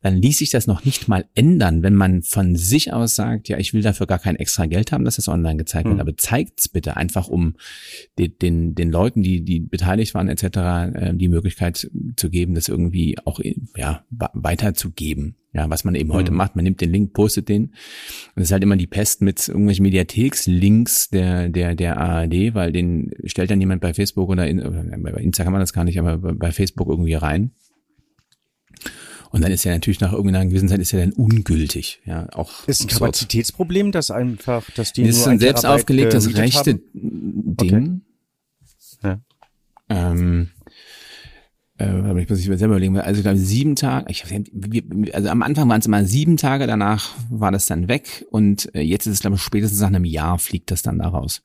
Dann 0.02 0.18
ließ 0.18 0.38
sich 0.40 0.50
das 0.50 0.68
noch 0.68 0.86
nicht 0.86 1.08
mal 1.08 1.26
ändern, 1.36 1.84
wenn 1.84 1.96
man 1.96 2.24
von 2.24 2.56
sich 2.56 2.94
aus 2.94 3.16
sagt, 3.16 3.50
ja, 3.50 3.58
ich 3.58 3.74
will 3.74 3.82
dafür 3.82 4.08
gar 4.08 4.20
kein 4.20 4.36
extra 4.36 4.66
Geld 4.66 4.92
haben, 4.92 5.06
dass 5.06 5.18
das 5.18 5.28
online 5.28 5.58
gezeigt 5.58 5.86
wird, 5.86 5.96
hm. 5.96 6.02
aber 6.02 6.18
zeigt's 6.18 6.68
bitte 6.68 6.98
einfach, 6.98 7.28
um 7.28 7.56
den, 8.18 8.38
den, 8.42 8.76
den 8.76 8.92
Leuten, 8.92 9.24
die, 9.24 9.44
die 9.44 9.60
beteiligt 9.60 9.90
beteiligt 9.90 10.14
waren 10.14 10.30
etc., 10.30 10.46
äh, 10.96 11.16
die 11.16 11.28
Möglichkeit 11.28 11.90
zu 12.16 12.30
geben, 12.30 12.56
das 12.56 12.68
irgendwie 12.68 13.18
auch 13.26 13.40
ja, 13.76 14.04
weiterzugeben. 14.10 15.36
Ja, 15.52 15.68
was 15.68 15.84
man 15.84 15.96
eben 15.96 16.10
mhm. 16.10 16.14
heute 16.14 16.32
macht, 16.32 16.56
man 16.56 16.64
nimmt 16.64 16.80
den 16.80 16.92
Link, 16.92 17.14
postet 17.14 17.50
den. 17.50 17.64
Und 17.64 17.74
das 18.36 18.46
ist 18.46 18.52
halt 18.52 18.64
immer 18.64 18.76
die 18.78 18.88
Pest 18.88 19.22
mit 19.22 19.48
irgendwelchen 19.48 19.84
Mediatheks-Links 19.84 21.10
der, 21.10 21.50
der, 21.50 21.74
der 21.74 21.98
ARD, 21.98 22.54
weil 22.54 22.72
den 22.72 23.12
stellt 23.24 23.50
dann 23.50 23.60
jemand 23.60 23.82
bei 23.82 23.94
Facebook 23.94 24.30
oder, 24.30 24.48
in, 24.48 24.60
oder 24.60 24.84
bei 24.84 25.12
Insta 25.22 25.44
kann 25.44 25.54
man 25.54 25.62
das 25.62 25.74
gar 25.74 25.86
nicht, 25.86 26.00
aber 26.00 26.18
bei 26.18 26.52
Facebook 26.52 26.90
irgendwie 26.90 27.16
rein. 27.16 27.52
Und 29.32 29.44
dann 29.44 29.52
ist 29.52 29.66
er 29.66 29.74
natürlich 29.74 30.00
nach 30.00 30.12
irgendeiner 30.12 30.46
gewissen 30.46 30.70
Zeit 30.70 30.80
ist 30.80 30.94
er 30.94 31.02
dann 31.02 31.14
ungültig. 31.14 32.02
Ja, 32.06 32.28
auch 32.34 32.68
ist 32.68 32.82
ein 32.82 32.88
Kapazitätsproblem, 32.88 33.92
dass 33.92 34.10
einfach, 34.10 34.70
dass 34.72 34.94
die 34.94 35.04
das 35.04 35.18
ist 35.18 35.28
ein 35.28 35.40
selbst 35.40 35.66
aufgelegtes 35.66 36.36
rechte 36.36 36.80
Ding. 36.94 38.02
Okay. 39.02 39.04
Ja. 39.04 39.22
Ähm, 39.90 40.50
äh, 41.80 42.22
ich 42.22 42.30
muss 42.30 42.40
ich 42.40 42.50
mir 42.50 42.58
selber 42.58 42.76
überlegen, 42.76 42.98
also 42.98 43.20
ich 43.20 43.24
glaube 43.24 43.38
sieben 43.38 43.76
Tage, 43.76 44.06
ich, 44.10 44.26
also 45.14 45.30
am 45.30 45.42
Anfang 45.42 45.70
waren 45.70 45.80
es 45.80 45.86
immer 45.86 46.04
sieben 46.04 46.38
Tage, 46.38 46.68
danach 46.68 47.12
war 47.30 47.52
das 47.52 47.66
dann 47.66 47.88
weg 47.88 48.26
und 48.30 48.74
äh, 48.76 48.82
jetzt 48.82 49.06
ist 49.06 49.14
es 49.14 49.20
glaube 49.22 49.38
ich 49.38 49.42
spätestens 49.42 49.80
nach 49.80 49.88
einem 49.88 50.06
Jahr 50.06 50.38
fliegt 50.40 50.72
das 50.72 50.82
dann 50.82 51.00
da 51.00 51.08
raus. 51.08 51.42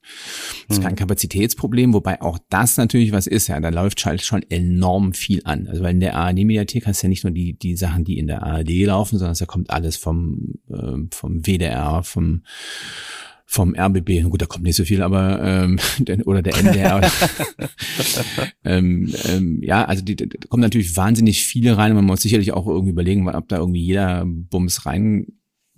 Das 0.69 0.79
ist 0.79 0.83
kein 0.83 0.93
mhm. 0.93 0.99
Kapazitätsproblem, 0.99 1.95
wobei 1.95 2.21
auch 2.21 2.39
das 2.51 2.77
natürlich 2.77 3.13
was 3.13 3.27
ist, 3.27 3.49
ja, 3.49 3.61
da 3.61 3.69
läuft 3.69 4.05
halt 4.05 4.23
schon 4.23 4.43
enorm 4.49 5.13
viel 5.13 5.41
an. 5.45 5.69
Also 5.69 5.83
weil 5.83 5.95
in 5.95 6.01
der 6.01 6.17
ARD-Mediathek 6.17 6.87
hast 6.87 7.03
du 7.03 7.07
ja 7.07 7.09
nicht 7.11 7.25
nur 7.25 7.33
die, 7.33 7.55
die 7.55 7.77
Sachen, 7.77 8.05
die 8.05 8.19
in 8.19 8.27
der 8.27 8.43
ARD 8.43 8.71
laufen, 8.85 9.19
sondern 9.19 9.37
da 9.39 9.47
kommt 9.47 9.71
alles 9.71 9.97
vom, 9.97 10.55
äh, 10.69 10.97
vom 11.11 11.47
WDR, 11.47 12.03
vom 12.03 12.43
vom 13.47 13.75
RBB, 13.75 14.23
gut, 14.29 14.43
da 14.43 14.47
kommt 14.47 14.65
nicht 14.65 14.77
so 14.77 14.85
viel, 14.85 15.03
aber 15.03 15.43
ähm, 15.43 15.79
oder 16.25 16.43
der 16.43 16.57
NDR. 16.57 17.01
ähm, 18.65 19.15
ähm, 19.27 19.63
ja, 19.63 19.85
also 19.85 20.03
die, 20.03 20.17
da 20.17 20.27
kommen 20.49 20.63
natürlich 20.63 20.97
wahnsinnig 20.97 21.45
viele 21.45 21.77
rein 21.77 21.93
und 21.93 21.97
man 21.97 22.07
muss 22.07 22.23
sicherlich 22.23 22.53
auch 22.53 22.67
irgendwie 22.67 22.93
überlegen, 22.93 23.29
ob 23.29 23.49
da 23.49 23.59
irgendwie 23.59 23.85
jeder 23.85 24.25
Bums 24.27 24.87
rein 24.87 25.27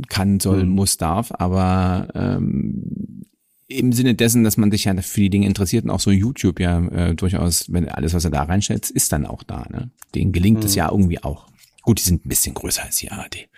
kann, 0.08 0.40
soll, 0.40 0.64
mhm. 0.64 0.70
muss, 0.70 0.96
darf, 0.96 1.32
aber 1.32 2.08
ähm, 2.14 3.24
im 3.68 3.92
Sinne 3.92 4.14
dessen, 4.14 4.44
dass 4.44 4.56
man 4.56 4.70
sich 4.70 4.84
ja 4.84 4.94
für 5.02 5.20
die 5.20 5.30
Dinge 5.30 5.46
interessiert 5.46 5.84
und 5.84 5.90
auch 5.90 6.00
so 6.00 6.10
YouTube 6.10 6.60
ja 6.60 6.86
äh, 6.88 7.14
durchaus, 7.14 7.72
wenn 7.72 7.88
alles, 7.88 8.14
was 8.14 8.24
er 8.24 8.30
da 8.30 8.44
reinstellt, 8.44 8.90
ist 8.90 9.12
dann 9.12 9.26
auch 9.26 9.42
da. 9.42 9.66
Ne? 9.70 9.90
Denen 10.14 10.32
gelingt 10.32 10.64
es 10.64 10.72
mhm. 10.72 10.78
ja 10.78 10.90
irgendwie 10.90 11.22
auch. 11.22 11.48
Gut, 11.82 11.98
die 11.98 12.04
sind 12.04 12.24
ein 12.24 12.28
bisschen 12.28 12.54
größer 12.54 12.84
als 12.84 12.98
die 12.98 13.10
ARD. 13.10 13.48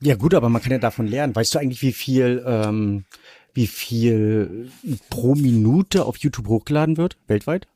Ja 0.00 0.14
gut, 0.14 0.34
aber 0.34 0.48
man 0.48 0.62
kann 0.62 0.72
ja 0.72 0.78
davon 0.78 1.06
lernen. 1.06 1.34
Weißt 1.34 1.54
du 1.54 1.58
eigentlich, 1.58 1.82
wie 1.82 1.92
viel, 1.92 2.42
ähm, 2.46 3.04
wie 3.52 3.66
viel 3.66 4.70
pro 5.10 5.34
Minute 5.34 6.04
auf 6.04 6.18
YouTube 6.18 6.48
hochgeladen 6.48 6.96
wird, 6.96 7.16
weltweit? 7.26 7.66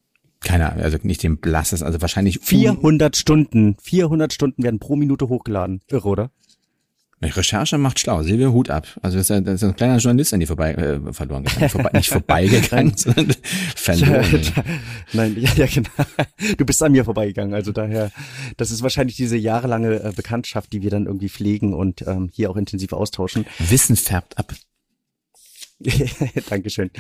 Keine 0.40 0.70
Ahnung, 0.70 0.84
also 0.84 0.98
nicht 1.02 1.22
den 1.22 1.38
blasses, 1.38 1.82
also 1.82 2.00
wahrscheinlich 2.00 2.40
400 2.40 3.16
Stunden, 3.16 3.76
400 3.80 4.32
Stunden 4.32 4.62
werden 4.62 4.80
pro 4.80 4.96
Minute 4.96 5.28
hochgeladen. 5.28 5.80
Irre, 5.88 6.08
oder? 6.08 6.30
Recherche 7.24 7.78
macht 7.78 8.00
schlau. 8.00 8.22
Silvia, 8.22 8.48
Hut 8.48 8.70
ab. 8.70 8.86
Also 9.02 9.16
das 9.16 9.26
ist, 9.26 9.30
ja, 9.30 9.40
das 9.40 9.62
ist 9.62 9.64
ein 9.64 9.76
kleiner 9.76 9.98
Journalist 9.98 10.34
an 10.34 10.40
die 10.40 10.46
vorbei, 10.46 10.74
äh, 10.74 11.12
verloren 11.12 11.44
gegangen. 11.44 11.68
Vorbei, 11.68 11.90
nicht 11.92 12.08
vorbeigegangen, 12.08 12.92
sondern 12.96 13.36
verloren. 13.76 14.40
Nein, 15.12 15.36
ja, 15.38 15.50
ja, 15.56 15.66
genau. 15.66 15.90
Du 16.56 16.64
bist 16.64 16.82
an 16.82 16.92
mir 16.92 17.04
vorbeigegangen. 17.04 17.54
Also 17.54 17.72
daher, 17.72 18.10
das 18.56 18.70
ist 18.70 18.82
wahrscheinlich 18.82 19.16
diese 19.16 19.36
jahrelange 19.36 20.02
äh, 20.02 20.12
Bekanntschaft, 20.14 20.72
die 20.72 20.82
wir 20.82 20.90
dann 20.90 21.06
irgendwie 21.06 21.28
pflegen 21.28 21.74
und 21.74 22.02
ähm, 22.06 22.30
hier 22.32 22.50
auch 22.50 22.56
intensiv 22.56 22.92
austauschen. 22.92 23.46
Wissen 23.58 23.96
färbt 23.96 24.38
ab. 24.38 24.52
Dankeschön. 26.48 26.90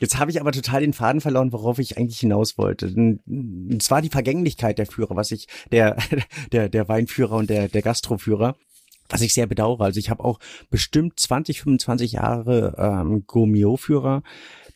Jetzt 0.00 0.18
habe 0.18 0.30
ich 0.30 0.40
aber 0.40 0.52
total 0.52 0.80
den 0.80 0.92
Faden 0.92 1.20
verloren, 1.20 1.52
worauf 1.52 1.78
ich 1.78 1.98
eigentlich 1.98 2.20
hinaus 2.20 2.56
wollte. 2.58 2.86
Und 2.86 3.82
zwar 3.82 4.02
die 4.02 4.08
Vergänglichkeit 4.08 4.78
der 4.78 4.86
Führer, 4.86 5.16
was 5.16 5.30
ich, 5.30 5.46
der, 5.70 5.96
der, 6.52 6.68
der 6.68 6.88
Weinführer 6.88 7.36
und 7.36 7.50
der, 7.50 7.68
der 7.68 7.82
Gastroführer 7.82 8.56
was 9.08 9.20
ich 9.20 9.34
sehr 9.34 9.46
bedauere. 9.46 9.84
Also 9.84 9.98
ich 9.98 10.10
habe 10.10 10.24
auch 10.24 10.38
bestimmt 10.70 11.18
20, 11.18 11.60
25 11.60 12.12
Jahre 12.12 12.74
ähm, 12.78 13.24
Gourmet-Führer 13.26 14.22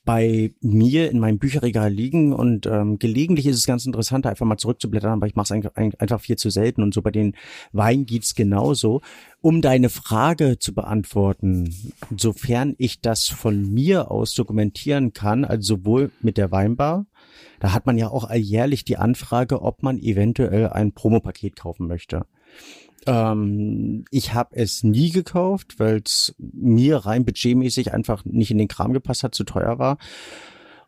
bei 0.08 0.54
mir 0.62 1.10
in 1.10 1.18
meinem 1.18 1.38
Bücherregal 1.38 1.92
liegen 1.92 2.32
und 2.32 2.64
ähm, 2.64 2.98
gelegentlich 2.98 3.46
ist 3.46 3.56
es 3.56 3.66
ganz 3.66 3.84
interessant, 3.84 4.24
einfach 4.24 4.46
mal 4.46 4.56
zurückzublättern, 4.56 5.12
aber 5.12 5.26
ich 5.26 5.34
mache 5.34 5.54
es 5.54 5.94
einfach 5.98 6.22
viel 6.22 6.36
zu 6.36 6.48
selten 6.48 6.82
und 6.82 6.94
so 6.94 7.02
bei 7.02 7.10
den 7.10 7.34
Wein 7.72 8.06
geht's 8.06 8.34
genauso. 8.34 9.02
Um 9.42 9.60
deine 9.60 9.90
Frage 9.90 10.58
zu 10.58 10.74
beantworten, 10.74 11.74
sofern 12.16 12.74
ich 12.78 13.02
das 13.02 13.28
von 13.28 13.70
mir 13.70 14.10
aus 14.10 14.32
dokumentieren 14.32 15.12
kann, 15.12 15.44
also 15.44 15.76
sowohl 15.76 16.10
mit 16.22 16.38
der 16.38 16.50
Weinbar, 16.52 17.04
da 17.60 17.74
hat 17.74 17.84
man 17.84 17.98
ja 17.98 18.08
auch 18.08 18.24
alljährlich 18.24 18.84
die 18.84 18.96
Anfrage, 18.96 19.60
ob 19.60 19.82
man 19.82 19.98
eventuell 19.98 20.70
ein 20.70 20.92
Promopaket 20.92 21.54
kaufen 21.56 21.86
möchte. 21.86 22.24
Ähm, 23.06 24.04
ich 24.10 24.34
habe 24.34 24.56
es 24.56 24.82
nie 24.82 25.10
gekauft, 25.10 25.78
weil 25.78 26.02
es 26.04 26.34
mir 26.38 26.98
rein 26.98 27.24
budgetmäßig 27.24 27.92
einfach 27.92 28.24
nicht 28.24 28.50
in 28.50 28.58
den 28.58 28.68
Kram 28.68 28.92
gepasst 28.92 29.24
hat, 29.24 29.34
zu 29.34 29.44
teuer 29.44 29.78
war 29.78 29.98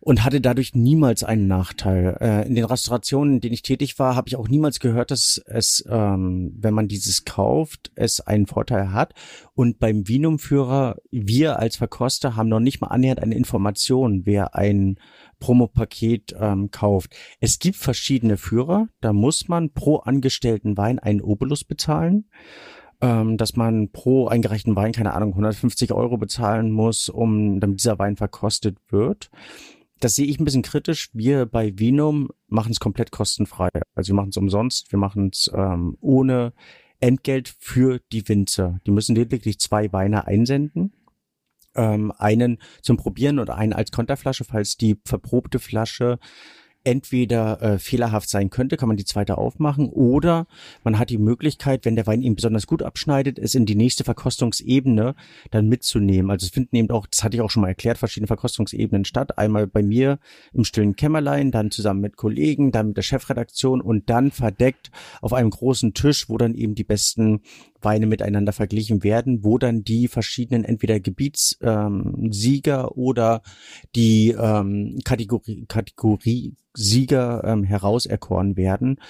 und 0.00 0.24
hatte 0.24 0.40
dadurch 0.40 0.74
niemals 0.74 1.22
einen 1.22 1.46
Nachteil. 1.46 2.16
Äh, 2.20 2.48
in 2.48 2.54
den 2.54 2.64
Restaurationen, 2.64 3.34
in 3.34 3.40
denen 3.40 3.54
ich 3.54 3.62
tätig 3.62 3.98
war, 3.98 4.16
habe 4.16 4.28
ich 4.28 4.36
auch 4.36 4.48
niemals 4.48 4.80
gehört, 4.80 5.10
dass 5.10 5.40
es, 5.46 5.84
ähm, 5.88 6.54
wenn 6.58 6.74
man 6.74 6.88
dieses 6.88 7.26
kauft, 7.26 7.92
es 7.94 8.20
einen 8.20 8.46
Vorteil 8.46 8.92
hat. 8.92 9.12
Und 9.54 9.78
beim 9.78 10.08
Vinumführer, 10.08 10.96
wir 11.10 11.58
als 11.58 11.76
Verkoster 11.76 12.34
haben 12.34 12.48
noch 12.48 12.60
nicht 12.60 12.80
mal 12.80 12.88
annähernd 12.88 13.20
eine 13.20 13.34
Information, 13.34 14.22
wer 14.24 14.54
ein 14.54 14.96
Promopaket 15.40 16.36
ähm, 16.38 16.70
kauft. 16.70 17.16
Es 17.40 17.58
gibt 17.58 17.76
verschiedene 17.76 18.36
Führer, 18.36 18.88
da 19.00 19.12
muss 19.12 19.48
man 19.48 19.72
pro 19.72 19.96
angestellten 19.96 20.76
Wein 20.76 20.98
einen 20.98 21.20
Obolus 21.20 21.64
bezahlen 21.64 22.26
ähm, 23.02 23.38
dass 23.38 23.56
man 23.56 23.90
pro 23.92 24.26
eingereichten 24.28 24.76
Wein, 24.76 24.92
keine 24.92 25.14
Ahnung, 25.14 25.30
150 25.30 25.90
Euro 25.92 26.18
bezahlen 26.18 26.70
muss, 26.70 27.08
um 27.08 27.58
damit 27.58 27.80
dieser 27.80 27.98
Wein 27.98 28.16
verkostet 28.16 28.76
wird 28.90 29.30
das 30.00 30.14
sehe 30.14 30.26
ich 30.26 30.40
ein 30.40 30.44
bisschen 30.44 30.62
kritisch. 30.62 31.10
Wir 31.12 31.46
bei 31.46 31.78
Vinum 31.78 32.30
machen 32.48 32.72
es 32.72 32.80
komplett 32.80 33.12
kostenfrei. 33.12 33.68
Also 33.94 34.08
wir 34.08 34.16
machen 34.16 34.30
es 34.30 34.36
umsonst, 34.36 34.90
wir 34.90 34.98
machen 34.98 35.30
es 35.32 35.50
ähm, 35.54 35.96
ohne 36.00 36.52
Entgelt 37.00 37.54
für 37.58 38.00
die 38.12 38.28
Winzer. 38.28 38.80
Die 38.86 38.90
müssen 38.90 39.14
lediglich 39.14 39.58
zwei 39.58 39.92
Weine 39.92 40.26
einsenden. 40.26 40.92
Ähm, 41.74 42.12
einen 42.18 42.58
zum 42.82 42.96
Probieren 42.96 43.38
und 43.38 43.50
einen 43.50 43.72
als 43.72 43.92
Konterflasche, 43.92 44.44
falls 44.44 44.76
die 44.76 44.96
verprobte 45.04 45.58
Flasche 45.58 46.18
entweder 46.82 47.60
äh, 47.60 47.78
fehlerhaft 47.78 48.28
sein 48.28 48.48
könnte, 48.50 48.76
kann 48.76 48.88
man 48.88 48.96
die 48.96 49.04
zweite 49.04 49.36
aufmachen, 49.36 49.88
oder 49.90 50.46
man 50.82 50.98
hat 50.98 51.10
die 51.10 51.18
Möglichkeit, 51.18 51.84
wenn 51.84 51.96
der 51.96 52.06
Wein 52.06 52.22
ihm 52.22 52.36
besonders 52.36 52.66
gut 52.66 52.82
abschneidet, 52.82 53.38
es 53.38 53.54
in 53.54 53.66
die 53.66 53.74
nächste 53.74 54.04
Verkostungsebene 54.04 55.14
dann 55.50 55.68
mitzunehmen. 55.68 56.30
Also 56.30 56.46
es 56.46 56.52
finden 56.52 56.76
eben 56.76 56.90
auch, 56.90 57.06
das 57.06 57.22
hatte 57.22 57.36
ich 57.36 57.42
auch 57.42 57.50
schon 57.50 57.62
mal 57.62 57.68
erklärt, 57.68 57.98
verschiedene 57.98 58.28
Verkostungsebenen 58.28 59.04
statt. 59.04 59.36
Einmal 59.38 59.66
bei 59.66 59.82
mir 59.82 60.18
im 60.52 60.64
stillen 60.64 60.96
Kämmerlein, 60.96 61.50
dann 61.50 61.70
zusammen 61.70 62.00
mit 62.00 62.16
Kollegen, 62.16 62.72
dann 62.72 62.88
mit 62.88 62.96
der 62.96 63.02
Chefredaktion 63.02 63.82
und 63.82 64.08
dann 64.08 64.30
verdeckt 64.30 64.90
auf 65.20 65.34
einem 65.34 65.50
großen 65.50 65.92
Tisch, 65.92 66.28
wo 66.28 66.38
dann 66.38 66.54
eben 66.54 66.74
die 66.74 66.84
besten 66.84 67.42
Weine 67.82 68.06
miteinander 68.06 68.52
verglichen 68.52 69.02
werden, 69.02 69.44
wo 69.44 69.58
dann 69.58 69.82
die 69.84 70.08
verschiedenen 70.08 70.64
entweder 70.64 71.00
Gebietssieger 71.00 72.82
ähm, 72.82 72.88
oder 72.94 73.42
die 73.94 74.30
ähm, 74.30 74.98
Kategorie, 75.04 75.64
Kategorie 75.66 76.54
Sieger 76.74 77.42
ähm, 77.44 77.64
herauserkoren 77.64 78.56
werden. 78.56 79.00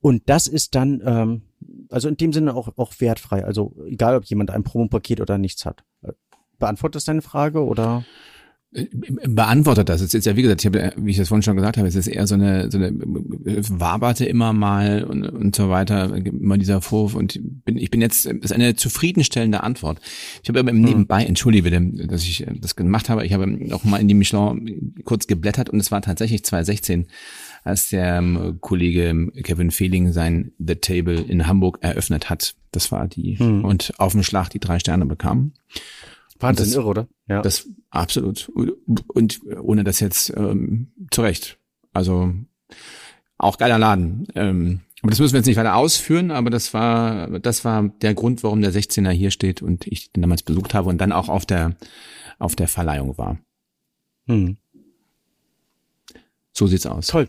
Und 0.00 0.22
das 0.26 0.46
ist 0.46 0.74
dann, 0.74 1.02
ähm, 1.04 1.42
also 1.90 2.08
in 2.08 2.16
dem 2.16 2.32
Sinne 2.32 2.54
auch, 2.54 2.68
auch 2.76 2.92
wertfrei. 2.98 3.44
Also 3.44 3.74
egal, 3.86 4.16
ob 4.16 4.24
jemand 4.24 4.50
ein 4.50 4.62
Promopaket 4.62 5.20
oder 5.20 5.38
nichts 5.38 5.64
hat. 5.64 5.84
Beantwortet 6.58 6.96
das 6.96 7.04
deine 7.04 7.22
Frage 7.22 7.64
oder? 7.64 8.04
Beantwortet 8.70 9.88
das. 9.88 10.02
Es 10.02 10.12
ist 10.12 10.26
ja, 10.26 10.36
wie 10.36 10.42
gesagt, 10.42 10.60
ich 10.60 10.66
habe, 10.66 10.92
wie 10.96 11.10
ich 11.10 11.16
das 11.16 11.28
vorhin 11.28 11.42
schon 11.42 11.56
gesagt 11.56 11.78
habe, 11.78 11.88
es 11.88 11.94
ist 11.94 12.06
eher 12.06 12.26
so 12.26 12.34
eine, 12.34 12.70
so 12.70 12.76
eine 12.76 12.92
waberte 12.92 14.26
immer 14.26 14.52
mal 14.52 15.04
und, 15.04 15.24
und 15.24 15.56
so 15.56 15.70
weiter, 15.70 16.14
immer 16.14 16.58
dieser 16.58 16.82
Vorwurf 16.82 17.14
und 17.14 17.40
bin, 17.64 17.78
ich 17.78 17.90
bin 17.90 18.02
jetzt, 18.02 18.26
das 18.26 18.34
ist 18.34 18.52
eine 18.52 18.76
zufriedenstellende 18.76 19.62
Antwort. 19.62 20.00
Ich 20.42 20.50
habe 20.50 20.60
aber 20.60 20.70
im 20.70 20.76
hm. 20.76 20.84
Nebenbei, 20.84 21.24
entschuldige 21.24 21.70
bitte, 21.70 22.06
dass 22.06 22.24
ich 22.24 22.46
das 22.60 22.76
gemacht 22.76 23.08
habe, 23.08 23.24
ich 23.24 23.32
habe 23.32 23.58
auch 23.72 23.84
mal 23.84 24.00
in 24.00 24.08
die 24.08 24.14
Michelin 24.14 24.94
kurz 25.04 25.26
geblättert 25.26 25.70
und 25.70 25.80
es 25.80 25.90
war 25.90 26.02
tatsächlich 26.02 26.44
2016, 26.44 27.06
als 27.64 27.88
der 27.88 28.18
ähm, 28.18 28.58
Kollege 28.60 29.30
Kevin 29.44 29.70
Fehling 29.70 30.12
sein 30.12 30.52
The 30.58 30.74
Table 30.74 31.18
in 31.18 31.46
Hamburg 31.46 31.78
eröffnet 31.80 32.28
hat. 32.28 32.54
Das 32.72 32.92
war 32.92 33.08
die, 33.08 33.38
hm. 33.38 33.64
und 33.64 33.94
auf 33.98 34.12
dem 34.12 34.22
Schlag 34.22 34.50
die 34.50 34.60
drei 34.60 34.78
Sterne 34.78 35.06
bekam. 35.06 35.52
Wahnsinn 36.40 36.66
das, 36.66 36.74
irre, 36.74 36.86
oder? 36.86 37.08
Ja. 37.26 37.42
Das 37.42 37.68
absolut. 37.90 38.50
Und 39.08 39.40
ohne 39.60 39.84
das 39.84 40.00
jetzt 40.00 40.32
ähm, 40.36 40.92
zurecht. 41.10 41.58
Also 41.92 42.32
auch 43.38 43.58
geiler 43.58 43.78
Laden. 43.78 44.26
Ähm, 44.34 44.80
aber 45.02 45.10
das 45.10 45.20
müssen 45.20 45.34
wir 45.34 45.38
jetzt 45.38 45.46
nicht 45.46 45.56
weiter 45.56 45.76
ausführen, 45.76 46.30
aber 46.30 46.50
das 46.50 46.74
war, 46.74 47.38
das 47.38 47.64
war 47.64 47.88
der 48.02 48.14
Grund, 48.14 48.42
warum 48.42 48.60
der 48.60 48.72
16er 48.72 49.10
hier 49.10 49.30
steht 49.30 49.62
und 49.62 49.86
ich 49.86 50.12
den 50.12 50.22
damals 50.22 50.42
besucht 50.42 50.74
habe 50.74 50.88
und 50.88 50.98
dann 50.98 51.12
auch 51.12 51.28
auf 51.28 51.46
der, 51.46 51.76
auf 52.38 52.56
der 52.56 52.66
Verleihung 52.66 53.16
war. 53.16 53.38
Hm. 54.26 54.56
So 56.52 56.66
sieht's 56.66 56.86
aus. 56.86 57.06
Toll. 57.06 57.28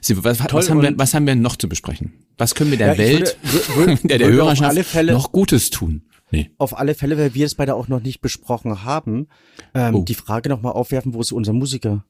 Sie, 0.00 0.22
was, 0.22 0.38
was, 0.52 0.70
haben 0.70 0.80
wir, 0.80 0.96
was 0.96 1.14
haben 1.14 1.26
wir 1.26 1.34
noch 1.34 1.56
zu 1.56 1.68
besprechen? 1.68 2.12
Was 2.38 2.54
können 2.54 2.70
wir 2.70 2.78
der 2.78 2.92
ja, 2.92 2.98
Welt, 2.98 3.36
würde, 3.42 3.76
würde, 3.76 3.96
der, 4.08 4.18
der 4.18 4.28
Hörerschaft 4.30 4.78
Fälle, 4.84 5.12
noch 5.12 5.32
Gutes 5.32 5.70
tun? 5.70 6.05
Nee. 6.30 6.50
Auf 6.58 6.76
alle 6.76 6.94
Fälle, 6.94 7.18
weil 7.18 7.34
wir 7.34 7.46
es 7.46 7.54
beide 7.54 7.74
auch 7.74 7.88
noch 7.88 8.00
nicht 8.00 8.20
besprochen 8.20 8.84
haben, 8.84 9.28
ähm, 9.74 9.94
oh. 9.94 10.04
die 10.04 10.14
Frage 10.14 10.48
nochmal 10.48 10.72
aufwerfen, 10.72 11.14
wo 11.14 11.20
ist 11.20 11.32
unser 11.32 11.52
Musiker? 11.52 12.04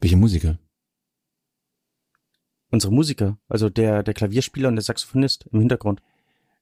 Welche 0.00 0.16
Musiker? 0.16 0.58
Unsere 2.70 2.92
Musiker, 2.92 3.38
also 3.48 3.70
der, 3.70 4.02
der 4.02 4.14
Klavierspieler 4.14 4.68
und 4.68 4.76
der 4.76 4.82
Saxophonist 4.82 5.46
im 5.52 5.60
Hintergrund. 5.60 6.02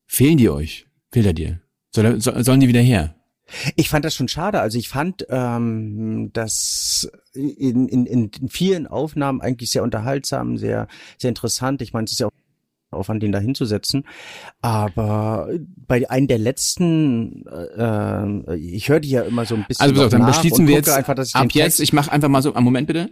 Fehlen 0.07 0.37
die 0.37 0.51
euch? 0.51 0.87
Fehlt 1.11 1.27
er 1.27 1.33
dir? 1.33 1.61
Soll, 1.91 2.21
sollen 2.21 2.61
die 2.61 2.69
wieder 2.69 2.81
her? 2.81 3.15
Ich 3.77 3.89
fand 3.89 4.05
das 4.05 4.15
schon 4.15 4.29
schade. 4.29 4.61
Also 4.61 4.79
ich 4.79 4.89
fand, 4.89 5.27
ähm, 5.29 6.31
das 6.33 7.11
in, 7.33 7.89
in, 7.89 8.07
in 8.07 8.49
vielen 8.49 8.87
Aufnahmen 8.87 9.41
eigentlich 9.41 9.71
sehr 9.71 9.83
unterhaltsam, 9.83 10.57
sehr, 10.57 10.89
sehr 11.19 11.29
interessant. 11.29 11.83
Ich 11.83 11.93
meine, 11.93 12.05
es 12.05 12.13
ist 12.13 12.21
ja 12.21 12.27
auch 12.27 12.33
Aufwand, 12.95 13.22
den 13.22 13.32
da 13.32 13.38
hinzusetzen. 13.38 14.05
Aber 14.62 15.49
bei 15.86 16.09
einem 16.11 16.26
der 16.26 16.38
letzten, 16.38 17.45
äh, 17.47 18.57
ich 18.57 18.88
höre 18.88 19.01
die 19.01 19.11
ja 19.11 19.22
immer 19.22 19.45
so 19.45 19.55
ein 19.55 19.64
bisschen. 19.66 19.82
Also 19.82 20.05
auf, 20.05 20.11
dann 20.11 20.26
beschließen 20.26 20.66
wir 20.66 20.74
jetzt 20.74 20.90
einfach, 20.90 21.14
dass 21.14 21.28
ich 21.28 21.34
ab 21.34 21.49
jetzt, 21.53 21.80
ich 21.80 21.92
mache 21.92 22.11
einfach 22.11 22.28
mal 22.28 22.42
so, 22.42 22.55
einen 22.55 22.64
Moment 22.64 22.86
bitte. 22.86 23.11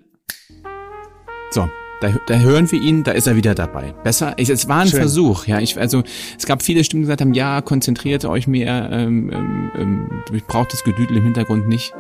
So, 1.50 1.68
da, 2.02 2.12
da 2.26 2.38
hören 2.38 2.70
wir 2.72 2.80
ihn, 2.80 3.04
da 3.04 3.12
ist 3.12 3.26
er 3.26 3.36
wieder 3.36 3.54
dabei. 3.54 3.92
Besser, 4.02 4.34
ich, 4.36 4.48
es 4.48 4.68
war 4.68 4.80
ein 4.80 4.88
Schön. 4.88 5.00
Versuch, 5.00 5.46
ja. 5.46 5.60
Ich, 5.60 5.78
also 5.78 6.02
es 6.36 6.46
gab 6.46 6.62
viele 6.62 6.82
Stimmen, 6.82 7.02
die 7.02 7.04
gesagt 7.04 7.20
haben, 7.20 7.34
ja, 7.34 7.60
konzentriert 7.60 8.24
euch 8.24 8.46
mehr, 8.46 8.88
ähm, 8.90 9.30
ähm, 9.32 9.70
ähm 9.76 10.22
ich 10.32 10.44
brauche 10.44 10.68
das 10.70 10.82
Gedüdel 10.82 11.16
im 11.16 11.24
Hintergrund 11.24 11.68
nicht. 11.68 11.94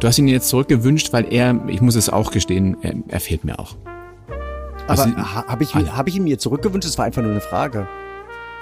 Du 0.00 0.06
hast 0.06 0.18
ihn 0.18 0.28
jetzt 0.28 0.48
zurückgewünscht, 0.48 1.12
weil 1.12 1.32
er, 1.32 1.64
ich 1.68 1.80
muss 1.80 1.94
es 1.94 2.08
auch 2.08 2.30
gestehen, 2.30 2.76
er, 2.82 2.94
er 3.08 3.20
fehlt 3.20 3.44
mir 3.44 3.58
auch. 3.58 3.76
Aber 4.88 5.04
habe 5.48 5.62
ich, 5.62 5.74
hab 5.74 6.08
ich 6.08 6.16
ihm 6.16 6.24
mir 6.24 6.38
zurückgewünscht? 6.38 6.88
Das 6.88 6.98
war 6.98 7.04
einfach 7.04 7.22
nur 7.22 7.30
eine 7.30 7.40
Frage. 7.40 7.86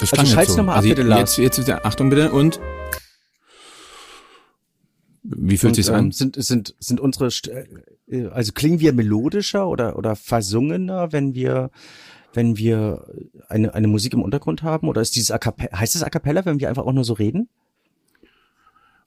Das 0.01 0.13
also 0.13 0.33
schalt's 0.33 0.53
so. 0.53 0.59
nochmal 0.59 0.75
ab, 0.75 0.79
also 0.79 0.89
bitte, 0.91 1.03
Lars. 1.03 1.37
Jetzt, 1.37 1.57
jetzt, 1.59 1.71
Achtung 1.71 2.11
bitte 2.11 2.33
und 2.33 2.61
wie 5.29 5.57
fühlt 5.57 5.71
und, 5.71 5.75
sich's 5.75 5.89
an? 5.89 6.07
Ähm, 6.07 6.13
sind, 6.13 6.37
sind, 6.43 6.75
sind 6.79 7.01
unsere, 7.01 7.31
äh, 8.09 8.27
also 8.27 8.53
klingen 8.53 8.81
wir 8.81 8.93
melodischer 8.93 9.69
oder, 9.69 9.97
oder 9.97 10.15
versungener, 10.15 11.13
wenn 11.13 11.35
wir, 11.35 11.71
wenn 12.33 12.57
wir 12.57 13.07
eine, 13.49 13.75
eine 13.75 13.89
Musik 13.89 14.13
im 14.13 14.23
Untergrund 14.23 14.63
haben? 14.63 14.89
Oder 14.89 15.01
ist 15.01 15.17
dieses 15.17 15.31
A 15.31 15.39
cappella, 15.39 15.79
heißt 15.79 15.97
es 15.97 16.03
A 16.03 16.11
cappella, 16.11 16.45
wenn 16.45 16.61
wir 16.61 16.69
einfach 16.69 16.85
auch 16.85 16.93
nur 16.93 17.05
so 17.05 17.15
reden? 17.15 17.49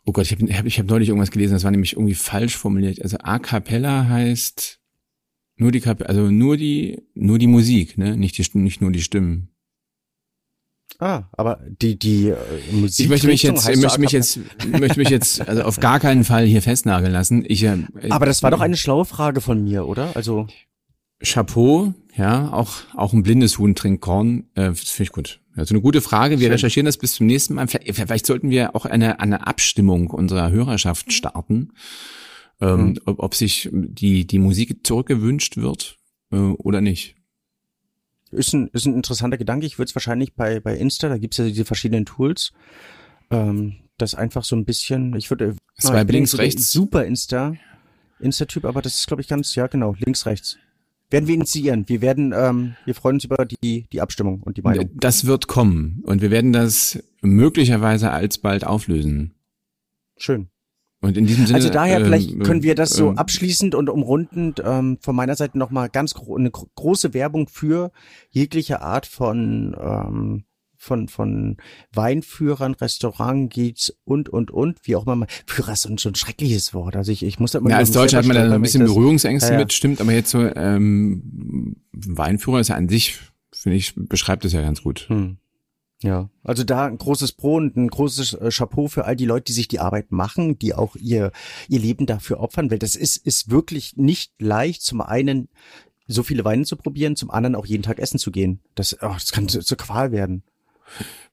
Oh 0.05 0.11
Gott, 0.11 0.25
ich 0.25 0.31
habe 0.31 0.53
hab, 0.53 0.65
ich 0.65 0.79
hab 0.79 0.87
neulich 0.87 1.09
irgendwas 1.09 1.31
gelesen, 1.31 1.53
das 1.53 1.63
war 1.63 1.71
nämlich 1.71 1.93
irgendwie 1.93 2.15
falsch 2.15 2.57
formuliert. 2.57 3.01
Also 3.01 3.17
A 3.19 3.39
cappella 3.39 4.07
heißt 4.07 4.78
nur 5.59 5.71
die 5.71 5.81
Kap 5.81 6.07
also 6.07 6.31
nur 6.31 6.57
die, 6.57 7.03
nur 7.13 7.37
die 7.37 7.47
Musik, 7.47 7.97
ne? 7.97 8.15
Nicht 8.15 8.37
die, 8.37 8.57
nicht 8.57 8.81
nur 8.81 8.91
die 8.91 9.01
Stimmen. 9.01 9.49
Ah, 10.99 11.23
aber 11.31 11.61
die 11.81 11.97
die 11.97 12.29
äh, 12.29 12.35
Musik. 12.71 13.05
Ich 13.05 13.09
möchte 13.09 13.27
mich 13.27 13.43
jetzt, 13.43 13.69
ich 13.69 13.79
möchte 13.79 14.01
mich 14.01 14.11
jetzt, 14.11 14.39
möchte 14.67 14.99
mich 14.99 15.09
jetzt 15.09 15.47
also 15.47 15.63
auf 15.63 15.79
gar 15.79 15.99
keinen 15.99 16.25
Fall 16.25 16.45
hier 16.45 16.61
festnageln 16.61 17.13
lassen. 17.13 17.45
Ich. 17.47 17.63
Äh, 17.63 17.85
aber 18.09 18.25
das 18.25 18.43
war 18.43 18.51
doch 18.51 18.59
eine 18.59 18.75
schlaue 18.75 19.05
Frage 19.05 19.39
von 19.39 19.63
mir, 19.63 19.85
oder? 19.85 20.15
Also. 20.15 20.47
Chapeau, 21.21 21.93
ja, 22.15 22.51
auch 22.53 22.71
auch 22.95 23.11
ein 23.11 23.23
blindes 23.23 23.59
Huhn 23.59 23.75
trinkt 23.75 24.01
Korn, 24.01 24.45
äh, 24.55 24.73
finde 24.73 25.03
ich 25.03 25.11
gut. 25.11 25.41
Also 25.55 25.73
eine 25.73 25.81
gute 25.81 25.99
Frage. 25.99 26.39
Wir 26.39 26.45
Schön. 26.45 26.51
recherchieren 26.53 26.85
das 26.85 26.97
bis 26.97 27.15
zum 27.15 27.27
nächsten 27.27 27.55
Mal. 27.55 27.67
Vielleicht, 27.67 27.95
vielleicht 27.95 28.25
sollten 28.25 28.49
wir 28.49 28.75
auch 28.75 28.85
eine 28.85 29.19
eine 29.19 29.45
Abstimmung 29.45 30.07
unserer 30.07 30.51
Hörerschaft 30.51 31.11
starten, 31.11 31.73
ähm, 32.61 32.89
mhm. 32.89 32.99
ob, 33.05 33.19
ob 33.19 33.35
sich 33.35 33.69
die 33.71 34.25
die 34.25 34.39
Musik 34.39 34.85
zurückgewünscht 34.85 35.57
wird 35.57 35.97
äh, 36.31 36.37
oder 36.37 36.81
nicht. 36.81 37.15
Ist 38.31 38.53
ein, 38.53 38.67
ist 38.73 38.85
ein 38.85 38.93
interessanter 38.93 39.37
Gedanke. 39.37 39.65
Ich 39.65 39.79
würde 39.79 39.89
es 39.89 39.95
wahrscheinlich 39.95 40.35
bei, 40.35 40.59
bei 40.59 40.77
Insta, 40.77 41.09
da 41.09 41.17
gibt's 41.17 41.37
ja 41.37 41.45
diese 41.45 41.65
verschiedenen 41.65 42.05
Tools, 42.05 42.51
ähm, 43.31 43.77
das 43.97 44.13
einfach 44.13 44.43
so 44.43 44.55
ein 44.55 44.65
bisschen, 44.65 45.15
ich 45.15 45.29
würde 45.31 45.55
Zwei 45.77 46.03
links, 46.03 46.37
rechts. 46.37 46.71
Super 46.71 47.05
Insta, 47.05 47.55
Insta-Typ, 48.19 48.65
aber 48.65 48.81
das 48.81 48.99
ist, 48.99 49.07
glaube 49.07 49.21
ich, 49.21 49.27
ganz, 49.27 49.55
ja 49.55 49.67
genau, 49.67 49.95
links, 49.97 50.25
rechts. 50.25 50.57
Werden 51.09 51.27
wir 51.27 51.33
initiieren. 51.33 51.89
Wir 51.89 52.01
werden, 52.01 52.33
ähm, 52.35 52.75
wir 52.85 52.93
freuen 52.93 53.15
uns 53.15 53.23
über 53.23 53.43
die, 53.45 53.87
die 53.91 54.01
Abstimmung 54.01 54.43
und 54.43 54.57
die 54.57 54.61
Meinung. 54.61 54.91
Das 54.93 55.25
wird 55.25 55.47
kommen. 55.47 56.03
Und 56.03 56.21
wir 56.21 56.29
werden 56.29 56.53
das 56.53 57.03
möglicherweise 57.21 58.11
alsbald 58.11 58.63
auflösen. 58.63 59.33
Schön. 60.17 60.49
Und 61.01 61.17
in 61.17 61.25
diesem 61.25 61.45
Sinne, 61.45 61.55
also 61.57 61.69
daher 61.69 62.03
vielleicht 62.03 62.31
ähm, 62.31 62.43
können 62.43 62.63
wir 62.63 62.75
das 62.75 62.89
so 62.89 63.09
ähm, 63.09 63.17
abschließend 63.17 63.73
und 63.73 63.89
umrundend 63.89 64.61
ähm, 64.65 64.97
von 65.01 65.15
meiner 65.15 65.35
Seite 65.35 65.57
nochmal 65.57 65.89
ganz 65.89 66.13
gro 66.13 66.35
eine 66.35 66.51
gro 66.51 66.67
große 66.75 67.13
Werbung 67.13 67.47
für 67.47 67.91
jegliche 68.29 68.81
Art 68.81 69.05
von 69.05 69.75
ähm, 69.79 70.43
von 70.75 71.07
von 71.07 71.57
Weinführern, 71.93 72.73
Restaurantgeeks 72.73 73.93
und 74.03 74.27
und 74.27 74.51
und 74.51 74.79
wie 74.83 74.95
auch 74.97 75.07
immer. 75.07 75.27
Führer 75.45 75.73
ist 75.73 75.83
so 75.83 75.89
ein, 75.89 75.97
so 75.97 76.09
ein 76.09 76.15
schreckliches 76.15 76.73
Wort. 76.73 76.97
Also 76.97 77.13
ich 77.13 77.23
ich 77.23 77.39
muss 77.39 77.51
da 77.51 77.61
mal 77.61 77.69
ja, 77.69 77.77
als 77.77 77.91
Deutscher 77.91 78.17
hat 78.17 78.25
man 78.25 78.35
da 78.35 78.53
ein 78.53 78.61
bisschen 78.61 78.85
Berührungsängste 78.85 79.49
ja, 79.49 79.53
ja. 79.53 79.59
mit, 79.59 79.73
stimmt. 79.73 80.01
Aber 80.01 80.11
jetzt 80.11 80.31
so 80.31 80.39
ähm, 80.41 81.77
Weinführer 81.93 82.59
ist 82.59 82.69
ja 82.69 82.75
an 82.75 82.89
sich 82.89 83.19
finde 83.53 83.77
ich 83.77 83.93
beschreibt 83.95 84.45
es 84.45 84.53
ja 84.53 84.61
ganz 84.61 84.81
gut. 84.81 85.05
Hm. 85.07 85.37
Ja, 86.01 86.29
also 86.43 86.63
da 86.63 86.85
ein 86.85 86.97
großes 86.97 87.33
Pro 87.33 87.55
und 87.55 87.75
ein 87.75 87.89
großes 87.89 88.33
äh, 88.35 88.49
Chapeau 88.51 88.87
für 88.87 89.03
all 89.03 89.17
die 89.17 89.25
Leute, 89.25 89.45
die 89.45 89.53
sich 89.53 89.67
die 89.67 89.79
Arbeit 89.79 90.11
machen, 90.11 90.57
die 90.57 90.73
auch 90.73 90.95
ihr, 90.95 91.31
ihr 91.67 91.79
Leben 91.79 92.05
dafür 92.05 92.39
opfern, 92.39 92.71
weil 92.71 92.79
das 92.79 92.95
ist, 92.95 93.17
ist 93.17 93.51
wirklich 93.51 93.97
nicht 93.97 94.31
leicht, 94.39 94.81
zum 94.81 95.01
einen 95.01 95.49
so 96.07 96.23
viele 96.23 96.45
Weine 96.45 96.63
zu 96.63 96.77
probieren, 96.77 97.17
zum 97.17 97.29
anderen 97.29 97.55
auch 97.55 97.65
jeden 97.65 97.83
Tag 97.83 97.99
essen 97.99 98.17
zu 98.17 98.31
gehen. 98.31 98.61
Das, 98.75 98.97
oh, 99.01 99.13
das 99.13 99.31
kann 99.31 99.49
zur 99.49 99.77
Qual 99.77 100.11
werden. 100.11 100.43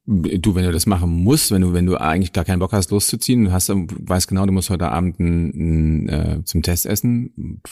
Du, 0.05 0.55
wenn 0.55 0.65
du 0.65 0.73
das 0.73 0.87
machen 0.87 1.11
musst, 1.11 1.51
wenn 1.51 1.63
du, 1.63 1.73
wenn 1.73 1.87
du 1.87 1.97
eigentlich 1.97 2.33
gar 2.33 2.45
keinen 2.45 2.59
Bock 2.59 2.73
hast, 2.73 2.91
loszuziehen, 2.91 3.47
du 3.47 3.53
hast, 3.53 3.69
weißt 3.71 4.29
genau, 4.29 4.47
du 4.47 4.53
musst 4.53 4.71
heute 4.71 4.89
Abend 4.89 5.19
ein, 5.19 5.49
ein, 6.05 6.09
äh, 6.09 6.45
zum 6.45 6.63
Test 6.63 6.87
essen, 6.87 7.63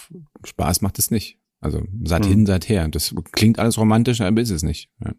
Spaß 0.44 0.80
macht 0.80 0.98
es 0.98 1.10
nicht. 1.10 1.38
Also 1.60 1.82
seit 2.04 2.24
hm. 2.24 2.30
hin, 2.30 2.46
seit 2.46 2.68
her. 2.68 2.88
Das 2.88 3.14
klingt 3.32 3.58
alles 3.58 3.78
romantisch, 3.78 4.20
aber 4.20 4.40
ist 4.40 4.50
es 4.50 4.62
nicht. 4.62 4.90
Ja. 5.04 5.12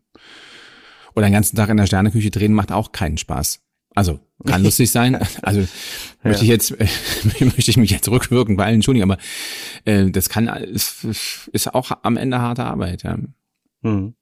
Oder 1.16 1.28
den 1.28 1.34
ganzen 1.34 1.56
Tag 1.56 1.70
in 1.70 1.78
der 1.78 1.88
Sterneküche 1.88 2.30
drehen 2.30 2.54
macht 2.54 2.72
auch 2.72 2.92
keinen 2.92 3.18
Spaß. 3.18 3.62
Also 3.96 4.20
kann 4.46 4.64
lustig 4.64 4.92
sein. 4.92 5.18
Also 5.42 5.62
ja. 5.62 5.68
möchte 6.24 6.44
ich 6.44 6.50
jetzt 6.50 6.72
äh, 6.72 6.88
möchte 7.46 7.72
ich 7.72 7.78
mich 7.78 7.92
jetzt 7.92 8.10
rückwirken 8.10 8.58
bei 8.58 8.66
allen 8.66 8.76
entschuldigen, 8.76 9.10
aber 9.10 9.22
äh, 9.86 10.12
das 10.12 10.30
kann 10.30 10.48
ist, 10.48 11.06
ist 11.52 11.74
auch 11.74 11.92
am 12.04 12.18
Ende 12.18 12.40
harte 12.40 12.66
Arbeit. 12.66 13.04
Ja. 13.04 13.18
Hm. 13.82 14.14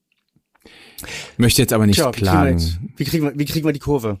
Möchte 1.36 1.60
jetzt 1.60 1.72
aber 1.72 1.86
nicht 1.86 1.96
Tja, 1.96 2.12
klagen. 2.12 2.92
Wie 2.96 3.04
kriegen, 3.04 3.24
wir, 3.24 3.32
wie, 3.32 3.34
kriegen 3.34 3.34
wir, 3.34 3.38
wie 3.38 3.44
kriegen 3.44 3.66
wir 3.66 3.72
die 3.72 3.80
Kurve? 3.80 4.20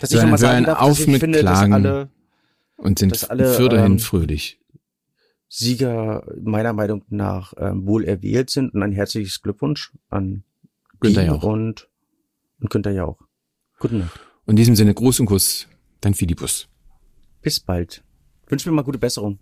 Dass 0.00 0.10
so, 0.10 0.16
ich 0.16 0.22
nochmal 0.22 0.38
sagen 0.38 0.64
darf, 0.64 0.80
auf 0.80 1.06
mit 1.06 1.20
finde, 1.20 1.38
Klagen 1.38 1.72
alle, 1.72 2.10
und 2.76 2.98
sind 2.98 3.30
alle, 3.30 3.54
fürderhin 3.54 3.92
ähm, 3.92 3.98
fröhlich. 3.98 4.60
Sieger 5.48 6.26
meiner 6.42 6.72
Meinung 6.72 7.04
nach 7.08 7.54
ähm, 7.56 7.86
wohl 7.86 8.04
erwählt 8.04 8.50
sind 8.50 8.74
und 8.74 8.82
ein 8.82 8.92
herzliches 8.92 9.40
Glückwunsch 9.40 9.92
an 10.10 10.42
Günther 11.00 11.24
Jauch. 11.26 11.42
Und, 11.42 11.88
und 12.60 12.70
Günther 12.70 12.92
Jauch. 12.92 13.18
Guten 13.78 13.98
Nacht. 13.98 14.20
Und 14.46 14.52
in 14.52 14.56
diesem 14.56 14.76
Sinne, 14.76 14.94
Gruß 14.94 15.20
und 15.20 15.26
Kuss, 15.26 15.68
dein 16.00 16.14
Philippus. 16.14 16.68
Bis 17.42 17.60
bald. 17.60 18.02
Wünsch 18.48 18.64
mir 18.64 18.72
mal 18.72 18.82
gute 18.82 18.98
Besserung. 18.98 19.38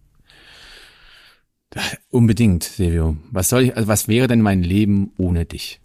Unbedingt, 2.10 2.64
Silvio. 2.64 3.16
Was 3.30 3.48
soll 3.48 3.62
ich, 3.62 3.76
also 3.76 3.88
was 3.88 4.08
wäre 4.08 4.28
denn 4.28 4.40
mein 4.40 4.62
Leben 4.62 5.12
ohne 5.18 5.44
dich? 5.44 5.80